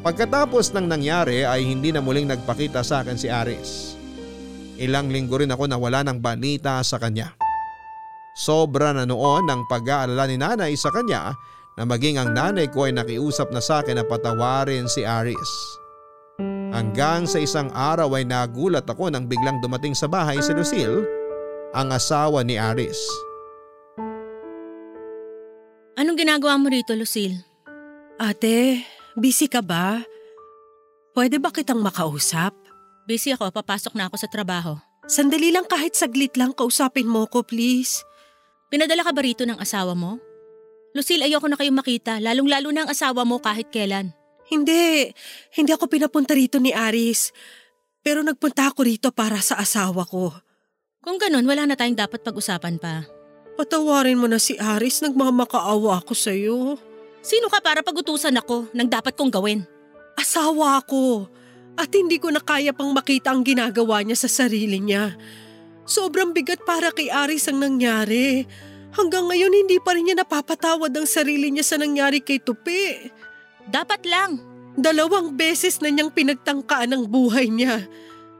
Pagkatapos 0.01 0.72
ng 0.72 0.88
nangyari 0.88 1.44
ay 1.44 1.61
hindi 1.61 1.92
na 1.92 2.01
muling 2.01 2.24
nagpakita 2.24 2.80
sa 2.80 3.05
akin 3.05 3.20
si 3.20 3.28
Aris. 3.28 3.92
Ilang 4.80 5.12
linggo 5.12 5.36
rin 5.36 5.53
ako 5.53 5.68
nawala 5.68 6.01
ng 6.09 6.24
balita 6.24 6.80
sa 6.80 6.96
kanya. 6.96 7.36
Sobra 8.32 8.96
na 8.96 9.05
noon 9.05 9.44
ang 9.44 9.68
pag-aalala 9.68 10.24
ni 10.24 10.40
nanay 10.40 10.72
sa 10.72 10.88
kanya 10.88 11.36
na 11.76 11.84
maging 11.84 12.16
ang 12.16 12.32
nanay 12.32 12.72
ko 12.72 12.88
ay 12.88 12.96
nakiusap 12.96 13.53
na 13.53 13.61
sa 13.61 13.84
akin 13.84 14.01
na 14.01 14.05
patawarin 14.09 14.88
si 14.88 15.05
Aris. 15.05 15.53
Hanggang 16.72 17.28
sa 17.28 17.36
isang 17.36 17.68
araw 17.76 18.16
ay 18.16 18.24
nagulat 18.24 18.88
ako 18.88 19.12
nang 19.12 19.28
biglang 19.28 19.61
dumating 19.61 19.92
sa 19.92 20.09
bahay 20.09 20.40
si 20.40 20.57
Lucille, 20.57 21.05
ang 21.76 21.92
asawa 21.92 22.40
ni 22.40 22.57
Aris. 22.57 22.96
Anong 26.01 26.16
ginagawa 26.16 26.57
mo 26.57 26.72
rito, 26.72 26.96
Lucille? 26.96 27.44
Ate, 28.16 28.80
busy 29.19 29.51
ka 29.51 29.63
ba? 29.65 30.03
Pwede 31.15 31.43
ba 31.43 31.51
kitang 31.51 31.83
makausap? 31.83 32.55
Busy 33.11 33.35
ako, 33.35 33.51
papasok 33.51 33.99
na 33.99 34.07
ako 34.07 34.17
sa 34.21 34.31
trabaho. 34.31 34.79
Sandali 35.11 35.51
lang 35.51 35.67
kahit 35.67 35.99
saglit 35.99 36.39
lang 36.39 36.55
kausapin 36.55 37.09
mo 37.11 37.27
ko 37.27 37.43
please. 37.43 38.07
Pinadala 38.71 39.03
ka 39.03 39.11
ba 39.11 39.27
rito 39.27 39.43
ng 39.43 39.59
asawa 39.59 39.99
mo? 39.99 40.23
Lucille, 40.95 41.27
ayoko 41.27 41.51
na 41.51 41.59
kayong 41.59 41.79
makita, 41.79 42.23
lalong-lalo 42.23 42.71
na 42.71 42.87
ang 42.87 42.91
asawa 42.91 43.27
mo 43.27 43.43
kahit 43.43 43.71
kailan. 43.75 44.15
Hindi, 44.51 45.11
hindi 45.55 45.71
ako 45.71 45.87
pinapunta 45.87 46.35
rito 46.35 46.59
ni 46.59 46.75
Aris. 46.75 47.31
Pero 48.03 48.27
nagpunta 48.27 48.71
ako 48.71 48.87
rito 48.87 49.09
para 49.15 49.39
sa 49.39 49.59
asawa 49.59 50.03
ko. 50.03 50.35
Kung 51.01 51.17
ganun, 51.17 51.47
wala 51.47 51.71
na 51.71 51.79
tayong 51.79 51.95
dapat 51.99 52.27
pag-usapan 52.27 52.83
pa. 52.83 53.07
Patawarin 53.55 54.19
mo 54.19 54.27
na 54.27 54.43
si 54.43 54.59
Aris, 54.59 55.05
nagmamakaawa 55.05 56.03
ako 56.03 56.13
sa'yo. 56.17 56.59
Sino 57.21 57.53
ka 57.53 57.61
para 57.61 57.85
pagutusan 57.85 58.33
ako 58.41 58.73
ng 58.73 58.89
dapat 58.89 59.12
kong 59.12 59.29
gawin? 59.29 59.61
Asawa 60.16 60.81
ako. 60.81 61.29
At 61.77 61.93
hindi 61.93 62.16
ko 62.16 62.33
na 62.33 62.41
kaya 62.41 62.73
pang 62.73 62.93
makita 62.93 63.33
ang 63.33 63.45
ginagawa 63.45 64.01
niya 64.01 64.16
sa 64.25 64.29
sarili 64.29 64.81
niya. 64.81 65.16
Sobrang 65.85 66.33
bigat 66.33 66.64
para 66.64 66.89
kay 66.93 67.12
Aris 67.12 67.49
ang 67.49 67.61
nangyari. 67.61 68.45
Hanggang 68.97 69.29
ngayon 69.29 69.53
hindi 69.53 69.77
pa 69.81 69.95
rin 69.95 70.09
niya 70.09 70.25
napapatawad 70.25 70.91
ang 70.97 71.07
sarili 71.09 71.53
niya 71.53 71.64
sa 71.64 71.77
nangyari 71.77 72.25
kay 72.25 72.41
Tupi. 72.41 73.12
Dapat 73.68 74.03
lang. 74.09 74.41
Dalawang 74.81 75.37
beses 75.37 75.79
na 75.85 75.93
niyang 75.93 76.14
pinagtangkaan 76.14 76.97
ang 76.97 77.05
buhay 77.05 77.53
niya. 77.53 77.85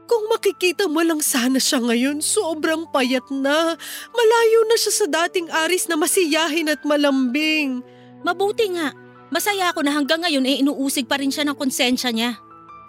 Kung 0.09 0.27
makikita 0.27 0.91
mo 0.91 0.99
lang 1.05 1.23
sana 1.23 1.61
siya 1.61 1.79
ngayon, 1.79 2.19
sobrang 2.19 2.89
payat 2.89 3.23
na. 3.31 3.77
Malayo 4.11 4.59
na 4.67 4.75
siya 4.75 4.91
sa 4.91 5.07
dating 5.07 5.47
Aris 5.47 5.87
na 5.87 5.95
masiyahin 5.95 6.67
at 6.67 6.83
malambing. 6.83 7.79
Mabuti 8.21 8.69
nga. 8.73 8.93
Masaya 9.31 9.71
ako 9.71 9.81
na 9.87 9.95
hanggang 9.95 10.21
ngayon 10.21 10.43
ay 10.43 10.59
inuusig 10.61 11.07
pa 11.07 11.17
rin 11.17 11.31
siya 11.31 11.47
ng 11.47 11.55
konsensya 11.55 12.11
niya. 12.11 12.35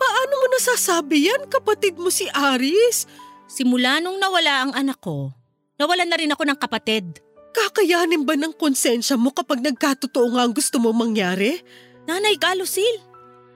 Paano 0.03 0.33
mo 0.35 0.47
nasasabi 0.59 1.31
yan, 1.31 1.47
kapatid 1.47 1.95
mo 1.95 2.11
si 2.11 2.27
Aris? 2.35 3.07
Simula 3.47 4.03
nung 4.03 4.19
nawala 4.19 4.67
ang 4.67 4.73
anak 4.75 4.99
ko, 4.99 5.31
nawalan 5.79 6.11
na 6.11 6.19
rin 6.19 6.33
ako 6.35 6.43
ng 6.43 6.59
kapatid. 6.59 7.23
Kakayanin 7.53 8.25
ba 8.25 8.35
ng 8.35 8.57
konsensya 8.57 9.15
mo 9.15 9.31
kapag 9.31 9.61
nagkatotoo 9.61 10.35
nga 10.35 10.43
ang 10.49 10.57
gusto 10.57 10.81
mo 10.81 10.91
mangyari? 10.91 11.61
Nanay 12.09 12.41
ka, 12.41 12.57
Lucille. 12.57 12.99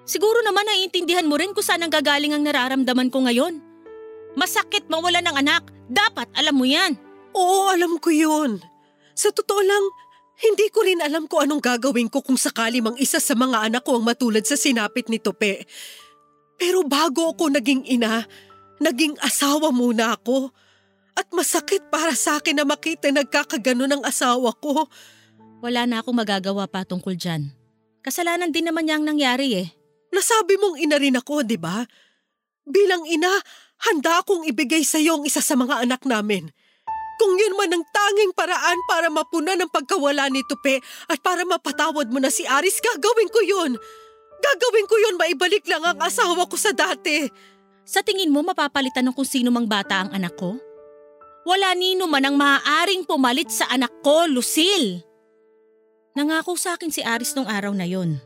Siguro 0.06 0.38
naman 0.46 0.62
naiintindihan 0.68 1.26
mo 1.26 1.34
rin 1.34 1.50
kung 1.50 1.66
saan 1.66 1.82
ang 1.82 1.90
gagaling 1.90 2.30
ang 2.30 2.46
nararamdaman 2.46 3.10
ko 3.10 3.26
ngayon. 3.26 3.58
Masakit 4.38 4.86
mawala 4.86 5.18
ng 5.24 5.36
anak. 5.42 5.66
Dapat 5.90 6.30
alam 6.36 6.54
mo 6.54 6.68
yan. 6.68 6.94
Oo, 7.34 7.72
alam 7.72 7.98
ko 7.98 8.14
yun. 8.14 8.62
Sa 9.16 9.32
totoo 9.32 9.64
lang, 9.64 9.84
hindi 10.36 10.68
ko 10.68 10.84
rin 10.84 11.00
alam 11.00 11.24
kung 11.24 11.48
anong 11.48 11.64
gagawin 11.64 12.12
ko 12.12 12.20
kung 12.20 12.36
sakali 12.36 12.84
mang 12.84 12.96
isa 13.00 13.16
sa 13.16 13.32
mga 13.32 13.72
anak 13.72 13.82
ko 13.84 13.96
ang 13.96 14.04
matulad 14.04 14.44
sa 14.44 14.56
sinapit 14.56 15.08
ni 15.08 15.16
Tope. 15.16 15.64
Pero 16.60 16.84
bago 16.84 17.32
ako 17.32 17.56
naging 17.56 17.88
ina, 17.88 18.24
naging 18.80 19.16
asawa 19.24 19.72
muna 19.72 20.12
ako. 20.16 20.52
At 21.16 21.32
masakit 21.32 21.88
para 21.88 22.12
sa 22.12 22.36
akin 22.36 22.60
na 22.60 22.68
makita 22.68 23.08
nagkakagano 23.08 23.88
ng 23.88 24.04
asawa 24.04 24.52
ko. 24.60 24.84
Wala 25.64 25.88
na 25.88 26.04
akong 26.04 26.12
magagawa 26.12 26.68
pa 26.68 26.84
tungkol 26.84 27.16
dyan. 27.16 27.48
Kasalanan 28.04 28.52
din 28.52 28.68
naman 28.68 28.84
niya 28.84 29.00
ang 29.00 29.08
nangyari 29.08 29.56
eh. 29.56 29.68
Nasabi 30.12 30.60
mong 30.60 30.76
ina 30.76 31.00
rin 31.00 31.16
ako, 31.16 31.48
di 31.48 31.56
ba? 31.56 31.80
Bilang 32.68 33.08
ina, 33.08 33.32
handa 33.88 34.20
akong 34.20 34.44
ibigay 34.44 34.84
sa 34.84 35.00
iyo 35.00 35.16
ang 35.16 35.24
isa 35.24 35.40
sa 35.40 35.56
mga 35.56 35.88
anak 35.88 36.04
namin. 36.04 36.52
Kung 37.16 37.32
yun 37.36 37.56
man 37.56 37.72
ang 37.72 37.84
tanging 37.88 38.32
paraan 38.36 38.78
para 38.84 39.08
mapuna 39.08 39.56
ng 39.56 39.72
pagkawala 39.72 40.28
ni 40.28 40.44
Tupe 40.44 40.84
at 41.08 41.18
para 41.24 41.48
mapatawad 41.48 42.12
mo 42.12 42.20
na 42.20 42.28
si 42.28 42.44
Aris, 42.44 42.76
gagawin 42.80 43.30
ko 43.32 43.40
yun. 43.40 43.72
Gagawin 44.36 44.86
ko 44.86 44.94
yun, 45.00 45.16
maibalik 45.16 45.64
lang 45.64 45.80
ang 45.80 45.98
asawa 46.04 46.44
ko 46.44 46.56
sa 46.60 46.76
dati. 46.76 47.24
Sa 47.88 48.04
tingin 48.04 48.28
mo 48.28 48.44
mapapalitan 48.44 49.06
ng 49.08 49.16
kung 49.16 49.24
sino 49.24 49.48
mang 49.48 49.64
bata 49.64 50.04
ang 50.04 50.10
anak 50.12 50.36
ko? 50.36 50.60
Wala 51.46 51.72
nino 51.78 52.10
man 52.10 52.26
ang 52.26 52.36
maaaring 52.36 53.06
pumalit 53.06 53.48
sa 53.48 53.70
anak 53.70 54.02
ko, 54.02 54.26
Lucille. 54.26 55.06
Nangako 56.18 56.58
sa 56.58 56.74
akin 56.74 56.90
si 56.90 57.00
Aris 57.06 57.32
nung 57.38 57.46
araw 57.46 57.70
na 57.72 57.86
yon. 57.86 58.18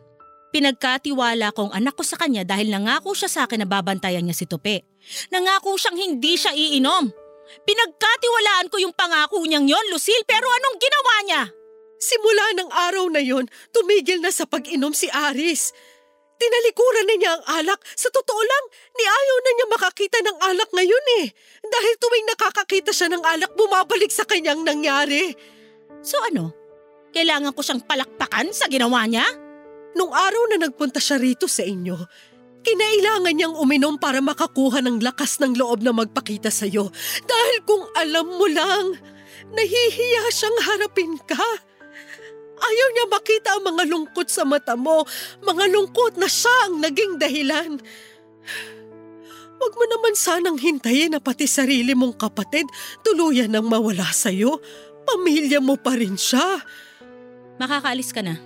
Pinagkatiwala 0.50 1.54
kong 1.54 1.70
anak 1.70 1.94
ko 1.94 2.02
sa 2.02 2.18
kanya 2.18 2.42
dahil 2.42 2.74
nangako 2.74 3.14
siya 3.14 3.30
sa 3.30 3.40
akin 3.46 3.62
na 3.62 3.68
babantayan 3.70 4.26
niya 4.26 4.34
si 4.34 4.50
Tupe. 4.50 4.82
Nangako 5.30 5.78
siyang 5.78 5.98
hindi 6.00 6.34
siya 6.34 6.50
iinom. 6.56 7.12
Pinagkatiwalaan 7.66 8.68
ko 8.70 8.76
yung 8.80 8.94
pangako 8.94 9.42
niyang 9.44 9.66
yon, 9.66 9.86
Lucille, 9.90 10.26
pero 10.26 10.46
anong 10.46 10.76
ginawa 10.78 11.14
niya? 11.26 11.42
Simula 12.00 12.46
ng 12.56 12.70
araw 12.72 13.04
na 13.12 13.20
yon, 13.20 13.44
tumigil 13.74 14.24
na 14.24 14.32
sa 14.32 14.48
pag-inom 14.48 14.96
si 14.96 15.10
Aris. 15.12 15.74
Tinalikuran 16.40 17.04
na 17.04 17.14
niya 17.20 17.32
ang 17.36 17.44
alak. 17.60 17.84
Sa 17.92 18.08
totoo 18.08 18.40
lang, 18.40 18.64
ni 18.96 19.04
ayaw 19.04 19.36
na 19.44 19.50
niya 19.52 19.66
makakita 19.68 20.18
ng 20.24 20.38
alak 20.40 20.70
ngayon 20.72 21.06
eh. 21.20 21.26
Dahil 21.60 21.94
tuwing 22.00 22.26
nakakakita 22.32 22.96
siya 22.96 23.12
ng 23.12 23.20
alak, 23.20 23.52
bumabalik 23.52 24.08
sa 24.08 24.24
kanyang 24.24 24.64
nangyari. 24.64 25.36
So 26.00 26.16
ano? 26.24 26.56
Kailangan 27.12 27.52
ko 27.52 27.60
siyang 27.60 27.84
palakpakan 27.84 28.56
sa 28.56 28.72
ginawa 28.72 29.04
niya? 29.04 29.26
Nung 29.98 30.14
araw 30.14 30.48
na 30.48 30.64
nagpunta 30.64 30.96
siya 30.96 31.20
rito 31.20 31.44
sa 31.44 31.60
inyo, 31.66 31.98
kinailangan 32.60 33.34
niyang 33.34 33.56
uminom 33.56 33.96
para 33.96 34.20
makakuha 34.20 34.84
ng 34.84 35.00
lakas 35.00 35.40
ng 35.40 35.56
loob 35.56 35.80
na 35.80 35.92
magpakita 35.92 36.52
sa 36.52 36.68
iyo. 36.68 36.92
Dahil 37.24 37.56
kung 37.64 37.84
alam 37.96 38.26
mo 38.28 38.46
lang, 38.48 38.96
nahihiya 39.52 40.28
siyang 40.30 40.58
harapin 40.64 41.16
ka. 41.24 41.48
Ayaw 42.60 42.88
niya 42.92 43.06
makita 43.08 43.48
ang 43.56 43.64
mga 43.64 43.84
lungkot 43.88 44.28
sa 44.28 44.44
mata 44.44 44.76
mo, 44.76 45.08
mga 45.40 45.64
lungkot 45.72 46.20
na 46.20 46.28
siya 46.28 46.52
ang 46.68 46.84
naging 46.84 47.16
dahilan. 47.16 47.80
Huwag 49.60 49.74
mo 49.76 49.84
naman 49.88 50.16
sanang 50.16 50.56
hintayin 50.56 51.12
na 51.12 51.20
pati 51.20 51.44
sarili 51.44 51.92
mong 51.92 52.16
kapatid 52.16 52.64
tuluyan 53.04 53.52
ng 53.52 53.64
mawala 53.68 54.08
sa'yo. 54.08 54.56
Pamilya 55.04 55.60
mo 55.60 55.76
pa 55.76 55.96
rin 55.96 56.16
siya. 56.16 56.64
Makakaalis 57.60 58.12
ka 58.12 58.24
na. 58.24 58.40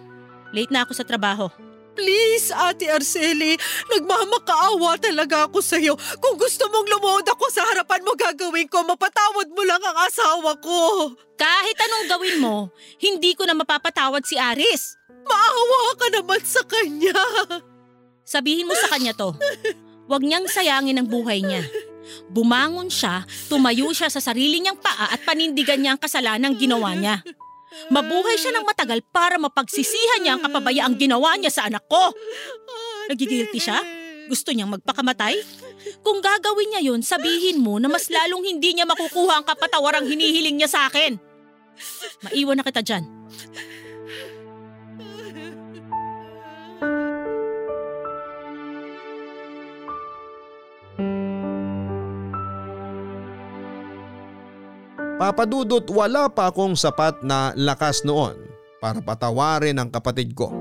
Late 0.50 0.74
na 0.74 0.82
ako 0.82 0.92
sa 0.94 1.06
trabaho. 1.06 1.50
Please, 1.94 2.50
Ate 2.50 2.90
Arceli, 2.90 3.54
nagmamakaawa 3.90 4.98
talaga 4.98 5.46
ako 5.46 5.62
sa'yo. 5.62 5.94
Kung 6.18 6.34
gusto 6.34 6.66
mong 6.66 6.86
lumuhod 6.90 7.26
ako 7.30 7.46
sa 7.54 7.62
harapan 7.70 8.02
mo, 8.02 8.18
gagawin 8.18 8.66
ko, 8.66 8.82
mapatawad 8.82 9.48
mo 9.54 9.62
lang 9.62 9.78
ang 9.78 9.98
asawa 10.02 10.58
ko. 10.58 11.10
Kahit 11.38 11.78
anong 11.78 12.06
gawin 12.10 12.38
mo, 12.42 12.70
hindi 12.98 13.38
ko 13.38 13.46
na 13.46 13.54
mapapatawad 13.54 14.26
si 14.26 14.34
Aris. 14.34 14.98
Maawa 15.24 15.82
ka 15.96 16.06
naman 16.10 16.42
sa 16.42 16.62
kanya. 16.66 17.16
Sabihin 18.26 18.66
mo 18.66 18.74
sa 18.74 18.90
kanya 18.90 19.14
to. 19.14 19.32
Huwag 20.10 20.22
niyang 20.26 20.50
sayangin 20.50 21.00
ang 21.00 21.08
buhay 21.08 21.40
niya. 21.40 21.64
Bumangon 22.28 22.92
siya, 22.92 23.24
tumayo 23.48 23.88
siya 23.96 24.12
sa 24.12 24.20
sarili 24.20 24.60
niyang 24.60 24.76
paa 24.76 25.08
at 25.08 25.24
panindigan 25.24 25.80
niya 25.80 25.96
ang 25.96 26.02
kasalanang 26.02 26.58
ginawa 26.60 26.92
niya. 26.92 27.24
Mabuhay 27.90 28.36
siya 28.38 28.54
ng 28.56 28.64
matagal 28.64 29.02
para 29.10 29.36
mapagsisihan 29.36 30.20
niya 30.22 30.32
ang 30.38 30.42
kapabayaang 30.42 30.96
ginawa 30.96 31.36
niya 31.36 31.52
sa 31.52 31.66
anak 31.68 31.84
ko. 31.86 32.12
Nagigilty 33.10 33.60
siya? 33.60 33.78
Gusto 34.24 34.56
niyang 34.56 34.72
magpakamatay? 34.72 35.36
Kung 36.00 36.24
gagawin 36.24 36.72
niya 36.72 36.82
yun, 36.92 37.04
sabihin 37.04 37.60
mo 37.60 37.76
na 37.76 37.92
mas 37.92 38.08
lalong 38.08 38.44
hindi 38.44 38.72
niya 38.72 38.88
makukuha 38.88 39.40
ang 39.40 39.46
kapatawarang 39.46 40.08
hinihiling 40.08 40.56
niya 40.56 40.70
sa 40.70 40.88
akin. 40.88 41.20
Maiwan 42.24 42.56
na 42.56 42.64
kita 42.64 42.80
dyan. 42.80 43.04
Papadudot 55.24 55.88
wala 55.88 56.28
pa 56.28 56.52
akong 56.52 56.76
sapat 56.76 57.24
na 57.24 57.56
lakas 57.56 58.04
noon 58.04 58.36
para 58.76 59.00
patawarin 59.00 59.80
ang 59.80 59.88
kapatid 59.88 60.36
ko. 60.36 60.52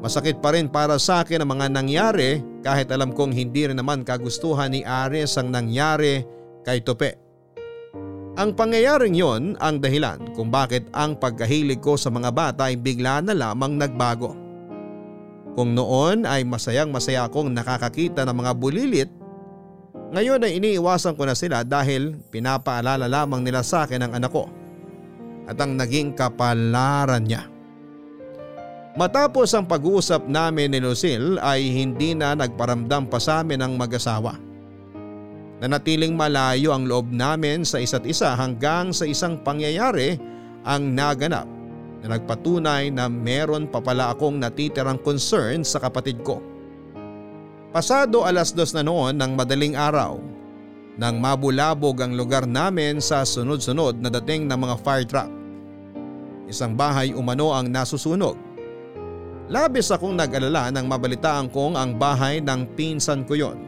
Masakit 0.00 0.40
pa 0.40 0.56
rin 0.56 0.72
para 0.72 0.96
sa 0.96 1.20
akin 1.20 1.44
ang 1.44 1.52
mga 1.52 1.76
nangyari 1.76 2.40
kahit 2.64 2.88
alam 2.88 3.12
kong 3.12 3.28
hindi 3.28 3.68
rin 3.68 3.76
naman 3.76 4.08
kagustuhan 4.08 4.72
ni 4.72 4.88
Ares 4.88 5.36
ang 5.36 5.52
nangyari 5.52 6.24
kay 6.64 6.80
Tope. 6.80 7.12
Ang 8.40 8.56
pangyayaring 8.56 9.12
yon 9.12 9.60
ang 9.60 9.84
dahilan 9.84 10.32
kung 10.32 10.48
bakit 10.48 10.88
ang 10.96 11.20
pagkahilig 11.20 11.84
ko 11.84 12.00
sa 12.00 12.08
mga 12.08 12.32
bata 12.32 12.72
ay 12.72 12.80
bigla 12.80 13.20
na 13.20 13.36
lamang 13.36 13.76
nagbago. 13.76 14.32
Kung 15.52 15.76
noon 15.76 16.24
ay 16.24 16.40
masayang 16.40 16.88
masaya 16.88 17.28
akong 17.28 17.52
nakakakita 17.52 18.24
ng 18.24 18.32
mga 18.32 18.52
bulilit 18.56 19.12
ngayon 20.08 20.40
ay 20.40 20.56
iniiwasan 20.56 21.12
ko 21.16 21.28
na 21.28 21.36
sila 21.36 21.60
dahil 21.64 22.16
pinapaalala 22.32 23.04
lamang 23.04 23.44
nila 23.44 23.60
sa 23.60 23.84
akin 23.84 24.08
ang 24.08 24.12
anak 24.16 24.32
ko 24.32 24.48
at 25.48 25.56
ang 25.60 25.76
naging 25.76 26.16
kapalaran 26.16 27.24
niya. 27.24 27.44
Matapos 28.96 29.54
ang 29.54 29.68
pag-uusap 29.68 30.26
namin 30.26 30.74
ni 30.74 30.82
Lucille 30.82 31.38
ay 31.38 31.70
hindi 31.70 32.16
na 32.16 32.34
nagparamdam 32.34 33.06
pa 33.06 33.20
sa 33.22 33.44
amin 33.44 33.62
ang 33.62 33.78
mag-asawa. 33.78 34.34
Nanatiling 35.62 36.18
malayo 36.18 36.74
ang 36.74 36.88
loob 36.88 37.12
namin 37.12 37.62
sa 37.62 37.78
isa't 37.78 38.02
isa 38.08 38.34
hanggang 38.34 38.90
sa 38.90 39.06
isang 39.06 39.38
pangyayari 39.44 40.18
ang 40.66 40.98
naganap 40.98 41.46
na 42.02 42.16
nagpatunay 42.16 42.90
na 42.94 43.10
meron 43.10 43.66
pa 43.66 43.82
pala 43.82 44.10
akong 44.14 44.38
natitirang 44.38 44.98
concern 45.02 45.62
sa 45.62 45.82
kapatid 45.82 46.22
ko. 46.22 46.42
Pasado 47.68 48.24
alas 48.24 48.56
dos 48.56 48.72
na 48.72 48.80
noon 48.80 49.12
ng 49.12 49.36
madaling 49.36 49.76
araw 49.76 50.16
nang 50.96 51.20
mabulabog 51.20 52.00
ang 52.00 52.16
lugar 52.16 52.48
namin 52.48 52.96
sa 52.96 53.28
sunod-sunod 53.28 54.00
na 54.00 54.08
dating 54.08 54.48
ng 54.48 54.56
mga 54.56 54.76
fire 54.80 55.04
truck. 55.04 55.30
Isang 56.48 56.72
bahay 56.72 57.12
umano 57.12 57.52
ang 57.52 57.68
nasusunog. 57.68 58.40
Labis 59.52 59.92
akong 59.92 60.16
nag-alala 60.16 60.72
nang 60.72 60.88
mabalitaan 60.88 61.52
kong 61.52 61.76
ang 61.76 61.92
bahay 62.00 62.40
ng 62.40 62.72
pinsan 62.72 63.28
ko 63.28 63.36
yon 63.36 63.60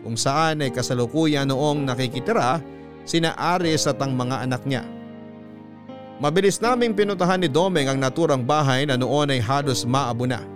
kung 0.00 0.16
saan 0.16 0.64
ay 0.64 0.72
kasalukuyan 0.72 1.52
noong 1.52 1.84
nakikitira 1.84 2.64
sina 3.04 3.36
Aris 3.36 3.84
at 3.84 4.00
ang 4.00 4.16
mga 4.16 4.48
anak 4.48 4.64
niya. 4.64 4.80
Mabilis 6.24 6.56
naming 6.64 6.96
pinuntahan 6.96 7.44
ni 7.44 7.52
Domeng 7.52 7.92
ang 7.92 8.00
naturang 8.00 8.48
bahay 8.48 8.88
na 8.88 8.96
noon 8.96 9.28
ay 9.28 9.44
halos 9.44 9.84
maabo 9.84 10.24
na. 10.24 10.55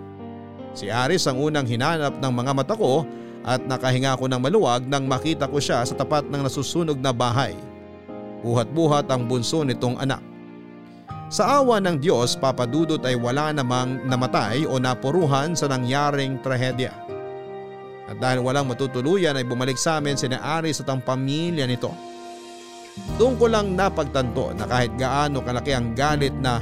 Si 0.71 0.87
Aris 0.87 1.27
ang 1.27 1.35
unang 1.39 1.67
hinanap 1.67 2.19
ng 2.23 2.33
mga 2.33 2.51
mata 2.55 2.75
ko 2.79 3.03
at 3.43 3.59
nakahinga 3.65 4.15
ko 4.15 4.29
ng 4.31 4.39
maluwag 4.39 4.87
nang 4.87 5.09
makita 5.09 5.49
ko 5.49 5.59
siya 5.59 5.83
sa 5.83 5.97
tapat 5.97 6.29
ng 6.29 6.45
nasusunog 6.45 6.95
na 7.01 7.11
bahay. 7.11 7.57
Buhat-buhat 8.41 9.11
ang 9.11 9.27
bunso 9.27 9.61
nitong 9.67 9.99
anak. 9.99 10.23
Sa 11.31 11.63
awa 11.63 11.79
ng 11.79 11.99
Diyos 11.99 12.35
papadudot 12.35 12.99
ay 13.07 13.15
wala 13.15 13.55
namang 13.55 14.03
namatay 14.03 14.67
o 14.67 14.79
napuruhan 14.79 15.55
sa 15.55 15.71
nangyaring 15.71 16.39
trahedya. 16.43 16.91
At 18.11 18.19
dahil 18.19 18.43
walang 18.43 18.67
matutuluyan 18.67 19.39
ay 19.39 19.47
bumalik 19.47 19.79
sa 19.79 20.03
amin 20.03 20.19
si 20.19 20.27
Aris 20.27 20.83
at 20.83 20.91
ang 20.91 20.99
pamilya 20.99 21.63
nito. 21.63 21.95
Doon 23.15 23.39
ko 23.39 23.47
lang 23.47 23.79
napagtanto 23.79 24.51
na 24.51 24.67
kahit 24.67 24.91
gaano 24.99 25.39
kalaki 25.39 25.71
ang 25.71 25.95
galit 25.95 26.35
na 26.35 26.59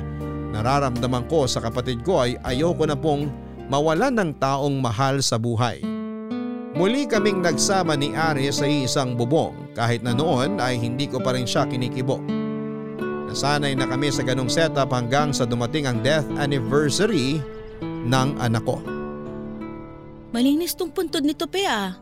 nararamdaman 0.53 1.25
ko 1.25 1.49
sa 1.49 1.57
kapatid 1.57 2.05
ko 2.05 2.21
ay 2.21 2.37
ayoko 2.45 2.85
na 2.85 2.93
pong 2.93 3.48
mawalan 3.69 4.11
ng 4.17 4.31
taong 4.41 4.81
mahal 4.81 5.21
sa 5.21 5.37
buhay. 5.37 5.79
Muli 6.73 7.05
kaming 7.09 7.41
nagsama 7.41 7.97
ni 7.97 8.13
Ari 8.13 8.49
sa 8.49 8.65
isang 8.65 9.17
bubong 9.17 9.73
kahit 9.73 10.01
na 10.05 10.13
noon 10.13 10.61
ay 10.61 10.77
hindi 10.77 11.09
ko 11.09 11.21
pa 11.21 11.33
rin 11.33 11.45
siya 11.45 11.65
kinikibo. 11.65 12.21
Nasanay 13.29 13.77
na 13.77 13.85
kami 13.85 14.09
sa 14.09 14.25
ganong 14.25 14.49
setup 14.49 14.89
hanggang 14.89 15.29
sa 15.29 15.45
dumating 15.45 15.85
ang 15.85 16.01
death 16.01 16.25
anniversary 16.41 17.41
ng 17.81 18.29
anak 18.41 18.65
ko. 18.65 18.81
Malinis 20.29 20.77
tong 20.77 20.93
puntod 20.93 21.25
nito, 21.25 21.45
Pe 21.49 21.65
ah. 21.65 21.93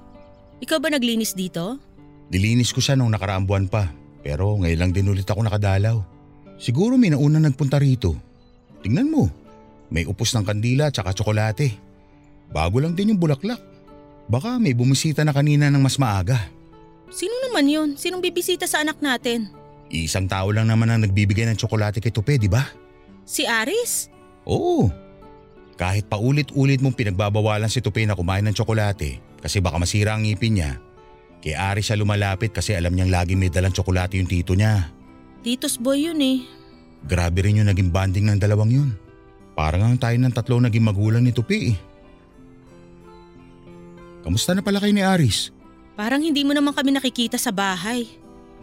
Ikaw 0.60 0.78
ba 0.80 0.92
naglinis 0.92 1.36
dito? 1.36 1.80
Dilinis 2.28 2.76
ko 2.76 2.84
siya 2.84 3.00
nung 3.00 3.12
nakaraang 3.12 3.48
buwan 3.48 3.68
pa 3.72 3.88
pero 4.28 4.60
ngayon 4.60 4.80
lang 4.84 4.92
din 4.92 5.08
ulit 5.08 5.24
ako 5.24 5.48
nakadalaw. 5.48 6.04
Siguro 6.60 7.00
may 7.00 7.16
nauna 7.16 7.40
nagpunta 7.40 7.80
rito. 7.80 8.12
Tingnan 8.84 9.08
mo, 9.08 9.32
may 9.88 10.04
upos 10.04 10.36
ng 10.36 10.44
kandila 10.44 10.92
at 10.92 10.96
tsokolate. 10.96 11.76
Bago 12.52 12.80
lang 12.80 12.96
din 12.96 13.16
yung 13.16 13.22
bulaklak. 13.22 13.60
Baka 14.28 14.60
may 14.60 14.76
bumisita 14.76 15.24
na 15.24 15.32
kanina 15.32 15.72
ng 15.72 15.80
mas 15.80 15.96
maaga. 15.96 16.52
Sino 17.08 17.32
naman 17.48 17.72
yun? 17.72 17.90
Sinong 17.96 18.20
bibisita 18.20 18.68
sa 18.68 18.84
anak 18.84 19.00
natin? 19.00 19.48
Isang 19.88 20.28
tao 20.28 20.52
lang 20.52 20.68
naman 20.68 20.92
ang 20.92 21.08
nagbibigay 21.08 21.48
ng 21.48 21.56
tsokolate 21.56 22.04
kay 22.04 22.12
Tope, 22.12 22.36
di 22.36 22.52
ba? 22.52 22.68
Si 23.24 23.48
Aris? 23.48 24.12
Oo. 24.44 24.92
Kahit 25.80 26.12
paulit-ulit 26.12 26.84
mong 26.84 27.00
pinagbabawalan 27.00 27.72
si 27.72 27.80
Tope 27.80 28.04
na 28.04 28.20
kumain 28.20 28.44
ng 28.44 28.52
tsokolate 28.52 29.24
kasi 29.40 29.64
baka 29.64 29.80
masira 29.80 30.20
ang 30.20 30.28
ngipin 30.28 30.60
niya, 30.60 30.72
kay 31.40 31.56
Aris 31.56 31.88
siya 31.88 31.96
lumalapit 31.96 32.52
kasi 32.52 32.76
alam 32.76 32.92
niyang 32.92 33.14
lagi 33.14 33.40
may 33.40 33.48
dalang 33.48 33.72
tsokolate 33.72 34.20
yung 34.20 34.28
tito 34.28 34.52
niya. 34.52 34.92
Titos 35.40 35.80
boy 35.80 36.12
yun 36.12 36.20
eh. 36.20 36.44
Grabe 37.08 37.48
rin 37.48 37.64
yung 37.64 37.70
naging 37.72 37.94
banding 37.94 38.28
ng 38.28 38.42
dalawang 38.42 38.74
yun. 38.74 38.90
Parang 39.58 39.82
ang 39.82 39.98
tayo 39.98 40.14
ng 40.22 40.30
tatlo 40.30 40.62
naging 40.62 40.86
magulang 40.86 41.26
ni 41.26 41.34
Tupi 41.34 41.74
eh. 41.74 41.78
Kamusta 44.22 44.54
na 44.54 44.62
pala 44.62 44.78
kayo 44.78 44.94
ni 44.94 45.02
Aris? 45.02 45.50
Parang 45.98 46.22
hindi 46.22 46.46
mo 46.46 46.54
naman 46.54 46.78
kami 46.78 46.94
nakikita 46.94 47.42
sa 47.42 47.50
bahay. 47.50 48.06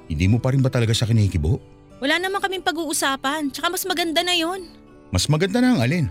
Hindi 0.06 0.30
mo 0.30 0.38
pa 0.38 0.54
rin 0.54 0.62
ba 0.62 0.70
talaga 0.70 0.94
siya 0.94 1.10
kinikibo? 1.10 1.58
Wala 1.98 2.22
naman 2.22 2.38
kaming 2.38 2.62
pag-uusapan, 2.62 3.50
tsaka 3.50 3.74
mas 3.74 3.82
maganda 3.82 4.22
na 4.22 4.38
yon. 4.38 4.70
Mas 5.10 5.26
maganda 5.26 5.58
na 5.58 5.74
ang 5.74 5.80
alin? 5.82 6.06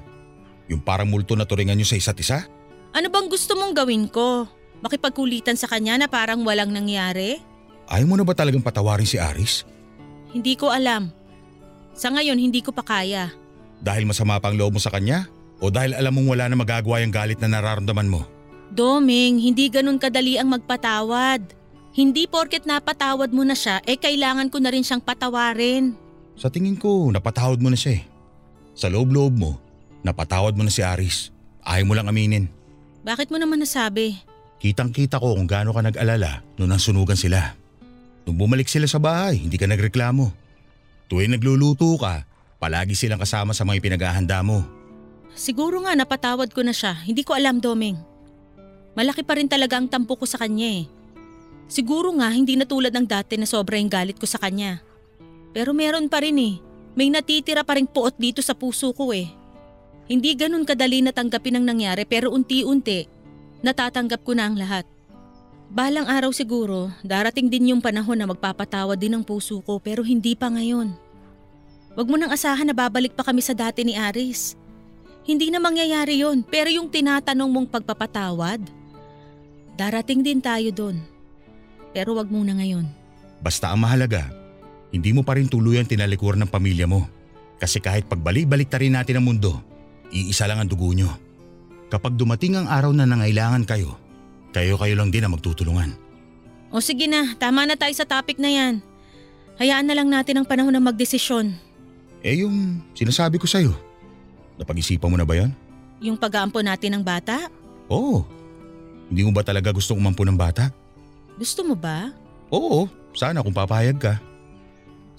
Yung 0.68 0.84
parang 0.84 1.08
multo 1.08 1.32
na 1.40 1.48
turingan 1.48 1.80
nyo 1.80 1.88
sa 1.88 1.96
isa't 1.96 2.20
isa? 2.20 2.44
Ano 2.92 3.08
bang 3.08 3.32
gusto 3.32 3.56
mong 3.56 3.78
gawin 3.78 4.12
ko? 4.12 4.52
Makipagkulitan 4.84 5.56
sa 5.56 5.72
kanya 5.72 5.96
na 5.96 6.08
parang 6.12 6.44
walang 6.44 6.76
nangyari? 6.76 7.40
Ayaw 7.88 8.04
mo 8.04 8.16
na 8.20 8.28
ba 8.28 8.36
talagang 8.36 8.64
patawarin 8.64 9.08
si 9.08 9.16
Aris? 9.16 9.64
Hindi 10.36 10.60
ko 10.60 10.76
alam. 10.76 11.08
Sa 11.96 12.12
ngayon 12.12 12.36
hindi 12.36 12.60
ko 12.60 12.76
pa 12.76 12.84
kaya. 12.84 13.32
Dahil 13.84 14.08
masama 14.08 14.40
pang 14.40 14.56
loob 14.56 14.80
mo 14.80 14.82
sa 14.82 14.88
kanya? 14.90 15.28
O 15.60 15.68
dahil 15.68 15.92
alam 15.92 16.16
mong 16.16 16.32
wala 16.32 16.48
na 16.48 16.56
magagawa 16.56 17.04
yung 17.04 17.12
galit 17.12 17.36
na 17.44 17.52
nararamdaman 17.52 18.08
mo? 18.08 18.24
Doming, 18.72 19.44
hindi 19.44 19.68
ganun 19.68 20.00
kadali 20.00 20.40
ang 20.40 20.56
magpatawad. 20.56 21.44
Hindi 21.94 22.26
porket 22.26 22.66
napatawad 22.66 23.30
mo 23.30 23.46
na 23.46 23.54
siya, 23.54 23.84
eh 23.86 24.00
kailangan 24.00 24.50
ko 24.50 24.58
na 24.58 24.74
rin 24.74 24.82
siyang 24.82 25.04
patawarin. 25.04 25.94
Sa 26.34 26.50
tingin 26.50 26.80
ko, 26.80 27.14
napatawad 27.14 27.62
mo 27.62 27.70
na 27.70 27.78
siya 27.78 28.02
eh. 28.02 28.04
Sa 28.74 28.90
loob-loob 28.90 29.38
mo, 29.38 29.62
napatawad 30.02 30.58
mo 30.58 30.66
na 30.66 30.74
si 30.74 30.82
Aris. 30.82 31.30
Ayaw 31.62 31.86
mo 31.86 31.94
lang 31.94 32.10
aminin. 32.10 32.50
Bakit 33.06 33.30
mo 33.30 33.38
naman 33.38 33.62
nasabi? 33.62 34.18
Kitang-kita 34.58 35.22
ko 35.22 35.38
kung 35.38 35.46
gaano 35.46 35.76
ka 35.76 35.86
nag-alala 35.86 36.42
nung 36.58 36.74
nasunugan 36.74 37.20
sila. 37.20 37.54
Nung 38.26 38.40
bumalik 38.40 38.72
sila 38.72 38.90
sa 38.90 38.98
bahay, 38.98 39.38
hindi 39.38 39.60
ka 39.60 39.70
nagreklamo. 39.70 40.34
Tuwing 41.12 41.38
nagluluto 41.38 41.94
ka, 42.02 42.26
Palagi 42.64 42.96
silang 42.96 43.20
kasama 43.20 43.52
sa 43.52 43.68
mga 43.68 43.84
pinaghahanda 43.84 44.40
mo. 44.40 44.64
Siguro 45.36 45.84
nga 45.84 46.00
napatawad 46.00 46.48
ko 46.56 46.64
na 46.64 46.72
siya. 46.72 46.96
Hindi 47.04 47.28
ko 47.28 47.36
alam, 47.36 47.60
Doming. 47.60 48.00
Malaki 48.96 49.20
pa 49.28 49.36
rin 49.36 49.52
talaga 49.52 49.76
ang 49.76 49.92
tampo 49.92 50.16
ko 50.16 50.24
sa 50.24 50.40
kanya 50.40 50.80
eh. 50.80 50.88
Siguro 51.68 52.16
nga 52.16 52.32
hindi 52.32 52.56
na 52.56 52.64
tulad 52.64 52.96
ng 52.96 53.04
dati 53.04 53.36
na 53.36 53.44
sobra 53.44 53.76
yung 53.76 53.92
galit 53.92 54.16
ko 54.16 54.24
sa 54.24 54.40
kanya. 54.40 54.80
Pero 55.52 55.76
meron 55.76 56.08
pa 56.08 56.24
rin 56.24 56.40
eh. 56.40 56.56
May 56.96 57.12
natitira 57.12 57.68
pa 57.68 57.76
rin 57.76 57.84
puot 57.84 58.16
dito 58.16 58.40
sa 58.40 58.56
puso 58.56 58.96
ko 58.96 59.12
eh. 59.12 59.28
Hindi 60.08 60.32
ganun 60.32 60.64
kadali 60.64 61.04
natanggapin 61.04 61.60
ang 61.60 61.68
nangyari 61.68 62.08
pero 62.08 62.32
unti-unti, 62.32 63.12
natatanggap 63.60 64.24
ko 64.24 64.40
na 64.40 64.48
ang 64.48 64.56
lahat. 64.56 64.88
Balang 65.68 66.08
araw 66.08 66.32
siguro, 66.32 66.96
darating 67.04 67.52
din 67.52 67.76
yung 67.76 67.84
panahon 67.84 68.24
na 68.24 68.30
magpapatawa 68.30 68.96
din 68.96 69.20
ang 69.20 69.24
puso 69.28 69.60
ko 69.68 69.84
pero 69.84 70.00
hindi 70.00 70.32
pa 70.32 70.48
ngayon. 70.48 71.03
Huwag 71.94 72.10
mo 72.10 72.18
nang 72.18 72.34
asahan 72.34 72.66
na 72.66 72.74
babalik 72.74 73.14
pa 73.14 73.22
kami 73.22 73.42
sa 73.46 73.54
dati 73.54 73.86
ni 73.86 73.94
Aris. 73.94 74.58
Hindi 75.24 75.54
na 75.54 75.62
mangyayari 75.62 76.20
yon 76.20 76.42
pero 76.44 76.68
yung 76.68 76.90
tinatanong 76.90 77.48
mong 77.48 77.68
pagpapatawad, 77.70 78.60
darating 79.78 80.26
din 80.26 80.42
tayo 80.42 80.68
doon. 80.74 80.98
Pero 81.94 82.18
wag 82.18 82.28
muna 82.28 82.58
ngayon. 82.58 82.90
Basta 83.40 83.70
ang 83.70 83.86
mahalaga, 83.86 84.34
hindi 84.90 85.14
mo 85.14 85.22
pa 85.22 85.38
rin 85.38 85.46
tuluyan 85.46 85.86
tinalikur 85.86 86.34
ng 86.34 86.50
pamilya 86.50 86.90
mo. 86.90 87.06
Kasi 87.62 87.80
kahit 87.80 88.10
pagbalik-balik 88.10 88.68
ta 88.68 88.82
rin 88.82 88.98
natin 88.98 89.22
ang 89.22 89.26
mundo, 89.30 89.62
iisa 90.10 90.50
lang 90.50 90.60
ang 90.60 90.68
dugo 90.68 90.92
nyo. 90.92 91.14
Kapag 91.94 92.18
dumating 92.18 92.58
ang 92.58 92.68
araw 92.68 92.90
na 92.92 93.06
nangailangan 93.06 93.70
kayo, 93.70 93.96
kayo-kayo 94.52 94.98
lang 94.98 95.14
din 95.14 95.24
ang 95.24 95.38
magtutulungan. 95.38 95.94
O 96.74 96.82
sige 96.82 97.06
na, 97.06 97.38
tama 97.38 97.70
na 97.70 97.78
tayo 97.78 97.94
sa 97.94 98.04
topic 98.04 98.42
na 98.42 98.50
yan. 98.50 98.82
Hayaan 99.62 99.86
na 99.86 99.94
lang 99.94 100.10
natin 100.10 100.42
ang 100.42 100.46
panahon 100.50 100.74
na 100.74 100.82
magdesisyon. 100.82 101.54
Eh 102.24 102.40
yung 102.40 102.80
sinasabi 102.96 103.36
ko 103.36 103.44
sa'yo, 103.44 103.76
napag-isipan 104.56 105.12
mo 105.12 105.20
na 105.20 105.28
ba 105.28 105.36
yan? 105.36 105.52
Yung 106.00 106.16
pag-aampo 106.16 106.64
natin 106.64 106.96
ng 106.96 107.04
bata? 107.04 107.52
Oo. 107.92 108.24
Hindi 109.12 109.28
mo 109.28 109.36
ba 109.36 109.44
talaga 109.44 109.76
gustong 109.76 110.00
umampo 110.00 110.24
ng 110.24 110.40
bata? 110.40 110.72
Gusto 111.36 111.68
mo 111.68 111.76
ba? 111.76 112.16
Oo, 112.48 112.88
sana 113.12 113.44
kung 113.44 113.52
papayag 113.52 114.00
ka. 114.00 114.24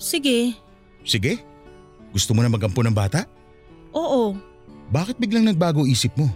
Sige. 0.00 0.56
Sige, 1.04 1.44
gusto 2.08 2.32
mo 2.32 2.40
na 2.40 2.48
magampo 2.48 2.80
ng 2.80 2.96
bata? 2.96 3.28
Oo. 3.92 4.32
Bakit 4.88 5.20
biglang 5.20 5.44
nagbago 5.44 5.84
isip 5.84 6.16
mo? 6.16 6.32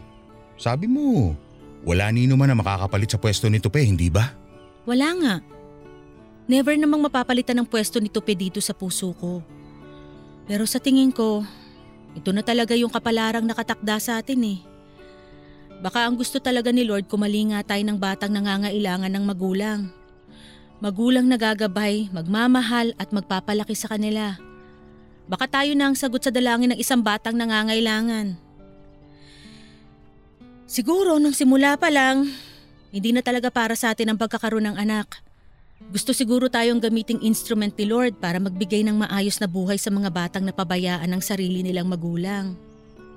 Sabi 0.61 0.85
mo, 0.85 1.33
wala 1.81 2.12
nino 2.12 2.37
man 2.37 2.53
na 2.53 2.61
makakapalit 2.61 3.09
sa 3.09 3.16
pwesto 3.16 3.49
ni 3.49 3.57
Tupe, 3.57 3.81
hindi 3.81 4.12
ba? 4.12 4.37
Wala 4.85 5.09
nga. 5.16 5.35
Never 6.45 6.77
namang 6.77 7.09
mapapalitan 7.09 7.57
ng 7.57 7.69
pwesto 7.69 7.97
ni 8.01 8.12
Tupe 8.12 8.37
dito 8.37 8.61
sa 8.61 8.77
puso 8.77 9.16
ko. 9.16 9.41
Pero 10.49 10.64
sa 10.64 10.80
tingin 10.80 11.12
ko, 11.12 11.44
ito 12.16 12.32
na 12.32 12.40
talaga 12.40 12.72
yung 12.72 12.88
kapalarang 12.88 13.44
nakatakda 13.44 14.01
sa 14.01 14.16
atin 14.16 14.57
eh. 14.57 14.59
Baka 15.84 16.09
ang 16.09 16.16
gusto 16.16 16.40
talaga 16.40 16.72
ni 16.72 16.82
Lord 16.82 17.07
kumalinga 17.07 17.62
tayo 17.62 17.84
ng 17.84 18.01
batang 18.01 18.32
nangangailangan 18.32 19.12
ng 19.12 19.24
magulang. 19.28 19.80
Magulang 20.80 21.28
na 21.28 21.36
gagabay, 21.36 22.09
magmamahal 22.11 22.96
at 22.96 23.12
magpapalaki 23.12 23.76
sa 23.76 23.92
kanila. 23.92 24.40
Baka 25.28 25.44
tayo 25.46 25.76
na 25.76 25.92
ang 25.92 25.96
sagot 25.99 26.24
sa 26.24 26.32
dalangin 26.32 26.72
ng 26.72 26.80
isang 26.80 27.05
batang 27.05 27.36
nangangailangan. 27.36 28.40
Siguro 30.64 31.20
nung 31.20 31.36
simula 31.36 31.76
pa 31.76 31.92
lang, 31.92 32.24
hindi 32.88 33.12
na 33.12 33.20
talaga 33.20 33.53
para 33.53 33.76
sa 33.76 33.92
atin 33.92 34.16
ang 34.16 34.18
pagkakaroon 34.18 34.64
ng 34.72 34.76
anak. 34.80 35.28
Gusto 35.79 36.11
siguro 36.11 36.51
tayong 36.51 36.83
gamiting 36.83 37.22
instrument 37.22 37.70
ni 37.79 37.87
Lord 37.87 38.18
para 38.18 38.43
magbigay 38.43 38.83
ng 38.83 38.99
maayos 39.07 39.39
na 39.39 39.47
buhay 39.47 39.79
sa 39.79 39.95
mga 39.95 40.11
batang 40.11 40.45
napabayaan 40.45 41.07
ng 41.07 41.22
sarili 41.22 41.62
nilang 41.62 41.87
magulang. 41.87 42.59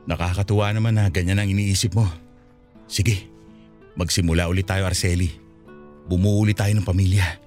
Nakakatuwa 0.06 0.70
naman 0.70 0.96
na 0.96 1.10
ganyan 1.10 1.42
ang 1.42 1.50
iniisip 1.50 1.98
mo. 1.98 2.06
Sige, 2.86 3.28
magsimula 3.98 4.46
ulit 4.48 4.70
tayo 4.70 4.86
Arceli. 4.86 5.34
Bumuo 6.06 6.38
ulit 6.42 6.58
tayo 6.58 6.72
ng 6.78 6.86
pamilya. 6.86 7.42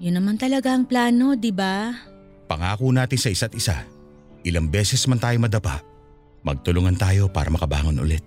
Yun 0.00 0.16
naman 0.16 0.36
talaga 0.40 0.72
ang 0.72 0.88
plano, 0.88 1.36
di 1.36 1.52
ba? 1.52 1.92
Pangako 2.48 2.88
natin 2.92 3.20
sa 3.20 3.28
isa't 3.28 3.52
isa. 3.52 3.84
Ilang 4.44 4.72
beses 4.72 5.04
man 5.04 5.20
tayo 5.20 5.36
madapa, 5.36 5.84
magtulungan 6.40 6.96
tayo 6.96 7.28
para 7.28 7.52
makabangon 7.52 8.00
ulit. 8.00 8.24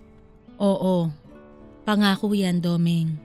Oo, 0.62 1.10
pangako 1.82 2.30
yan, 2.38 2.62
Doming. 2.62 3.18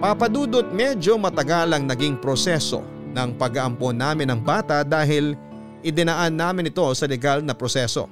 Papadudot 0.00 0.64
medyo 0.72 1.20
matagal 1.20 1.76
ang 1.76 1.84
naging 1.84 2.16
proseso 2.16 2.80
ng 3.12 3.36
pag-aampon 3.36 4.00
namin 4.00 4.32
ng 4.32 4.40
bata 4.40 4.80
dahil 4.80 5.36
idinaan 5.84 6.32
namin 6.32 6.72
ito 6.72 6.88
sa 6.96 7.04
legal 7.04 7.44
na 7.44 7.52
proseso 7.52 8.08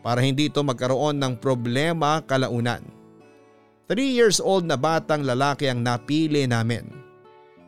para 0.00 0.24
hindi 0.24 0.48
ito 0.48 0.64
magkaroon 0.64 1.20
ng 1.20 1.36
problema 1.36 2.24
kalaunan. 2.24 2.80
3 3.84 4.00
years 4.00 4.40
old 4.40 4.64
na 4.64 4.80
batang 4.80 5.28
lalaki 5.28 5.68
ang 5.68 5.84
napili 5.84 6.48
namin. 6.48 6.88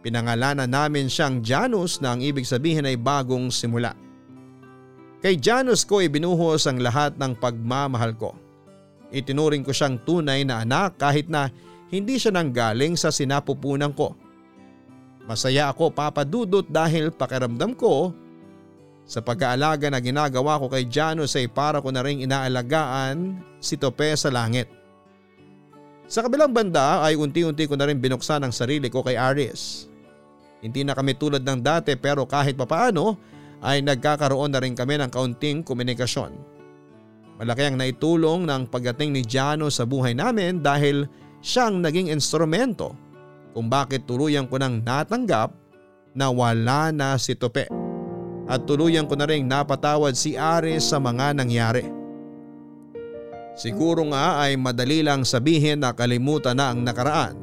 Pinangalanan 0.00 0.72
namin 0.72 1.12
siyang 1.12 1.44
Janus 1.44 2.00
na 2.00 2.16
ang 2.16 2.24
ibig 2.24 2.48
sabihin 2.48 2.88
ay 2.88 2.96
bagong 2.96 3.52
simula. 3.52 3.92
Kay 5.20 5.36
Janus 5.36 5.84
ko 5.84 6.00
ibinuhos 6.00 6.64
ang 6.64 6.80
lahat 6.80 7.20
ng 7.20 7.36
pagmamahal 7.36 8.16
ko. 8.16 8.32
Itinuring 9.12 9.60
ko 9.60 9.76
siyang 9.76 10.00
tunay 10.08 10.40
na 10.48 10.64
anak 10.64 10.96
kahit 10.96 11.28
na 11.28 11.52
hindi 11.88 12.20
siya 12.20 12.36
nanggaling 12.36 12.94
sa 12.96 13.08
sinapupunan 13.08 13.92
ko. 13.96 14.12
Masaya 15.28 15.68
ako 15.68 15.92
papadudot 15.92 16.64
dahil 16.64 17.12
pakiramdam 17.12 17.76
ko 17.76 18.12
sa 19.08 19.24
pag-aalaga 19.24 19.88
na 19.88 20.00
ginagawa 20.00 20.60
ko 20.60 20.68
kay 20.68 20.88
Janus 20.88 21.36
ay 21.36 21.48
para 21.48 21.80
ko 21.80 21.88
na 21.88 22.04
rin 22.04 22.20
inaalagaan 22.24 23.40
si 23.60 23.80
Tope 23.80 24.12
sa 24.16 24.28
langit. 24.28 24.68
Sa 26.08 26.24
kabilang 26.24 26.52
banda 26.52 27.04
ay 27.04 27.16
unti-unti 27.16 27.68
ko 27.68 27.76
na 27.76 27.88
rin 27.88 28.00
binuksan 28.00 28.40
ang 28.40 28.52
sarili 28.52 28.88
ko 28.88 29.04
kay 29.04 29.16
Aris. 29.16 29.88
Hindi 30.64 30.84
na 30.84 30.96
kami 30.96 31.16
tulad 31.16 31.44
ng 31.44 31.60
dati 31.60 31.96
pero 32.00 32.24
kahit 32.24 32.56
papaano 32.56 33.16
ay 33.60 33.84
nagkakaroon 33.84 34.52
na 34.52 34.60
rin 34.64 34.72
kami 34.72 34.96
ng 34.96 35.12
kaunting 35.12 35.60
komunikasyon. 35.60 36.32
Malaki 37.38 37.62
ang 37.68 37.76
naitulong 37.78 38.48
ng 38.48 38.66
pagdating 38.72 39.14
ni 39.14 39.22
Jano 39.22 39.70
sa 39.70 39.86
buhay 39.86 40.16
namin 40.16 40.58
dahil 40.58 41.06
siyang 41.42 41.82
naging 41.82 42.10
instrumento 42.10 42.94
kung 43.54 43.66
bakit 43.66 44.06
tuluyan 44.06 44.46
ko 44.46 44.58
nang 44.60 44.82
natanggap 44.82 45.50
na 46.14 46.30
wala 46.30 46.90
na 46.94 47.14
si 47.18 47.34
Tope. 47.34 47.66
At 48.48 48.64
tuluyan 48.64 49.04
ko 49.04 49.14
na 49.14 49.28
rin 49.28 49.44
napatawad 49.44 50.16
si 50.16 50.32
Aris 50.34 50.88
sa 50.88 50.96
mga 50.96 51.36
nangyari. 51.36 51.84
Siguro 53.58 54.06
nga 54.08 54.40
ay 54.40 54.56
madali 54.56 55.02
lang 55.02 55.26
sabihin 55.26 55.82
na 55.82 55.92
kalimutan 55.92 56.56
na 56.56 56.72
ang 56.72 56.80
nakaraan. 56.80 57.36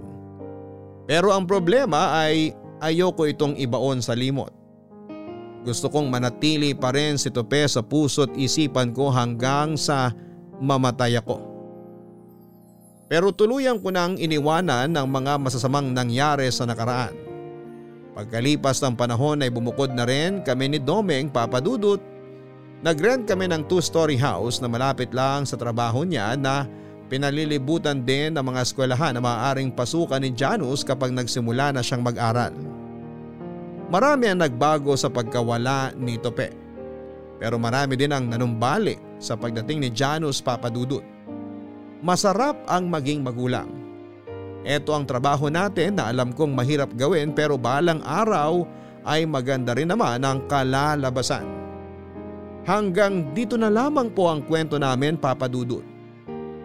Pero 1.05 1.29
ang 1.29 1.45
problema 1.45 2.17
ay 2.25 2.55
ayoko 2.81 3.29
itong 3.29 3.59
ibaon 3.59 4.01
sa 4.01 4.17
limot. 4.17 4.49
Gusto 5.65 5.89
kong 5.89 6.09
manatili 6.09 6.73
pa 6.73 6.93
rin 6.93 7.17
si 7.17 7.29
Tope 7.29 7.65
sa 7.69 7.81
puso't 7.85 8.33
isipan 8.37 8.93
ko 8.93 9.09
hanggang 9.09 9.77
sa 9.77 10.13
mamatay 10.61 11.17
ako. 11.19 11.54
Pero 13.15 13.31
tuluyan 13.31 13.79
ko 13.79 13.95
nang 13.95 14.19
iniwanan 14.19 14.91
ng 14.91 15.07
mga 15.07 15.39
masasamang 15.39 15.95
nangyari 15.95 16.51
sa 16.51 16.67
nakaraan. 16.67 17.15
Pagkalipas 18.11 18.83
ng 18.83 18.91
panahon 18.99 19.39
ay 19.39 19.47
bumukod 19.47 19.95
na 19.95 20.03
rin 20.03 20.43
kami 20.43 20.75
ni 20.75 20.83
Domeng 20.83 21.31
Papadudut. 21.31 22.03
Nagrent 22.83 23.23
kami 23.23 23.47
ng 23.47 23.71
two-story 23.71 24.19
house 24.19 24.59
na 24.59 24.67
malapit 24.67 25.15
lang 25.15 25.47
sa 25.47 25.55
trabaho 25.55 26.03
niya 26.03 26.35
na 26.35 26.67
pinalilibutan 27.07 28.03
din 28.03 28.35
ng 28.35 28.43
mga 28.51 28.67
eskwelahan 28.67 29.15
na 29.15 29.23
maaaring 29.23 29.71
pasukan 29.71 30.19
ni 30.19 30.35
Janus 30.35 30.83
kapag 30.83 31.15
nagsimula 31.15 31.71
na 31.71 31.79
siyang 31.79 32.03
mag-aral. 32.03 32.51
Marami 33.95 34.27
ang 34.27 34.43
nagbago 34.43 34.91
sa 34.99 35.07
pagkawala 35.07 35.95
ni 35.95 36.19
Tope. 36.19 36.51
Pero 37.39 37.55
marami 37.55 37.95
din 37.95 38.11
ang 38.11 38.27
nanumbalik 38.27 38.99
sa 39.23 39.39
pagdating 39.39 39.87
ni 39.87 39.89
Janus 39.95 40.43
Papadudut. 40.43 41.14
Masarap 42.03 42.59
ang 42.67 42.91
maging 42.91 43.23
magulang. 43.23 43.69
Ito 44.65 44.97
ang 44.97 45.05
trabaho 45.05 45.47
natin 45.47 46.01
na 46.01 46.09
alam 46.09 46.33
kong 46.33 46.57
mahirap 46.57 46.89
gawin 46.97 47.31
pero 47.31 47.53
balang 47.55 48.01
araw 48.01 48.65
ay 49.05 49.23
maganda 49.29 49.77
rin 49.77 49.93
naman 49.93 50.25
ang 50.25 50.49
kalalabasan. 50.49 51.45
Hanggang 52.65 53.29
dito 53.37 53.61
na 53.61 53.69
lamang 53.69 54.09
po 54.09 54.25
ang 54.25 54.41
kwento 54.41 54.81
namin 54.81 55.21
papadudot. 55.21 55.85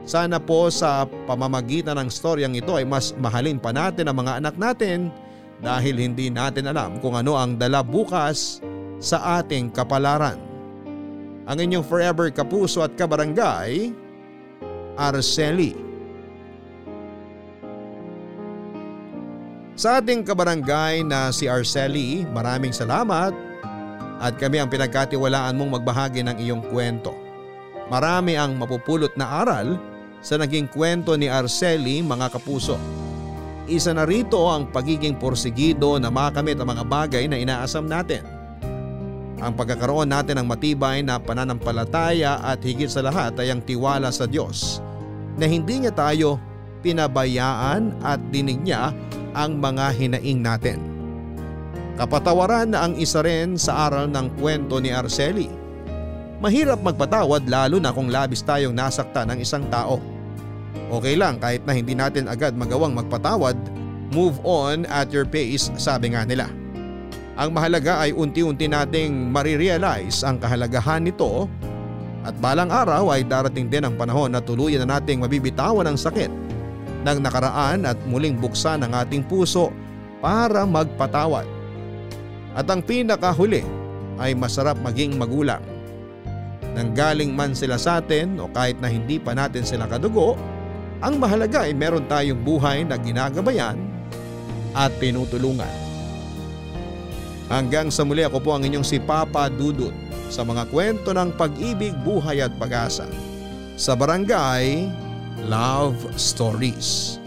Sana 0.08 0.40
po 0.40 0.72
sa 0.72 1.04
pamamagitan 1.28 2.00
ng 2.00 2.08
storyang 2.08 2.56
ito 2.56 2.72
ay 2.72 2.88
mas 2.88 3.12
mahalin 3.20 3.60
pa 3.60 3.68
natin 3.68 4.08
ang 4.08 4.16
mga 4.16 4.40
anak 4.40 4.56
natin 4.56 5.12
dahil 5.60 6.00
hindi 6.00 6.32
natin 6.32 6.72
alam 6.72 6.96
kung 7.04 7.20
ano 7.20 7.36
ang 7.36 7.60
dala 7.60 7.84
bukas 7.84 8.64
sa 8.96 9.44
ating 9.44 9.68
kapalaran. 9.76 10.40
Ang 11.44 11.68
inyong 11.68 11.84
forever 11.84 12.32
kapuso 12.32 12.80
at 12.80 12.96
kabarangay, 12.96 13.92
Arceli. 14.98 15.76
Sa 19.80 19.96
ating 19.96 20.26
kabarangay 20.28 21.06
na 21.06 21.32
si 21.32 21.48
Arceli, 21.48 22.28
maraming 22.28 22.74
salamat 22.74 23.32
at 24.20 24.36
kami 24.36 24.60
ang 24.60 24.68
pinagkatiwalaan 24.68 25.56
mong 25.56 25.80
magbahagi 25.80 26.20
ng 26.20 26.36
iyong 26.36 26.62
kwento. 26.68 27.16
Marami 27.88 28.36
ang 28.36 28.54
mapupulot 28.60 29.16
na 29.16 29.40
aral 29.40 29.80
sa 30.20 30.36
naging 30.36 30.68
kwento 30.68 31.16
ni 31.16 31.32
Arceli 31.32 32.04
mga 32.04 32.28
kapuso. 32.28 32.76
Isa 33.70 33.96
na 33.96 34.04
rito 34.04 34.38
ang 34.50 34.68
pagiging 34.68 35.16
porsigido 35.16 35.96
na 35.96 36.12
makamit 36.12 36.60
ang 36.60 36.68
mga 36.68 36.84
bagay 36.84 37.24
na 37.30 37.40
inaasam 37.40 37.88
natin. 37.88 38.39
Ang 39.40 39.56
pagkakaroon 39.56 40.12
natin 40.12 40.36
ng 40.36 40.46
matibay 40.46 41.00
na 41.00 41.16
pananampalataya 41.16 42.44
at 42.44 42.60
higit 42.60 42.92
sa 42.92 43.00
lahat 43.00 43.32
ay 43.40 43.48
ang 43.48 43.64
tiwala 43.64 44.12
sa 44.12 44.28
Diyos 44.28 44.84
na 45.40 45.48
hindi 45.48 45.80
niya 45.80 45.96
tayo 45.96 46.36
pinabayaan 46.84 48.04
at 48.04 48.20
dinig 48.28 48.60
niya 48.60 48.92
ang 49.32 49.56
mga 49.56 49.96
hinaing 49.96 50.44
natin. 50.44 50.78
Kapatawaran 51.96 52.72
na 52.72 52.84
ang 52.84 52.96
isa 53.00 53.24
rin 53.24 53.56
sa 53.56 53.88
aral 53.88 54.12
ng 54.12 54.40
kwento 54.40 54.76
ni 54.76 54.92
Arceli. 54.92 55.48
Mahirap 56.40 56.80
magpatawad 56.80 57.44
lalo 57.48 57.76
na 57.80 57.92
kung 57.92 58.08
labis 58.08 58.44
tayong 58.44 58.72
nasakta 58.72 59.24
ng 59.28 59.40
isang 59.40 59.64
tao. 59.72 60.00
Okay 60.92 61.16
lang 61.16 61.40
kahit 61.40 61.64
na 61.64 61.72
hindi 61.76 61.96
natin 61.96 62.28
agad 62.28 62.56
magawang 62.56 62.96
magpatawad, 62.96 63.56
move 64.12 64.36
on 64.44 64.88
at 64.88 65.12
your 65.12 65.24
pace 65.24 65.72
sabi 65.76 66.12
nga 66.12 66.24
nila. 66.24 66.59
Ang 67.40 67.56
mahalaga 67.56 68.04
ay 68.04 68.12
unti-unti 68.12 68.68
nating 68.68 69.32
marirealize 69.32 70.20
ang 70.28 70.36
kahalagahan 70.36 71.00
nito 71.00 71.48
at 72.20 72.36
balang 72.36 72.68
araw 72.68 73.16
ay 73.16 73.24
darating 73.24 73.72
din 73.72 73.80
ang 73.80 73.96
panahon 73.96 74.28
na 74.28 74.44
tuluyan 74.44 74.84
na 74.84 75.00
nating 75.00 75.24
mabibitawan 75.24 75.88
ang 75.88 75.96
sakit 75.96 76.28
ng 77.00 77.18
nakaraan 77.24 77.88
at 77.88 77.96
muling 78.04 78.36
buksan 78.36 78.84
ang 78.84 78.92
ating 78.92 79.24
puso 79.24 79.72
para 80.20 80.68
magpatawad. 80.68 81.48
At 82.52 82.68
ang 82.68 82.84
pinakahuli 82.84 83.64
ay 84.20 84.36
masarap 84.36 84.76
maging 84.84 85.16
magulang. 85.16 85.64
Nanggaling 86.76 87.32
man 87.32 87.56
sila 87.56 87.80
sa 87.80 88.04
atin 88.04 88.36
o 88.36 88.52
kahit 88.52 88.76
na 88.84 88.92
hindi 88.92 89.16
pa 89.16 89.32
natin 89.32 89.64
sila 89.64 89.88
kadugo, 89.88 90.36
ang 91.00 91.16
mahalaga 91.16 91.64
ay 91.64 91.72
meron 91.72 92.04
tayong 92.04 92.44
buhay 92.44 92.84
na 92.84 93.00
ginagabayan 93.00 93.80
at 94.76 94.92
tinutulungan. 95.00 95.89
Hanggang 97.50 97.90
sa 97.90 98.06
muli 98.06 98.22
ako 98.22 98.38
po 98.38 98.50
ang 98.54 98.62
inyong 98.62 98.86
si 98.86 99.02
Papa 99.02 99.50
Dudut 99.50 99.90
sa 100.30 100.46
mga 100.46 100.70
kwento 100.70 101.10
ng 101.10 101.34
pag-ibig, 101.34 101.90
buhay 102.06 102.46
at 102.46 102.54
pag-asa 102.54 103.10
sa 103.74 103.98
Barangay 103.98 104.86
Love 105.50 105.98
Stories. 106.14 107.18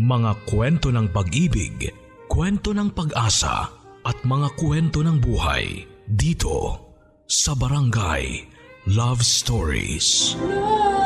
Mga 0.00 0.32
kwento 0.48 0.88
ng 0.88 1.12
pag-ibig, 1.12 1.92
kwento 2.32 2.72
ng 2.72 2.88
pag-asa 2.96 3.68
at 4.00 4.16
mga 4.24 4.48
kwento 4.56 5.04
ng 5.04 5.20
buhay 5.20 5.84
dito 6.08 6.88
sa 7.28 7.52
Barangay 7.52 8.48
Love 8.88 9.20
Stories. 9.20 10.40
Love 10.40 11.05